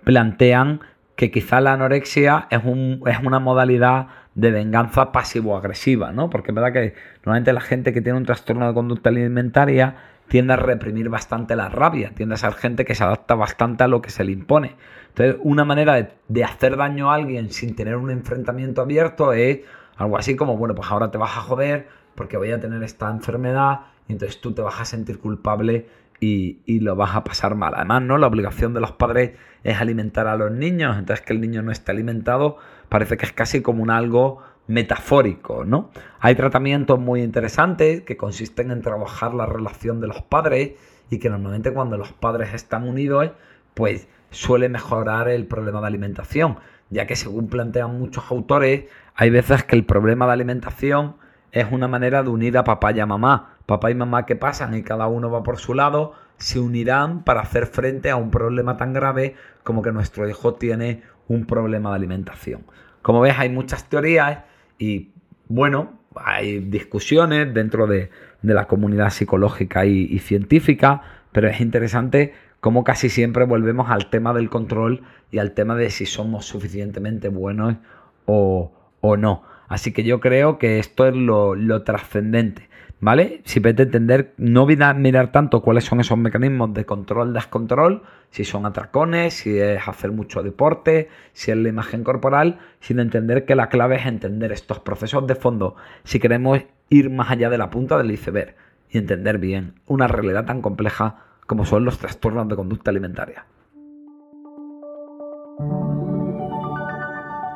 plantean 0.04 0.80
que 1.16 1.32
quizá 1.32 1.62
la 1.62 1.74
anorexia 1.74 2.48
es, 2.50 2.62
un, 2.64 3.02
es 3.06 3.20
una 3.24 3.40
modalidad 3.40 4.08
de 4.36 4.52
venganza 4.52 5.12
pasivo-agresiva, 5.12 6.12
¿no? 6.12 6.30
Porque 6.30 6.52
es 6.52 6.56
verdad 6.56 6.74
que 6.74 6.94
normalmente 7.18 7.54
la 7.54 7.62
gente 7.62 7.94
que 7.94 8.02
tiene 8.02 8.18
un 8.18 8.26
trastorno 8.26 8.68
de 8.68 8.74
conducta 8.74 9.10
alimentaria 9.10 9.96
tiende 10.28 10.54
a 10.54 10.58
reprimir 10.58 11.10
bastante 11.10 11.56
la 11.56 11.70
rabia, 11.70 12.12
tiende 12.14 12.36
a 12.36 12.38
ser 12.38 12.54
gente 12.54 12.84
que 12.84 12.96
se 12.96 13.04
adapta 13.04 13.36
bastante 13.36 13.84
a 13.84 13.88
lo 13.88 14.02
que 14.02 14.10
se 14.10 14.24
le 14.24 14.34
impone. 14.34 14.76
Entonces, 15.10 15.38
una 15.44 15.64
manera 15.64 15.94
de, 15.94 16.10
de 16.28 16.44
hacer 16.44 16.76
daño 16.78 17.12
a 17.12 17.16
alguien 17.16 17.52
sin 17.52 17.76
tener 17.76 17.96
un 17.96 18.12
enfrentamiento 18.12 18.82
abierto 18.82 19.34
es 19.34 19.62
algo 19.98 20.18
así 20.18 20.36
como, 20.36 20.58
bueno, 20.58 20.76
pues 20.76 20.92
ahora 20.92 21.12
te 21.12 21.18
vas 21.18 21.38
a 21.38 21.42
joder, 21.42 21.88
porque 22.16 22.38
voy 22.38 22.52
a 22.52 22.60
tener 22.60 22.84
esta 22.84 23.10
enfermedad 23.10 23.82
y 24.08 24.14
entonces 24.14 24.42
tú 24.42 24.54
te 24.54 24.62
vas 24.62 24.80
a 24.82 24.86
sentir 24.86 25.20
culpable 25.20 25.88
y, 26.20 26.80
lo 26.80 26.96
vas 26.96 27.16
a 27.16 27.24
pasar 27.24 27.56
mal. 27.56 27.74
Además, 27.76 28.02
¿no? 28.02 28.18
La 28.18 28.28
obligación 28.28 28.74
de 28.74 28.82
los 28.82 28.92
padres 28.94 29.34
es 29.64 29.80
alimentar 29.80 30.28
a 30.28 30.36
los 30.36 30.52
niños, 30.52 30.98
entonces 30.98 31.26
que 31.26 31.34
el 31.34 31.42
niño 31.42 31.62
no 31.62 31.72
esté 31.72 31.92
alimentado 31.92 32.58
parece 32.90 33.18
que 33.18 33.26
es 33.26 33.34
casi 33.34 33.62
como 33.62 33.84
un 33.84 33.92
algo 33.92 34.40
metafórico, 34.68 35.64
¿no? 35.64 35.92
Hay 36.20 36.36
tratamientos 36.36 37.00
muy 37.00 37.22
interesantes 37.22 38.02
que 38.02 38.18
consisten 38.18 38.72
en 38.72 38.82
trabajar 38.82 39.34
la 39.34 39.46
relación 39.46 40.02
de 40.02 40.08
los 40.08 40.22
padres 40.24 40.74
y 41.10 41.20
que 41.20 41.30
normalmente 41.30 41.72
cuando 41.72 41.98
los 41.98 42.14
padres 42.14 42.54
están 42.54 42.88
unidos, 42.88 43.32
pues 43.74 44.08
suele 44.32 44.70
mejorar 44.70 45.30
el 45.30 45.46
problema 45.46 45.82
de 45.82 45.88
alimentación, 45.88 46.58
ya 46.90 47.06
que 47.06 47.16
según 47.16 47.48
plantean 47.48 47.98
muchos 48.00 48.32
autores, 48.32 48.86
hay 49.16 49.30
veces 49.30 49.64
que 49.64 49.76
el 49.76 49.86
problema 49.86 50.26
de 50.26 50.34
alimentación 50.34 51.16
es 51.52 51.68
una 51.72 51.88
manera 51.88 52.22
de 52.24 52.30
unir 52.30 52.58
a 52.58 52.64
papá 52.64 52.92
y 52.92 53.00
a 53.00 53.06
mamá. 53.06 53.58
Papá 53.66 53.90
y 53.90 53.96
mamá 53.96 54.26
que 54.26 54.36
pasan 54.36 54.76
y 54.76 54.84
cada 54.84 55.08
uno 55.08 55.32
va 55.32 55.42
por 55.42 55.58
su 55.58 55.74
lado, 55.74 56.14
se 56.38 56.60
unirán 56.60 57.24
para 57.24 57.42
hacer 57.42 57.66
frente 57.66 58.12
a 58.12 58.18
un 58.18 58.30
problema 58.30 58.78
tan 58.78 58.94
grave 58.94 59.36
como 59.64 59.82
que 59.82 59.92
nuestro 59.92 60.28
hijo 60.30 60.56
tiene 60.56 61.02
un 61.28 61.46
problema 61.46 61.90
de 61.92 61.96
alimentación. 61.96 62.64
Como 63.02 63.22
ves, 63.22 63.36
hay 63.38 63.50
muchas 63.50 63.90
teorías 63.90 64.40
y, 64.78 65.12
bueno, 65.48 66.00
hay 66.16 66.60
discusiones 66.60 67.54
dentro 67.54 67.88
de, 67.88 68.10
la 68.42 68.68
comunidad 68.68 69.10
psicológica 69.10 69.86
y, 69.86 70.20
científica, 70.20 71.02
pero 71.32 71.48
es 71.48 71.60
interesante 71.62 72.34
cómo 72.60 72.84
casi 72.84 73.10
siempre 73.10 73.46
volvemos 73.46 73.90
al 73.90 74.12
tema 74.12 74.34
del 74.34 74.52
control 74.52 75.02
y 75.32 75.40
al 75.40 75.54
tema 75.54 75.76
de 75.76 75.90
si 75.90 76.06
somos 76.06 76.46
suficientemente 76.46 77.30
buenos 77.30 77.78
o, 78.26 78.72
o 79.02 79.18
no. 79.18 79.44
Así 79.68 79.94
que 79.94 80.04
yo 80.04 80.20
creo 80.20 80.58
que 80.58 80.80
esto 80.80 81.08
es 81.08 81.16
lo, 81.16 81.84
trascendente. 81.84 82.70
¿Vale? 83.02 83.42
Simplemente 83.46 83.84
entender, 83.84 84.34
no 84.38 84.66
mirar 84.66 85.32
tanto 85.32 85.62
cuáles 85.62 85.84
son 85.84 86.00
esos 86.00 86.18
mecanismos 86.18 86.74
de 86.74 86.86
control-descontrol, 86.86 88.04
si 88.32 88.46
son 88.46 88.66
atracones, 88.66 89.34
si 89.34 89.60
es 89.60 89.86
hacer 89.88 90.12
mucho 90.12 90.44
deporte, 90.44 91.10
si 91.34 91.52
es 91.52 91.58
la 91.58 91.70
imagen 91.70 92.04
corporal, 92.04 92.60
sino 92.80 93.02
entender 93.02 93.46
que 93.46 93.56
la 93.56 93.70
clave 93.70 93.98
es 93.98 94.06
entender 94.06 94.52
estos 94.52 94.80
procesos 94.80 95.28
de 95.28 95.36
fondo 95.36 95.76
si 96.04 96.20
queremos 96.20 96.62
ir 96.90 97.10
más 97.10 97.32
allá 97.32 97.50
de 97.50 97.58
la 97.58 97.70
punta 97.70 97.98
del 97.98 98.12
iceberg 98.12 98.56
y 98.90 98.98
entender 98.98 99.40
bien 99.40 99.74
una 99.88 100.08
realidad 100.08 100.46
tan 100.46 100.62
compleja 100.62 101.18
como 101.48 101.66
son 101.66 101.86
los 101.86 102.00
trastornos 102.00 102.48
de 102.48 102.56
conducta 102.56 102.92
alimentaria. 102.92 103.46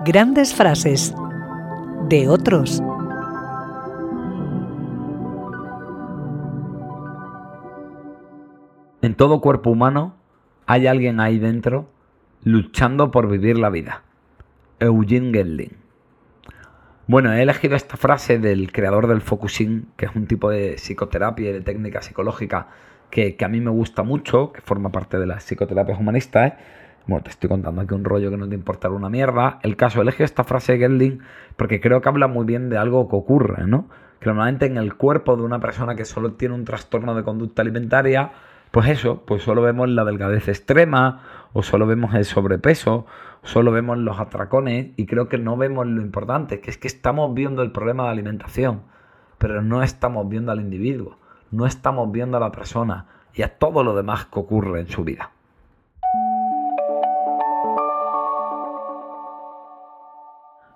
Grandes 0.06 0.54
frases 0.54 1.14
de 2.08 2.30
otros. 2.30 2.82
En 9.02 9.16
todo 9.16 9.40
cuerpo 9.40 9.70
humano 9.70 10.16
hay 10.66 10.88
alguien 10.88 11.22
ahí 11.22 11.40
dentro 11.40 11.90
luchando 12.44 13.12
por 13.12 13.30
vivir 13.30 13.58
la 13.58 13.70
vida. 13.70 14.04
Eugene 14.80 15.32
Gendlin. 15.32 15.78
Bueno, 17.08 17.32
he 17.34 17.42
elegido 17.42 17.76
esta 17.76 17.96
frase 17.96 18.40
del 18.40 18.72
creador 18.72 19.08
del 19.08 19.22
focusing, 19.22 19.88
que 19.96 20.06
es 20.06 20.16
un 20.16 20.28
tipo 20.28 20.50
de 20.50 20.76
psicoterapia 20.76 21.50
y 21.50 21.54
de 21.54 21.62
técnica 21.62 22.02
psicológica 22.02 22.68
que, 23.10 23.36
que, 23.36 23.46
a 23.46 23.48
mí 23.48 23.62
me 23.62 23.72
gusta 23.72 24.04
mucho, 24.04 24.52
que 24.52 24.62
forma 24.62 24.92
parte 24.92 25.18
de 25.18 25.26
las 25.26 25.44
psicoterapias 25.44 26.00
humanistas, 26.00 26.54
bueno, 27.08 27.24
te 27.24 27.32
estoy 27.32 27.50
contando 27.50 27.82
aquí 27.82 27.94
un 27.96 28.04
rollo 28.04 28.30
que 28.30 28.38
no 28.38 28.48
te 28.48 28.54
importa 28.54 28.90
una 28.90 29.10
mierda. 29.10 29.60
El 29.64 29.76
caso, 29.76 30.02
elige 30.02 30.24
esta 30.24 30.44
frase 30.44 30.74
de 30.74 30.80
Gelding 30.80 31.20
porque 31.56 31.82
creo 31.82 32.02
que 32.02 32.10
habla 32.10 32.28
muy 32.28 32.46
bien 32.46 32.70
de 32.70 32.78
algo 32.78 33.10
que 33.10 33.16
ocurre, 33.16 33.66
¿no? 33.66 33.88
Que 34.20 34.28
normalmente 34.28 34.68
en 34.68 34.78
el 34.78 34.96
cuerpo 34.96 35.36
de 35.36 35.44
una 35.44 35.60
persona 35.60 35.96
que 35.96 36.06
solo 36.06 36.34
tiene 36.34 36.54
un 36.54 36.66
trastorno 36.66 37.16
de 37.16 37.24
conducta 37.24 37.64
alimentaria, 37.64 38.32
pues 38.72 38.88
eso, 38.90 39.24
pues 39.26 39.44
solo 39.44 39.62
vemos 39.62 39.90
la 39.90 40.06
delgadez 40.06 40.48
extrema, 40.48 41.22
o 41.54 41.64
solo 41.64 41.88
vemos 41.88 42.14
el 42.14 42.26
sobrepeso, 42.26 43.06
solo 43.44 43.72
vemos 43.72 43.98
los 43.98 44.20
atracones, 44.20 44.92
y 44.96 45.06
creo 45.06 45.28
que 45.28 45.38
no 45.38 45.58
vemos 45.58 45.88
lo 45.88 46.02
importante, 46.02 46.62
que 46.62 46.70
es 46.70 46.78
que 46.78 46.88
estamos 46.88 47.34
viendo 47.34 47.64
el 47.64 47.72
problema 47.72 48.04
de 48.04 48.10
alimentación, 48.10 48.84
pero 49.40 49.62
no 49.62 49.82
estamos 49.82 50.30
viendo 50.30 50.52
al 50.52 50.62
individuo, 50.62 51.18
no 51.52 51.66
estamos 51.66 52.12
viendo 52.12 52.38
a 52.38 52.40
la 52.40 52.52
persona 52.52 53.06
y 53.34 53.42
a 53.42 53.58
todo 53.58 53.84
lo 53.84 53.96
demás 53.96 54.26
que 54.26 54.40
ocurre 54.40 54.82
en 54.82 54.90
su 54.90 55.04
vida. 55.04 55.32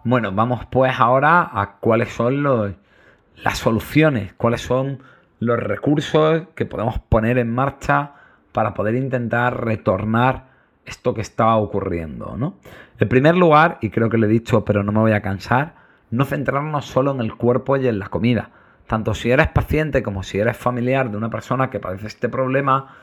Bueno, 0.06 0.32
vamos 0.34 0.66
pues 0.66 1.00
ahora 1.00 1.50
a 1.54 1.78
cuáles 1.80 2.14
son 2.14 2.44
las 2.44 3.58
soluciones, 3.58 4.34
cuáles 4.34 4.62
son 4.62 5.02
los 5.46 5.60
recursos 5.60 6.44
que 6.56 6.66
podemos 6.66 7.00
poner 7.00 7.38
en 7.38 7.54
marcha 7.54 8.14
para 8.52 8.74
poder 8.74 8.96
intentar 8.96 9.66
retornar 9.66 10.46
esto 10.86 11.14
que 11.14 11.22
está 11.22 11.56
ocurriendo. 11.56 12.36
¿no? 12.38 12.56
En 13.00 13.10
primer 13.10 13.36
lugar, 13.36 13.78
y 13.82 13.90
creo 13.90 14.10
que 14.10 14.18
lo 14.18 14.26
he 14.26 14.30
dicho 14.30 14.66
pero 14.66 14.84
no 14.84 14.92
me 14.92 15.00
voy 15.00 15.14
a 15.14 15.22
cansar, 15.22 15.76
no 16.12 16.26
centrarnos 16.26 16.86
solo 16.86 17.12
en 17.12 17.22
el 17.22 17.36
cuerpo 17.36 17.78
y 17.78 17.88
en 17.88 18.00
la 18.00 18.10
comida. 18.10 18.52
Tanto 18.88 19.14
si 19.14 19.32
eres 19.32 19.48
paciente 19.48 20.04
como 20.04 20.24
si 20.24 20.40
eres 20.40 20.58
familiar 20.58 21.10
de 21.10 21.18
una 21.18 21.30
persona 21.30 21.70
que 21.70 21.80
padece 21.80 22.08
este 22.08 22.30
problema, 22.30 22.96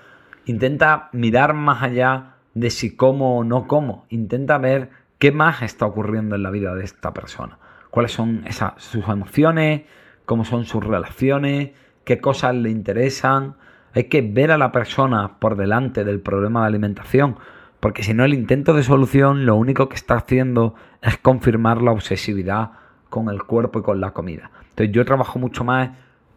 intenta 0.44 1.08
mirar 1.12 1.54
más 1.54 1.82
allá 1.82 2.34
de 2.54 2.70
si 2.70 2.94
como 2.94 3.38
o 3.38 3.44
no 3.44 3.66
como. 3.66 4.04
Intenta 4.10 4.58
ver 4.58 4.90
¿Qué 5.20 5.32
más 5.32 5.60
está 5.60 5.84
ocurriendo 5.84 6.34
en 6.34 6.42
la 6.42 6.50
vida 6.50 6.74
de 6.74 6.82
esta 6.82 7.12
persona? 7.12 7.58
¿Cuáles 7.90 8.10
son 8.10 8.42
esas, 8.46 8.72
sus 8.78 9.06
emociones? 9.06 9.82
¿Cómo 10.24 10.46
son 10.46 10.64
sus 10.64 10.82
relaciones? 10.82 11.72
¿Qué 12.10 12.20
cosas 12.20 12.56
le 12.56 12.70
interesan? 12.70 13.54
Hay 13.94 14.08
que 14.08 14.20
ver 14.20 14.50
a 14.50 14.58
la 14.58 14.72
persona 14.72 15.38
por 15.38 15.56
delante 15.56 16.02
del 16.02 16.18
problema 16.18 16.62
de 16.62 16.66
alimentación, 16.66 17.36
porque 17.78 18.02
si 18.02 18.14
no 18.14 18.24
el 18.24 18.34
intento 18.34 18.74
de 18.74 18.82
solución 18.82 19.46
lo 19.46 19.54
único 19.54 19.88
que 19.88 19.94
está 19.94 20.16
haciendo 20.16 20.74
es 21.02 21.18
confirmar 21.18 21.80
la 21.80 21.92
obsesividad 21.92 22.72
con 23.10 23.28
el 23.28 23.44
cuerpo 23.44 23.78
y 23.78 23.82
con 23.82 24.00
la 24.00 24.10
comida. 24.10 24.50
Entonces 24.70 24.92
yo 24.92 25.04
trabajo 25.04 25.38
mucho 25.38 25.62
más 25.62 25.90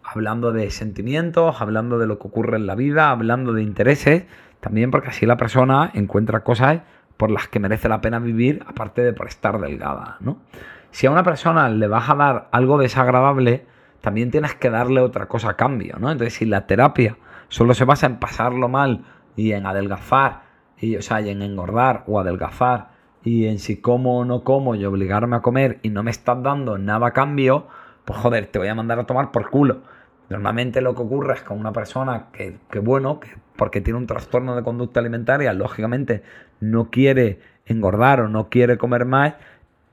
hablando 0.03 0.51
de 0.51 0.69
sentimientos, 0.69 1.59
hablando 1.59 1.97
de 1.97 2.05
lo 2.05 2.19
que 2.19 2.28
ocurre 2.28 2.57
en 2.57 2.67
la 2.67 2.76
vida, 2.76 3.09
hablando 3.09 3.51
de 3.51 3.63
intereses, 3.63 4.26
también 4.59 4.91
porque 4.91 5.07
así 5.07 5.26
la 5.26 5.38
persona 5.38 5.89
encuentra 5.95 6.43
cosas 6.43 6.82
por 7.17 7.32
las 7.32 7.47
que 7.47 7.59
merece 7.59 7.89
la 7.89 7.99
pena 7.99 8.19
vivir, 8.19 8.63
aparte 8.67 9.01
de 9.01 9.13
por 9.13 9.26
estar 9.26 9.59
delgada, 9.59 10.17
¿no? 10.19 10.38
Si 10.91 11.07
a 11.07 11.11
una 11.11 11.24
persona 11.24 11.67
le 11.69 11.88
vas 11.88 12.11
a 12.11 12.13
dar 12.13 12.49
algo 12.51 12.78
desagradable, 12.78 13.65
también 14.04 14.32
tienes 14.32 14.54
que 14.54 14.70
darle 14.70 14.99
otra 14.99 15.28
cosa 15.28 15.51
a 15.51 15.56
cambio, 15.56 15.95
¿no? 15.97 16.12
Entonces, 16.12 16.34
si 16.34 16.45
la 16.45 16.68
terapia 16.68 17.16
solo 17.47 17.74
se 17.74 17.86
basa 17.86 18.06
en 18.06 18.18
pasarlo 18.18 18.68
mal 18.68 19.06
y 19.38 19.54
en 19.54 19.66
adelgazar, 19.66 20.41
y, 20.78 20.97
o 20.97 21.01
sea, 21.01 21.22
en 21.22 21.41
engordar 21.41 22.04
o 22.06 22.20
adelgazar, 22.20 22.89
y 23.24 23.45
en 23.45 23.60
si 23.60 23.80
como 23.80 24.20
o 24.20 24.26
no 24.26 24.43
como 24.43 24.76
y 24.76 24.84
obligarme 24.84 25.38
a 25.38 25.41
comer 25.41 25.80
y 25.84 25.89
no 25.89 26.04
me 26.04 26.12
estás 26.12 26.43
dando 26.43 26.78
nada 26.78 27.08
a 27.08 27.12
cambio, 27.14 27.68
pues 28.04 28.20
joder, 28.20 28.47
te 28.47 28.60
voy 28.60 28.68
a 28.68 28.76
mandar 28.76 28.99
a 28.99 29.06
tomar 29.06 29.32
por 29.32 29.49
culo. 29.49 29.84
Normalmente 30.28 30.82
lo 30.82 30.95
que 30.95 31.01
ocurre 31.01 31.36
es 31.36 31.41
con 31.41 31.58
una 31.58 31.72
persona 31.72 32.26
que, 32.34 32.58
que 32.70 32.80
bueno, 32.80 33.22
que 33.22 33.30
porque 33.56 33.80
tiene 33.80 33.99
un 33.99 34.08
trastorno 34.08 34.54
de 34.58 34.64
conducta 34.64 34.99
alimentaria, 34.99 35.54
lógicamente 35.54 36.24
no 36.60 36.89
quiere 36.89 37.39
engordar 37.66 38.20
o 38.20 38.28
no 38.28 38.49
quiere 38.49 38.78
comer 38.78 39.06
más, 39.06 39.36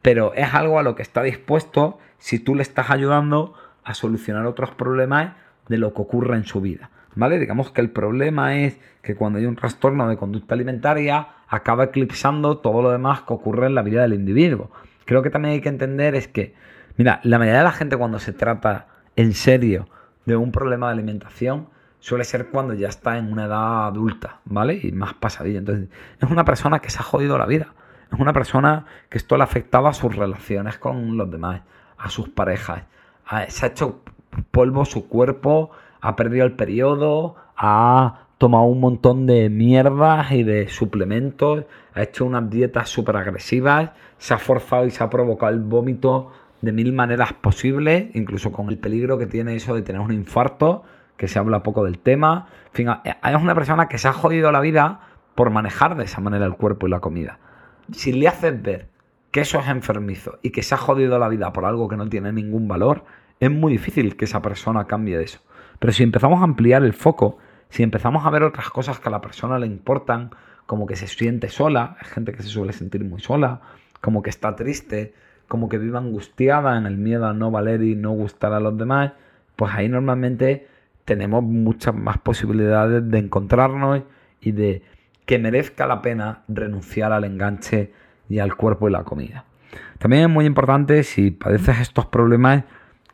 pero 0.03 0.35
es 0.35 0.53
algo 0.53 0.81
a 0.81 0.83
lo 0.83 0.97
que 0.97 1.03
está 1.03 1.23
dispuesto 1.23 1.99
si 2.19 2.41
tú 2.41 2.57
le 2.57 2.63
estás 2.63 2.91
ayudando 2.91 3.55
a 3.85 3.95
solucionar 3.95 4.47
otros 4.47 4.70
problemas 4.70 5.33
de 5.68 5.78
lo 5.78 5.95
que 5.95 6.03
ocurre 6.03 6.37
en 6.37 6.45
su 6.45 6.61
vida. 6.61 6.91
¿Vale? 7.14 7.39
Digamos 7.39 7.70
que 7.70 7.81
el 7.81 7.91
problema 7.91 8.57
es 8.57 8.78
que 9.03 9.16
cuando 9.16 9.39
hay 9.39 9.47
un 9.47 9.57
trastorno 9.57 10.09
de 10.09 10.16
conducta 10.16 10.55
alimentaria 10.55 11.28
acaba 11.49 11.85
eclipsando 11.85 12.59
todo 12.59 12.83
lo 12.83 12.91
demás 12.93 13.22
que 13.22 13.33
ocurre 13.33 13.66
en 13.66 13.74
la 13.74 13.83
vida 13.83 14.03
del 14.03 14.14
individuo. 14.14 14.70
Creo 15.05 15.22
que 15.22 15.31
también 15.31 15.55
hay 15.55 15.61
que 15.61 15.68
entender 15.68 16.14
es 16.14 16.28
que, 16.28 16.55
mira, 16.97 17.20
la 17.24 17.39
mayoría 17.39 17.59
de 17.59 17.64
la 17.64 17.72
gente 17.72 17.97
cuando 17.97 18.20
se 18.20 18.33
trata 18.33 18.87
en 19.16 19.33
serio 19.35 19.89
de 20.24 20.37
un 20.37 20.53
problema 20.53 20.87
de 20.87 20.93
alimentación 20.93 21.68
suele 21.99 22.24
ser 22.24 22.49
cuando 22.49 22.74
ya 22.74 22.89
está 22.89 23.18
en 23.18 23.33
una 23.33 23.47
edad 23.47 23.89
adulta, 23.89 24.41
¿vale? 24.45 24.78
Y 24.83 24.93
más 24.93 25.14
pasadilla. 25.14 25.59
Entonces, 25.59 25.89
es 26.20 26.31
una 26.31 26.45
persona 26.45 26.78
que 26.78 26.91
se 26.91 26.99
ha 26.99 27.03
jodido 27.03 27.37
la 27.39 27.47
vida. 27.47 27.74
Es 28.12 28.18
una 28.18 28.33
persona 28.33 28.87
que 29.09 29.18
esto 29.18 29.37
le 29.37 29.45
afectaba 29.45 29.91
a 29.91 29.95
sus 29.95 30.14
relaciones 30.14 30.78
con 30.78 31.16
los 31.16 31.31
demás, 31.31 31.62
a 31.99 32.09
sus 32.09 32.28
parejas. 32.28 32.85
Se 33.49 33.66
ha 33.66 33.68
hecho 33.68 34.01
polvo 34.51 34.85
su 34.85 35.09
cuerpo, 35.09 35.70
ha 36.01 36.16
perdido 36.16 36.45
el 36.45 36.53
periodo, 36.53 37.37
ha 37.57 38.26
tomado 38.39 38.64
un 38.64 38.81
montón 38.81 39.26
de 39.26 39.51
mierdas 39.51 40.33
y 40.33 40.43
de 40.43 40.68
suplementos, 40.68 41.64
ha 41.95 42.03
hecho 42.03 42.24
unas 42.24 42.49
dietas 42.49 42.89
súper 42.89 43.16
agresivas, 43.16 43.91
se 44.18 44.35
ha 44.35 44.39
forzado 44.39 44.87
y 44.87 44.91
se 44.91 45.05
ha 45.05 45.11
provocado 45.11 45.53
el 45.53 45.61
vómito 45.61 46.33
de 46.62 46.72
mil 46.72 46.93
maneras 46.93 47.33
posibles, 47.35 48.14
incluso 48.14 48.51
con 48.51 48.68
el 48.68 48.78
peligro 48.78 49.18
que 49.18 49.26
tiene 49.26 49.55
eso 49.55 49.74
de 49.74 49.83
tener 49.83 50.01
un 50.01 50.12
infarto, 50.12 50.83
que 51.16 51.28
se 51.28 51.39
habla 51.39 51.62
poco 51.62 51.85
del 51.85 51.99
tema. 51.99 52.49
En 52.68 52.72
fin, 52.72 52.89
es 53.05 53.43
una 53.43 53.55
persona 53.55 53.89
que 53.89 53.99
se 53.99 54.09
ha 54.09 54.12
jodido 54.12 54.51
la 54.53 54.61
vida 54.61 55.01
por 55.35 55.51
manejar 55.51 55.97
de 55.97 56.05
esa 56.05 56.20
manera 56.20 56.47
el 56.47 56.55
cuerpo 56.55 56.87
y 56.87 56.91
la 56.91 57.01
comida. 57.01 57.39
Si 57.93 58.12
le 58.12 58.26
haces 58.26 58.61
ver 58.62 58.89
que 59.31 59.41
eso 59.41 59.61
es 59.61 59.68
enfermizo 59.68 60.39
y 60.43 60.51
que 60.51 60.62
se 60.62 60.74
ha 60.74 60.78
jodido 60.78 61.18
la 61.18 61.28
vida 61.28 61.53
por 61.53 61.64
algo 61.64 61.89
que 61.89 61.97
no 61.97 62.09
tiene 62.09 62.33
ningún 62.33 62.68
valor, 62.68 63.05
es 63.41 63.51
muy 63.51 63.72
difícil 63.72 64.16
que 64.16 64.26
esa 64.26 64.43
persona 64.43 64.86
cambie 64.86 65.16
de 65.16 65.24
eso. 65.24 65.41
Pero 65.78 65.93
si 65.93 66.03
empezamos 66.03 66.41
a 66.41 66.45
ampliar 66.45 66.84
el 66.84 66.93
foco, 66.93 67.38
si 67.70 67.82
empezamos 67.82 68.26
a 68.26 68.30
ver 68.30 68.43
otras 68.43 68.68
cosas 68.70 69.01
que 69.01 69.09
a 69.09 69.12
la 69.12 69.20
persona 69.20 69.59
le 69.59 69.66
importan, 69.66 70.30
como 70.66 70.86
que 70.86 70.95
se 70.95 71.07
siente 71.07 71.49
sola, 71.49 71.97
hay 71.99 72.09
gente 72.09 72.32
que 72.32 72.43
se 72.43 72.49
suele 72.49 72.72
sentir 72.72 73.03
muy 73.03 73.20
sola, 73.20 73.62
como 74.01 74.22
que 74.22 74.30
está 74.30 74.55
triste, 74.55 75.14
como 75.49 75.68
que 75.68 75.78
vive 75.78 75.99
angustiada 75.99 76.76
en 76.76 76.86
el 76.86 76.97
miedo 76.97 77.26
a 77.26 77.32
no 77.32 77.51
valer 77.51 77.82
y 77.82 77.97
no 77.97 78.12
gustar 78.12 78.53
a 78.53 78.61
los 78.61 78.76
demás, 78.76 79.12
pues 79.57 79.72
ahí 79.74 79.88
normalmente 79.88 80.68
tenemos 81.05 81.43
muchas 81.43 81.95
más 81.95 82.18
posibilidades 82.18 83.11
de 83.11 83.18
encontrarnos 83.18 84.03
y 84.41 84.53
de 84.53 84.82
que 85.26 85.38
merezca 85.38 85.86
la 85.86 86.03
pena 86.03 86.43
renunciar 86.47 87.12
al 87.12 87.24
enganche 87.24 87.93
y 88.28 88.38
al 88.38 88.55
cuerpo 88.55 88.88
y 88.88 88.93
la 88.93 89.03
comida. 89.03 89.45
También 89.99 90.24
es 90.24 90.28
muy 90.28 90.47
importante 90.47 91.03
si 91.03 91.30
padeces 91.30 91.80
estos 91.80 92.07
problemas 92.07 92.64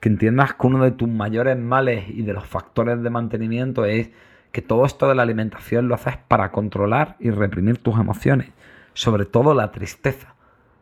entiendas 0.09 0.55
que 0.55 0.67
uno 0.67 0.83
de 0.85 0.91
tus 0.91 1.09
mayores 1.09 1.59
males 1.59 2.05
y 2.09 2.23
de 2.23 2.33
los 2.33 2.47
factores 2.47 3.03
de 3.03 3.11
mantenimiento 3.11 3.85
es 3.85 4.11
que 4.53 4.63
todo 4.63 4.85
esto 4.87 5.09
de 5.09 5.15
la 5.15 5.23
alimentación 5.23 5.89
lo 5.89 5.95
haces 5.95 6.17
para 6.29 6.51
controlar 6.51 7.17
y 7.21 7.31
reprimir 7.31 7.79
tus 7.79 7.99
emociones, 7.99 8.53
sobre 8.95 9.25
todo 9.27 9.55
la 9.55 9.71
tristeza. 9.71 10.35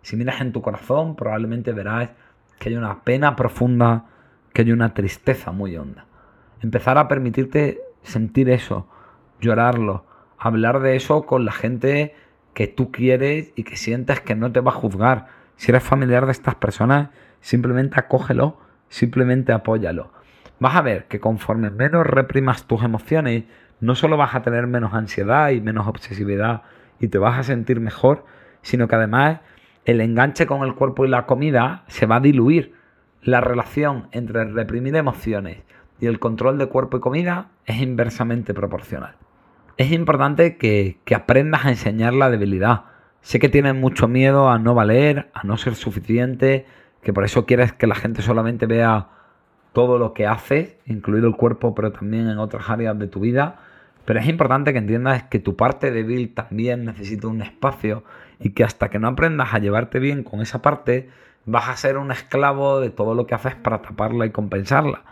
Si 0.02 0.16
miras 0.16 0.40
en 0.40 0.52
tu 0.52 0.62
corazón, 0.62 1.16
probablemente 1.16 1.72
verás 1.72 2.10
que 2.58 2.68
hay 2.68 2.76
una 2.76 3.02
pena 3.02 3.36
profunda, 3.36 4.06
que 4.52 4.62
hay 4.62 4.72
una 4.72 4.94
tristeza 4.94 5.50
muy 5.50 5.76
honda. 5.76 6.06
Empezar 6.60 6.98
a 6.98 7.08
permitirte 7.08 7.80
sentir 8.02 8.48
eso, 8.50 8.88
llorarlo, 9.40 10.04
hablar 10.38 10.80
de 10.80 10.96
eso 10.96 11.26
con 11.26 11.44
la 11.44 11.52
gente 11.52 12.14
que 12.52 12.68
tú 12.68 12.92
quieres 12.92 13.52
y 13.56 13.64
que 13.64 13.76
sientes 13.76 14.20
que 14.20 14.34
no 14.34 14.52
te 14.52 14.60
va 14.60 14.70
a 14.70 14.74
juzgar. 14.74 15.26
Si 15.56 15.70
eres 15.70 15.82
familiar 15.82 16.26
de 16.26 16.32
estas 16.32 16.54
personas, 16.54 17.10
simplemente 17.40 17.98
acógelo, 17.98 18.58
simplemente 18.94 19.52
apóyalo. 19.52 20.12
Vas 20.60 20.76
a 20.76 20.82
ver 20.82 21.06
que 21.06 21.18
conforme 21.18 21.68
menos 21.70 22.06
reprimas 22.06 22.68
tus 22.68 22.84
emociones, 22.84 23.42
no 23.80 23.96
solo 23.96 24.16
vas 24.16 24.36
a 24.36 24.42
tener 24.42 24.68
menos 24.68 24.94
ansiedad 24.94 25.50
y 25.50 25.60
menos 25.60 25.88
obsesividad 25.88 26.62
y 27.00 27.08
te 27.08 27.18
vas 27.18 27.36
a 27.36 27.42
sentir 27.42 27.80
mejor, 27.80 28.24
sino 28.62 28.86
que 28.86 28.94
además 28.94 29.40
el 29.84 30.00
enganche 30.00 30.46
con 30.46 30.62
el 30.62 30.76
cuerpo 30.76 31.04
y 31.04 31.08
la 31.08 31.26
comida 31.26 31.82
se 31.88 32.06
va 32.06 32.16
a 32.16 32.20
diluir. 32.20 32.74
La 33.20 33.40
relación 33.40 34.06
entre 34.12 34.44
reprimir 34.44 34.94
emociones 34.94 35.64
y 35.98 36.06
el 36.06 36.20
control 36.20 36.56
de 36.56 36.66
cuerpo 36.66 36.98
y 36.98 37.00
comida 37.00 37.48
es 37.66 37.80
inversamente 37.80 38.54
proporcional. 38.54 39.16
Es 39.76 39.90
importante 39.90 40.56
que, 40.56 40.98
que 41.04 41.16
aprendas 41.16 41.64
a 41.64 41.70
enseñar 41.70 42.12
la 42.12 42.30
debilidad. 42.30 42.84
Sé 43.22 43.40
que 43.40 43.48
tienes 43.48 43.74
mucho 43.74 44.06
miedo 44.06 44.50
a 44.50 44.58
no 44.60 44.72
valer, 44.74 45.30
a 45.34 45.42
no 45.42 45.56
ser 45.56 45.74
suficiente, 45.74 46.66
que 47.04 47.12
por 47.12 47.24
eso 47.24 47.46
quieres 47.46 47.72
que 47.72 47.86
la 47.86 47.94
gente 47.94 48.22
solamente 48.22 48.66
vea 48.66 49.08
todo 49.72 49.98
lo 49.98 50.14
que 50.14 50.26
haces, 50.26 50.76
incluido 50.86 51.28
el 51.28 51.36
cuerpo, 51.36 51.74
pero 51.74 51.92
también 51.92 52.28
en 52.28 52.38
otras 52.38 52.70
áreas 52.70 52.98
de 52.98 53.06
tu 53.06 53.20
vida. 53.20 53.60
Pero 54.04 54.20
es 54.20 54.28
importante 54.28 54.72
que 54.72 54.78
entiendas 54.78 55.24
que 55.24 55.38
tu 55.38 55.56
parte 55.56 55.90
débil 55.90 56.34
también 56.34 56.84
necesita 56.84 57.28
un 57.28 57.42
espacio 57.42 58.04
y 58.38 58.50
que 58.50 58.64
hasta 58.64 58.88
que 58.88 58.98
no 58.98 59.08
aprendas 59.08 59.54
a 59.54 59.58
llevarte 59.58 59.98
bien 59.98 60.24
con 60.24 60.40
esa 60.40 60.62
parte, 60.62 61.10
vas 61.46 61.68
a 61.68 61.76
ser 61.76 61.98
un 61.98 62.10
esclavo 62.10 62.80
de 62.80 62.90
todo 62.90 63.14
lo 63.14 63.26
que 63.26 63.34
haces 63.34 63.54
para 63.54 63.82
taparla 63.82 64.26
y 64.26 64.30
compensarla. 64.30 65.02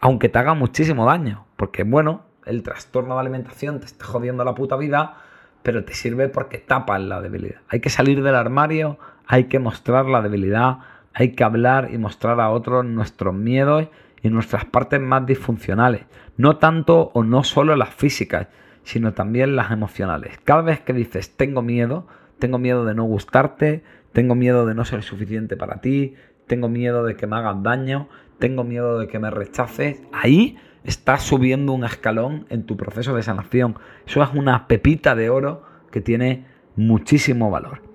Aunque 0.00 0.28
te 0.28 0.38
haga 0.38 0.54
muchísimo 0.54 1.06
daño, 1.06 1.46
porque 1.56 1.84
bueno, 1.84 2.22
el 2.46 2.62
trastorno 2.62 3.14
de 3.14 3.20
alimentación 3.20 3.80
te 3.80 3.86
está 3.86 4.04
jodiendo 4.04 4.44
la 4.44 4.54
puta 4.54 4.76
vida, 4.76 5.16
pero 5.62 5.84
te 5.84 5.94
sirve 5.94 6.28
porque 6.28 6.58
tapas 6.58 7.00
la 7.00 7.20
debilidad. 7.20 7.60
Hay 7.68 7.80
que 7.80 7.90
salir 7.90 8.22
del 8.22 8.34
armario, 8.34 8.98
hay 9.26 9.44
que 9.44 9.58
mostrar 9.58 10.06
la 10.06 10.22
debilidad, 10.22 10.78
hay 11.18 11.32
que 11.32 11.42
hablar 11.42 11.88
y 11.92 11.98
mostrar 11.98 12.40
a 12.40 12.50
otros 12.50 12.84
nuestros 12.84 13.34
miedos 13.34 13.88
y 14.22 14.30
nuestras 14.30 14.64
partes 14.66 15.00
más 15.00 15.26
disfuncionales. 15.26 16.02
No 16.36 16.58
tanto 16.58 17.10
o 17.12 17.24
no 17.24 17.42
solo 17.42 17.74
las 17.74 17.92
físicas, 17.92 18.46
sino 18.84 19.12
también 19.14 19.56
las 19.56 19.72
emocionales. 19.72 20.38
Cada 20.44 20.62
vez 20.62 20.78
que 20.78 20.92
dices 20.92 21.36
tengo 21.36 21.60
miedo, 21.60 22.06
tengo 22.38 22.58
miedo 22.58 22.84
de 22.84 22.94
no 22.94 23.02
gustarte, 23.02 23.82
tengo 24.12 24.36
miedo 24.36 24.64
de 24.64 24.76
no 24.76 24.84
ser 24.84 25.02
suficiente 25.02 25.56
para 25.56 25.80
ti, 25.80 26.14
tengo 26.46 26.68
miedo 26.68 27.04
de 27.04 27.16
que 27.16 27.26
me 27.26 27.34
hagas 27.34 27.64
daño, 27.64 28.08
tengo 28.38 28.62
miedo 28.62 29.00
de 29.00 29.08
que 29.08 29.18
me 29.18 29.30
rechaces, 29.30 30.00
ahí 30.12 30.56
estás 30.84 31.24
subiendo 31.24 31.72
un 31.72 31.84
escalón 31.84 32.46
en 32.48 32.62
tu 32.62 32.76
proceso 32.76 33.16
de 33.16 33.24
sanación. 33.24 33.76
Eso 34.06 34.22
es 34.22 34.30
una 34.34 34.68
pepita 34.68 35.16
de 35.16 35.30
oro 35.30 35.64
que 35.90 36.00
tiene 36.00 36.46
muchísimo 36.76 37.50
valor. 37.50 37.87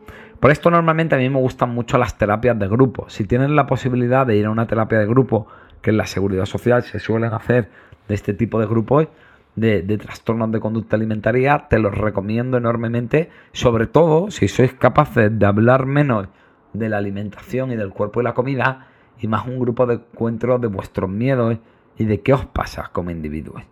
Por 0.44 0.52
esto 0.52 0.70
normalmente 0.70 1.16
a 1.16 1.20
mí 1.20 1.30
me 1.30 1.40
gustan 1.40 1.70
mucho 1.70 1.98
las 1.98 2.18
terapias 2.18 2.60
de 2.60 2.68
grupo. 2.68 3.06
Si 3.08 3.24
tienes 3.24 3.50
la 3.50 3.66
posibilidad 3.66 4.28
de 4.28 4.36
ir 4.36 4.46
a 4.46 4.50
una 4.50 4.68
terapia 4.68 5.00
de 5.00 5.06
grupo, 5.06 5.48
que 5.82 5.92
en 5.92 5.96
la 5.96 6.06
seguridad 6.06 6.44
social 6.44 6.84
se 6.84 7.00
suelen 7.00 7.34
hacer 7.34 7.70
de 8.10 8.16
este 8.16 8.34
tipo 8.34 8.60
de 8.60 8.66
grupos, 8.66 9.08
de, 9.56 9.82
trastornos 9.98 10.52
de 10.52 10.60
conducta 10.60 10.98
alimentaria, 10.98 11.68
te 11.70 11.80
los 11.80 11.98
recomiendo 11.98 12.58
enormemente, 12.58 13.30
sobre 13.54 13.88
todo 13.88 14.32
si 14.32 14.50
sois 14.50 14.74
capaces 14.74 15.32
de 15.40 15.46
hablar 15.46 15.86
menos 15.86 16.28
de 16.74 16.90
la 16.90 16.98
alimentación 16.98 17.72
y 17.72 17.78
del 17.78 17.92
cuerpo 17.92 18.20
y 18.20 18.26
la 18.26 18.34
comida, 18.34 18.88
y 19.22 19.30
más 19.30 19.48
un 19.48 19.60
grupo 19.60 19.86
de 19.86 19.94
encuentros 19.94 20.60
de 20.60 20.68
vuestros 20.68 21.10
miedos 21.10 21.58
y 21.98 22.04
de 22.04 22.20
qué 22.20 22.34
os 22.34 22.46
pasa 22.48 22.90
como 22.92 23.12
individuos. 23.12 23.64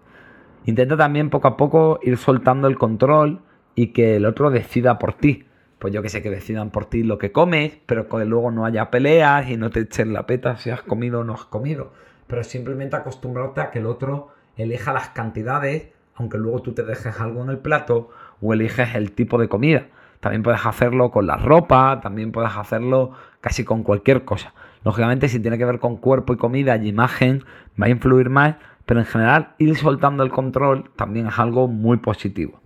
Intenta 0.63 0.95
también 0.95 1.31
poco 1.31 1.49
a 1.49 1.57
poco 1.57 1.99
ir 2.01 2.15
soltando 2.15 2.69
el 2.69 2.77
control 2.77 3.41
y 3.75 3.87
que 3.87 4.15
el 4.15 4.25
otro 4.25 4.51
decida 4.51 4.97
por 4.99 5.11
ti 5.11 5.50
pues 5.81 5.91
yo 5.95 6.03
que 6.03 6.09
sé, 6.09 6.21
que 6.21 6.29
decidan 6.29 6.69
por 6.69 6.85
ti 6.85 7.01
lo 7.01 7.17
que 7.17 7.31
comes, 7.31 7.73
pero 7.87 8.07
que 8.07 8.23
luego 8.23 8.51
no 8.51 8.65
haya 8.65 8.91
peleas 8.91 9.49
y 9.49 9.57
no 9.57 9.71
te 9.71 9.79
echen 9.79 10.13
la 10.13 10.27
peta 10.27 10.55
si 10.57 10.69
has 10.69 10.83
comido 10.83 11.21
o 11.21 11.23
no 11.23 11.33
has 11.33 11.45
comido. 11.45 11.91
Pero 12.27 12.43
simplemente 12.43 12.95
acostumbrarte 12.95 13.61
a 13.61 13.71
que 13.71 13.79
el 13.79 13.87
otro 13.87 14.27
elija 14.57 14.93
las 14.93 15.09
cantidades, 15.09 15.87
aunque 16.13 16.37
luego 16.37 16.61
tú 16.61 16.73
te 16.73 16.83
dejes 16.83 17.19
algo 17.19 17.41
en 17.41 17.49
el 17.49 17.57
plato 17.57 18.11
o 18.41 18.53
eliges 18.53 18.93
el 18.93 19.13
tipo 19.13 19.39
de 19.39 19.49
comida. 19.49 19.87
También 20.19 20.43
puedes 20.43 20.63
hacerlo 20.63 21.09
con 21.09 21.25
la 21.25 21.37
ropa, 21.37 21.99
también 21.99 22.31
puedes 22.31 22.55
hacerlo 22.55 23.13
casi 23.41 23.63
con 23.63 23.81
cualquier 23.81 24.23
cosa. 24.23 24.53
Lógicamente, 24.85 25.29
si 25.29 25.39
tiene 25.39 25.57
que 25.57 25.65
ver 25.65 25.79
con 25.79 25.97
cuerpo 25.97 26.33
y 26.33 26.37
comida 26.37 26.77
y 26.77 26.89
imagen, 26.89 27.43
va 27.81 27.87
a 27.87 27.89
influir 27.89 28.29
más, 28.29 28.57
pero 28.85 28.99
en 28.99 29.07
general 29.07 29.55
ir 29.57 29.75
soltando 29.75 30.21
el 30.21 30.29
control 30.29 30.91
también 30.95 31.25
es 31.25 31.39
algo 31.39 31.67
muy 31.67 31.97
positivo. 31.97 32.61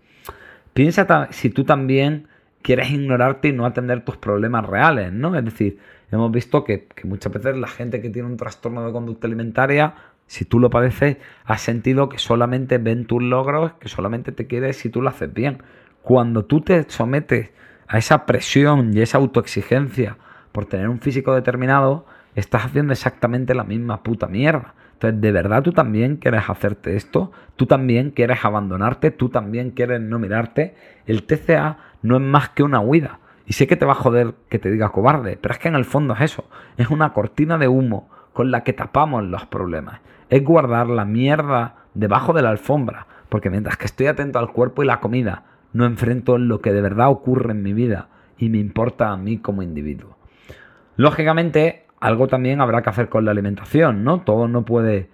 Piensa 0.74 1.30
si 1.32 1.50
tú 1.50 1.64
también 1.64 2.28
quieres 2.66 2.90
ignorarte 2.90 3.50
y 3.50 3.54
no 3.54 3.68
atender 3.68 4.04
tus 4.04 4.18
problemas 4.18 4.66
reales, 4.66 5.14
¿no? 5.14 5.36
Es 5.38 5.46
decir, 5.46 5.78
hemos 6.12 6.32
visto 6.32 6.64
que, 6.64 6.88
muchas 7.04 7.32
veces 7.32 7.56
la 7.56 7.68
gente 7.68 8.02
que 8.02 8.10
tiene 8.10 8.28
un 8.28 8.38
trastorno 8.38 8.84
de 8.84 8.92
conducta 8.92 9.28
alimentaria 9.28 9.94
si 10.26 10.46
tú 10.46 10.60
lo 10.60 10.72
padeces, 10.72 11.18
has 11.46 11.62
sentido 11.62 12.10
que 12.10 12.18
solamente 12.18 12.80
ven 12.80 13.06
tus 13.06 13.22
logros, 13.22 13.74
que 13.74 13.88
solamente 13.88 14.32
te 14.32 14.48
quieres 14.48 14.78
si 14.78 14.90
tú 14.90 15.04
lo 15.04 15.10
haces 15.10 15.32
bien. 15.32 15.62
Cuando 16.02 16.46
tú 16.46 16.62
te 16.62 16.90
sometes 16.90 17.52
a 17.88 18.00
esa 18.00 18.26
presión 18.26 18.98
y 18.98 19.02
esa 19.02 19.20
autoexigencia 19.20 20.18
por 20.52 20.66
tener 20.66 20.90
un 20.90 21.00
físico 21.00 21.36
determinado, 21.36 22.08
estás 22.34 22.66
haciendo 22.66 22.94
exactamente 22.94 23.54
la 23.54 23.64
misma 23.64 24.02
puta 24.02 24.26
mierda. 24.26 24.74
Entonces, 24.94 25.22
¿de 25.22 25.32
verdad 25.32 25.62
tú 25.62 25.74
también 25.74 26.16
quieres 26.16 26.50
hacerte 26.50 26.96
esto? 26.96 27.32
¿Tú 27.56 27.68
también 27.68 28.10
quieres 28.10 28.44
abandonarte? 28.44 29.12
¿Tú 29.12 29.30
también 29.30 29.70
quieres 29.72 30.02
no 30.02 30.18
mirarte? 30.18 30.74
El 31.06 31.24
TCA 31.24 31.78
no 32.06 32.18
es 32.18 32.22
más 32.22 32.50
que 32.50 32.64
una 32.64 32.80
huida. 32.80 33.20
Y 33.48 33.54
sé 33.54 33.68
que 33.68 33.76
te 33.76 33.86
va 33.86 33.94
a 33.94 33.96
joder 33.96 34.36
que 34.50 34.60
te 34.60 34.72
diga 34.72 34.90
cobarde, 34.90 35.38
pero 35.42 35.54
es 35.54 35.60
que 35.60 35.68
en 35.68 35.76
el 35.76 35.86
fondo 35.86 36.14
es 36.14 36.22
eso. 36.22 36.46
Es 36.78 36.90
una 36.90 37.14
cortina 37.14 37.58
de 37.58 37.68
humo 37.68 38.10
con 38.34 38.52
la 38.52 38.64
que 38.64 38.74
tapamos 38.74 39.24
los 39.24 39.46
problemas. 39.46 40.02
Es 40.30 40.44
guardar 40.44 40.88
la 40.88 41.06
mierda 41.06 41.76
debajo 41.94 42.34
de 42.34 42.42
la 42.42 42.50
alfombra, 42.50 43.08
porque 43.30 43.50
mientras 43.50 43.78
que 43.78 43.86
estoy 43.86 44.08
atento 44.08 44.40
al 44.40 44.52
cuerpo 44.52 44.84
y 44.84 44.86
la 44.86 45.00
comida, 45.00 45.44
no 45.74 45.86
enfrento 45.86 46.38
lo 46.38 46.62
que 46.62 46.74
de 46.74 46.82
verdad 46.82 47.10
ocurre 47.10 47.52
en 47.52 47.64
mi 47.64 47.74
vida 47.74 48.10
y 48.38 48.50
me 48.50 48.58
importa 48.58 49.10
a 49.10 49.18
mí 49.18 49.38
como 49.38 49.64
individuo. 49.64 50.18
Lógicamente, 50.98 51.86
algo 52.00 52.28
también 52.28 52.62
habrá 52.62 52.82
que 52.82 52.90
hacer 52.90 53.10
con 53.10 53.26
la 53.26 53.32
alimentación, 53.32 54.04
¿no? 54.04 54.22
Todo 54.22 54.48
no 54.48 54.64
puede... 54.64 55.10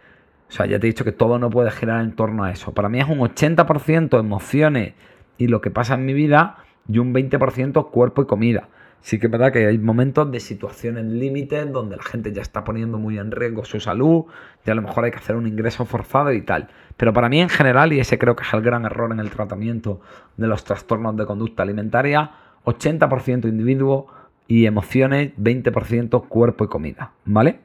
O 0.49 0.53
sea, 0.53 0.65
ya 0.65 0.79
te 0.79 0.87
he 0.87 0.89
dicho 0.89 1.05
que 1.05 1.13
todo 1.13 1.39
no 1.39 1.49
puede 1.49 1.71
girar 1.71 2.01
en 2.01 2.11
torno 2.13 2.43
a 2.43 2.51
eso. 2.51 2.73
Para 2.73 2.89
mí 2.89 2.99
es 2.99 3.07
un 3.07 3.19
80% 3.19 4.19
emociones 4.19 4.93
y 5.37 5.47
lo 5.47 5.61
que 5.61 5.71
pasa 5.71 5.93
en 5.93 6.05
mi 6.05 6.13
vida 6.13 6.57
y 6.87 6.99
un 6.99 7.13
20% 7.13 7.89
cuerpo 7.89 8.21
y 8.21 8.25
comida 8.25 8.67
sí 9.01 9.19
que 9.19 9.27
es 9.27 9.31
verdad 9.31 9.51
que 9.51 9.65
hay 9.65 9.77
momentos 9.77 10.31
de 10.31 10.39
situaciones 10.39 11.05
límites 11.05 11.71
donde 11.71 11.97
la 11.97 12.03
gente 12.03 12.31
ya 12.31 12.41
está 12.41 12.63
poniendo 12.63 12.97
muy 12.97 13.17
en 13.17 13.31
riesgo 13.31 13.65
su 13.65 13.79
salud, 13.79 14.25
y 14.65 14.71
a 14.71 14.75
lo 14.75 14.83
mejor 14.83 15.05
hay 15.05 15.11
que 15.11 15.17
hacer 15.17 15.35
un 15.35 15.47
ingreso 15.47 15.85
forzado 15.85 16.31
y 16.31 16.41
tal. 16.41 16.69
Pero 16.97 17.11
para 17.13 17.27
mí 17.27 17.41
en 17.41 17.49
general, 17.49 17.93
y 17.93 17.99
ese 17.99 18.17
creo 18.17 18.35
que 18.35 18.43
es 18.43 18.53
el 18.53 18.61
gran 18.61 18.85
error 18.85 19.11
en 19.11 19.19
el 19.19 19.31
tratamiento 19.31 20.01
de 20.37 20.47
los 20.47 20.63
trastornos 20.63 21.17
de 21.17 21.25
conducta 21.25 21.63
alimentaria, 21.63 22.31
80% 22.65 23.49
individuo 23.49 24.07
y 24.47 24.65
emociones, 24.65 25.31
20% 25.37 26.27
cuerpo 26.27 26.65
y 26.65 26.67
comida, 26.67 27.11
¿vale? 27.25 27.59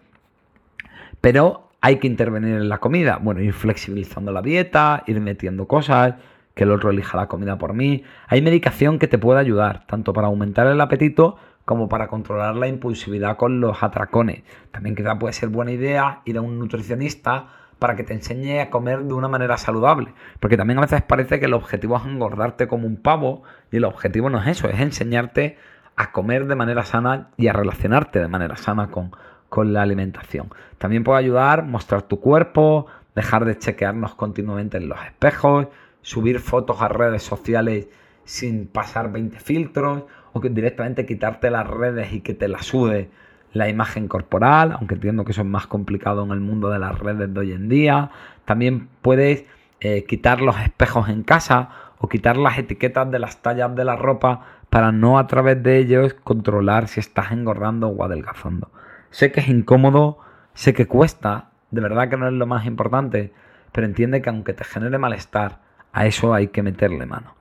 Pero 1.20 1.68
hay 1.82 1.96
que 1.96 2.06
intervenir 2.06 2.54
en 2.54 2.68
la 2.68 2.78
comida, 2.78 3.18
bueno, 3.20 3.42
ir 3.42 3.52
flexibilizando 3.52 4.32
la 4.32 4.40
dieta, 4.40 5.02
ir 5.06 5.20
metiendo 5.20 5.66
cosas, 5.66 6.14
que 6.56 6.64
el 6.64 6.72
otro 6.72 6.88
elija 6.88 7.18
la 7.18 7.28
comida 7.28 7.58
por 7.58 7.74
mí. 7.74 8.02
Hay 8.28 8.40
medicación 8.40 8.98
que 8.98 9.06
te 9.06 9.18
puede 9.18 9.38
ayudar, 9.38 9.86
tanto 9.86 10.14
para 10.14 10.28
aumentar 10.28 10.66
el 10.66 10.80
apetito 10.80 11.36
como 11.66 11.86
para 11.88 12.08
controlar 12.08 12.56
la 12.56 12.66
impulsividad 12.66 13.36
con 13.36 13.60
los 13.60 13.82
atracones. 13.82 14.42
También 14.70 14.96
quizá 14.96 15.18
puede 15.18 15.34
ser 15.34 15.50
buena 15.50 15.72
idea 15.72 16.22
ir 16.24 16.38
a 16.38 16.40
un 16.40 16.58
nutricionista 16.58 17.48
para 17.78 17.94
que 17.94 18.04
te 18.04 18.14
enseñe 18.14 18.60
a 18.60 18.70
comer 18.70 19.04
de 19.04 19.12
una 19.12 19.28
manera 19.28 19.58
saludable. 19.58 20.14
Porque 20.40 20.56
también 20.56 20.78
a 20.78 20.82
veces 20.82 21.02
parece 21.02 21.38
que 21.38 21.44
el 21.44 21.52
objetivo 21.52 21.98
es 21.98 22.06
engordarte 22.06 22.66
como 22.66 22.86
un 22.86 22.96
pavo 22.96 23.42
y 23.70 23.76
el 23.76 23.84
objetivo 23.84 24.30
no 24.30 24.40
es 24.40 24.46
eso, 24.46 24.66
es 24.70 24.80
enseñarte 24.80 25.58
a 25.94 26.10
comer 26.10 26.46
de 26.46 26.56
manera 26.56 26.84
sana 26.84 27.28
y 27.36 27.48
a 27.48 27.52
relacionarte 27.52 28.18
de 28.18 28.28
manera 28.28 28.56
sana 28.56 28.90
con, 28.90 29.10
con 29.50 29.74
la 29.74 29.82
alimentación. 29.82 30.48
También 30.78 31.04
puede 31.04 31.18
ayudar 31.18 31.64
mostrar 31.64 32.00
tu 32.00 32.18
cuerpo, 32.18 32.86
dejar 33.14 33.44
de 33.44 33.58
chequearnos 33.58 34.14
continuamente 34.14 34.78
en 34.78 34.88
los 34.88 35.04
espejos, 35.04 35.66
subir 36.06 36.38
fotos 36.38 36.82
a 36.82 36.86
redes 36.86 37.24
sociales 37.24 37.88
sin 38.22 38.68
pasar 38.68 39.10
20 39.10 39.40
filtros 39.40 40.04
o 40.32 40.40
que 40.40 40.50
directamente 40.50 41.04
quitarte 41.04 41.50
las 41.50 41.66
redes 41.66 42.12
y 42.12 42.20
que 42.20 42.32
te 42.32 42.46
la 42.46 42.62
sude 42.62 43.10
la 43.52 43.68
imagen 43.68 44.06
corporal, 44.06 44.70
aunque 44.70 44.94
entiendo 44.94 45.24
que 45.24 45.32
eso 45.32 45.40
es 45.40 45.48
más 45.48 45.66
complicado 45.66 46.22
en 46.22 46.30
el 46.30 46.38
mundo 46.38 46.70
de 46.70 46.78
las 46.78 46.96
redes 46.96 47.34
de 47.34 47.40
hoy 47.40 47.50
en 47.50 47.68
día. 47.68 48.12
También 48.44 48.88
puedes 49.02 49.46
eh, 49.80 50.04
quitar 50.04 50.42
los 50.42 50.56
espejos 50.60 51.08
en 51.08 51.24
casa 51.24 51.70
o 51.98 52.08
quitar 52.08 52.36
las 52.36 52.56
etiquetas 52.56 53.10
de 53.10 53.18
las 53.18 53.42
tallas 53.42 53.74
de 53.74 53.84
la 53.84 53.96
ropa 53.96 54.42
para 54.70 54.92
no 54.92 55.18
a 55.18 55.26
través 55.26 55.60
de 55.60 55.78
ellos 55.78 56.14
controlar 56.14 56.86
si 56.86 57.00
estás 57.00 57.32
engordando 57.32 57.88
o 57.88 58.04
adelgazando. 58.04 58.70
Sé 59.10 59.32
que 59.32 59.40
es 59.40 59.48
incómodo, 59.48 60.18
sé 60.54 60.72
que 60.72 60.86
cuesta, 60.86 61.50
de 61.72 61.80
verdad 61.80 62.08
que 62.08 62.16
no 62.16 62.28
es 62.28 62.34
lo 62.34 62.46
más 62.46 62.64
importante, 62.64 63.32
pero 63.72 63.88
entiende 63.88 64.22
que 64.22 64.30
aunque 64.30 64.52
te 64.52 64.62
genere 64.62 64.98
malestar, 64.98 65.65
a 65.96 66.04
eso 66.04 66.34
hay 66.34 66.48
que 66.48 66.62
meterle 66.62 67.06
mano. 67.06 67.34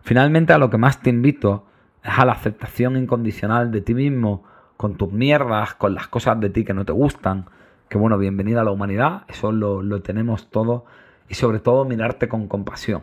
Finalmente, 0.00 0.54
a 0.54 0.58
lo 0.58 0.70
que 0.70 0.78
más 0.78 1.02
te 1.02 1.10
invito 1.10 1.66
es 2.02 2.18
a 2.18 2.24
la 2.24 2.32
aceptación 2.32 2.96
incondicional 2.96 3.70
de 3.70 3.82
ti 3.82 3.92
mismo, 3.92 4.42
con 4.78 4.96
tus 4.96 5.12
mierdas, 5.12 5.74
con 5.74 5.94
las 5.94 6.08
cosas 6.08 6.40
de 6.40 6.48
ti 6.48 6.64
que 6.64 6.72
no 6.72 6.86
te 6.86 6.92
gustan. 6.92 7.44
Que 7.90 7.98
bueno, 7.98 8.16
bienvenida 8.16 8.62
a 8.62 8.64
la 8.64 8.70
humanidad, 8.70 9.24
eso 9.28 9.52
lo, 9.52 9.82
lo 9.82 10.00
tenemos 10.00 10.48
todo. 10.50 10.86
Y 11.28 11.34
sobre 11.34 11.60
todo 11.60 11.84
mirarte 11.84 12.26
con 12.26 12.48
compasión. 12.48 13.02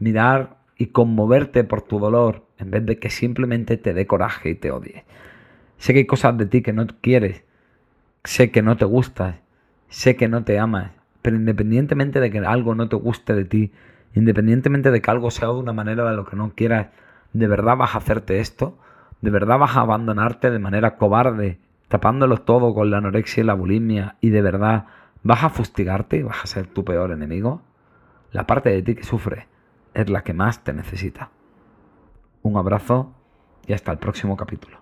Mirar 0.00 0.58
y 0.76 0.88
conmoverte 0.88 1.64
por 1.64 1.80
tu 1.80 1.98
dolor 1.98 2.44
en 2.58 2.70
vez 2.70 2.84
de 2.84 2.98
que 2.98 3.08
simplemente 3.08 3.78
te 3.78 3.94
dé 3.94 4.06
coraje 4.06 4.50
y 4.50 4.54
te 4.54 4.70
odie. 4.70 5.06
Sé 5.78 5.94
que 5.94 6.00
hay 6.00 6.06
cosas 6.06 6.36
de 6.36 6.44
ti 6.44 6.60
que 6.60 6.74
no 6.74 6.86
quieres, 7.00 7.42
sé 8.22 8.50
que 8.50 8.60
no 8.60 8.76
te 8.76 8.84
gustas, 8.84 9.36
sé 9.88 10.14
que 10.14 10.28
no 10.28 10.44
te 10.44 10.58
amas, 10.58 10.90
pero 11.22 11.36
independientemente 11.36 12.20
de 12.20 12.30
que 12.30 12.40
algo 12.40 12.74
no 12.74 12.90
te 12.90 12.96
guste 12.96 13.32
de 13.32 13.46
ti, 13.46 13.72
Independientemente 14.16 14.90
de 14.90 15.02
que 15.02 15.10
algo 15.10 15.30
sea 15.30 15.48
de 15.48 15.54
una 15.54 15.74
manera 15.74 16.08
de 16.08 16.16
lo 16.16 16.24
que 16.24 16.36
no 16.36 16.50
quieras, 16.54 16.88
¿de 17.34 17.46
verdad 17.46 17.76
vas 17.76 17.94
a 17.94 17.98
hacerte 17.98 18.40
esto? 18.40 18.78
¿De 19.20 19.30
verdad 19.30 19.58
vas 19.58 19.76
a 19.76 19.82
abandonarte 19.82 20.50
de 20.50 20.58
manera 20.58 20.96
cobarde, 20.96 21.60
tapándolo 21.88 22.38
todo 22.38 22.74
con 22.74 22.90
la 22.90 22.96
anorexia 22.96 23.42
y 23.42 23.44
la 23.44 23.52
bulimia? 23.52 24.16
¿Y 24.22 24.30
de 24.30 24.40
verdad 24.40 24.86
vas 25.22 25.44
a 25.44 25.50
fustigarte 25.50 26.16
y 26.16 26.22
vas 26.22 26.42
a 26.42 26.46
ser 26.46 26.66
tu 26.66 26.82
peor 26.82 27.10
enemigo? 27.10 27.60
La 28.32 28.46
parte 28.46 28.70
de 28.70 28.80
ti 28.80 28.94
que 28.94 29.04
sufre 29.04 29.48
es 29.92 30.08
la 30.08 30.24
que 30.24 30.32
más 30.32 30.64
te 30.64 30.72
necesita. 30.72 31.28
Un 32.40 32.56
abrazo 32.56 33.12
y 33.66 33.74
hasta 33.74 33.92
el 33.92 33.98
próximo 33.98 34.34
capítulo. 34.34 34.78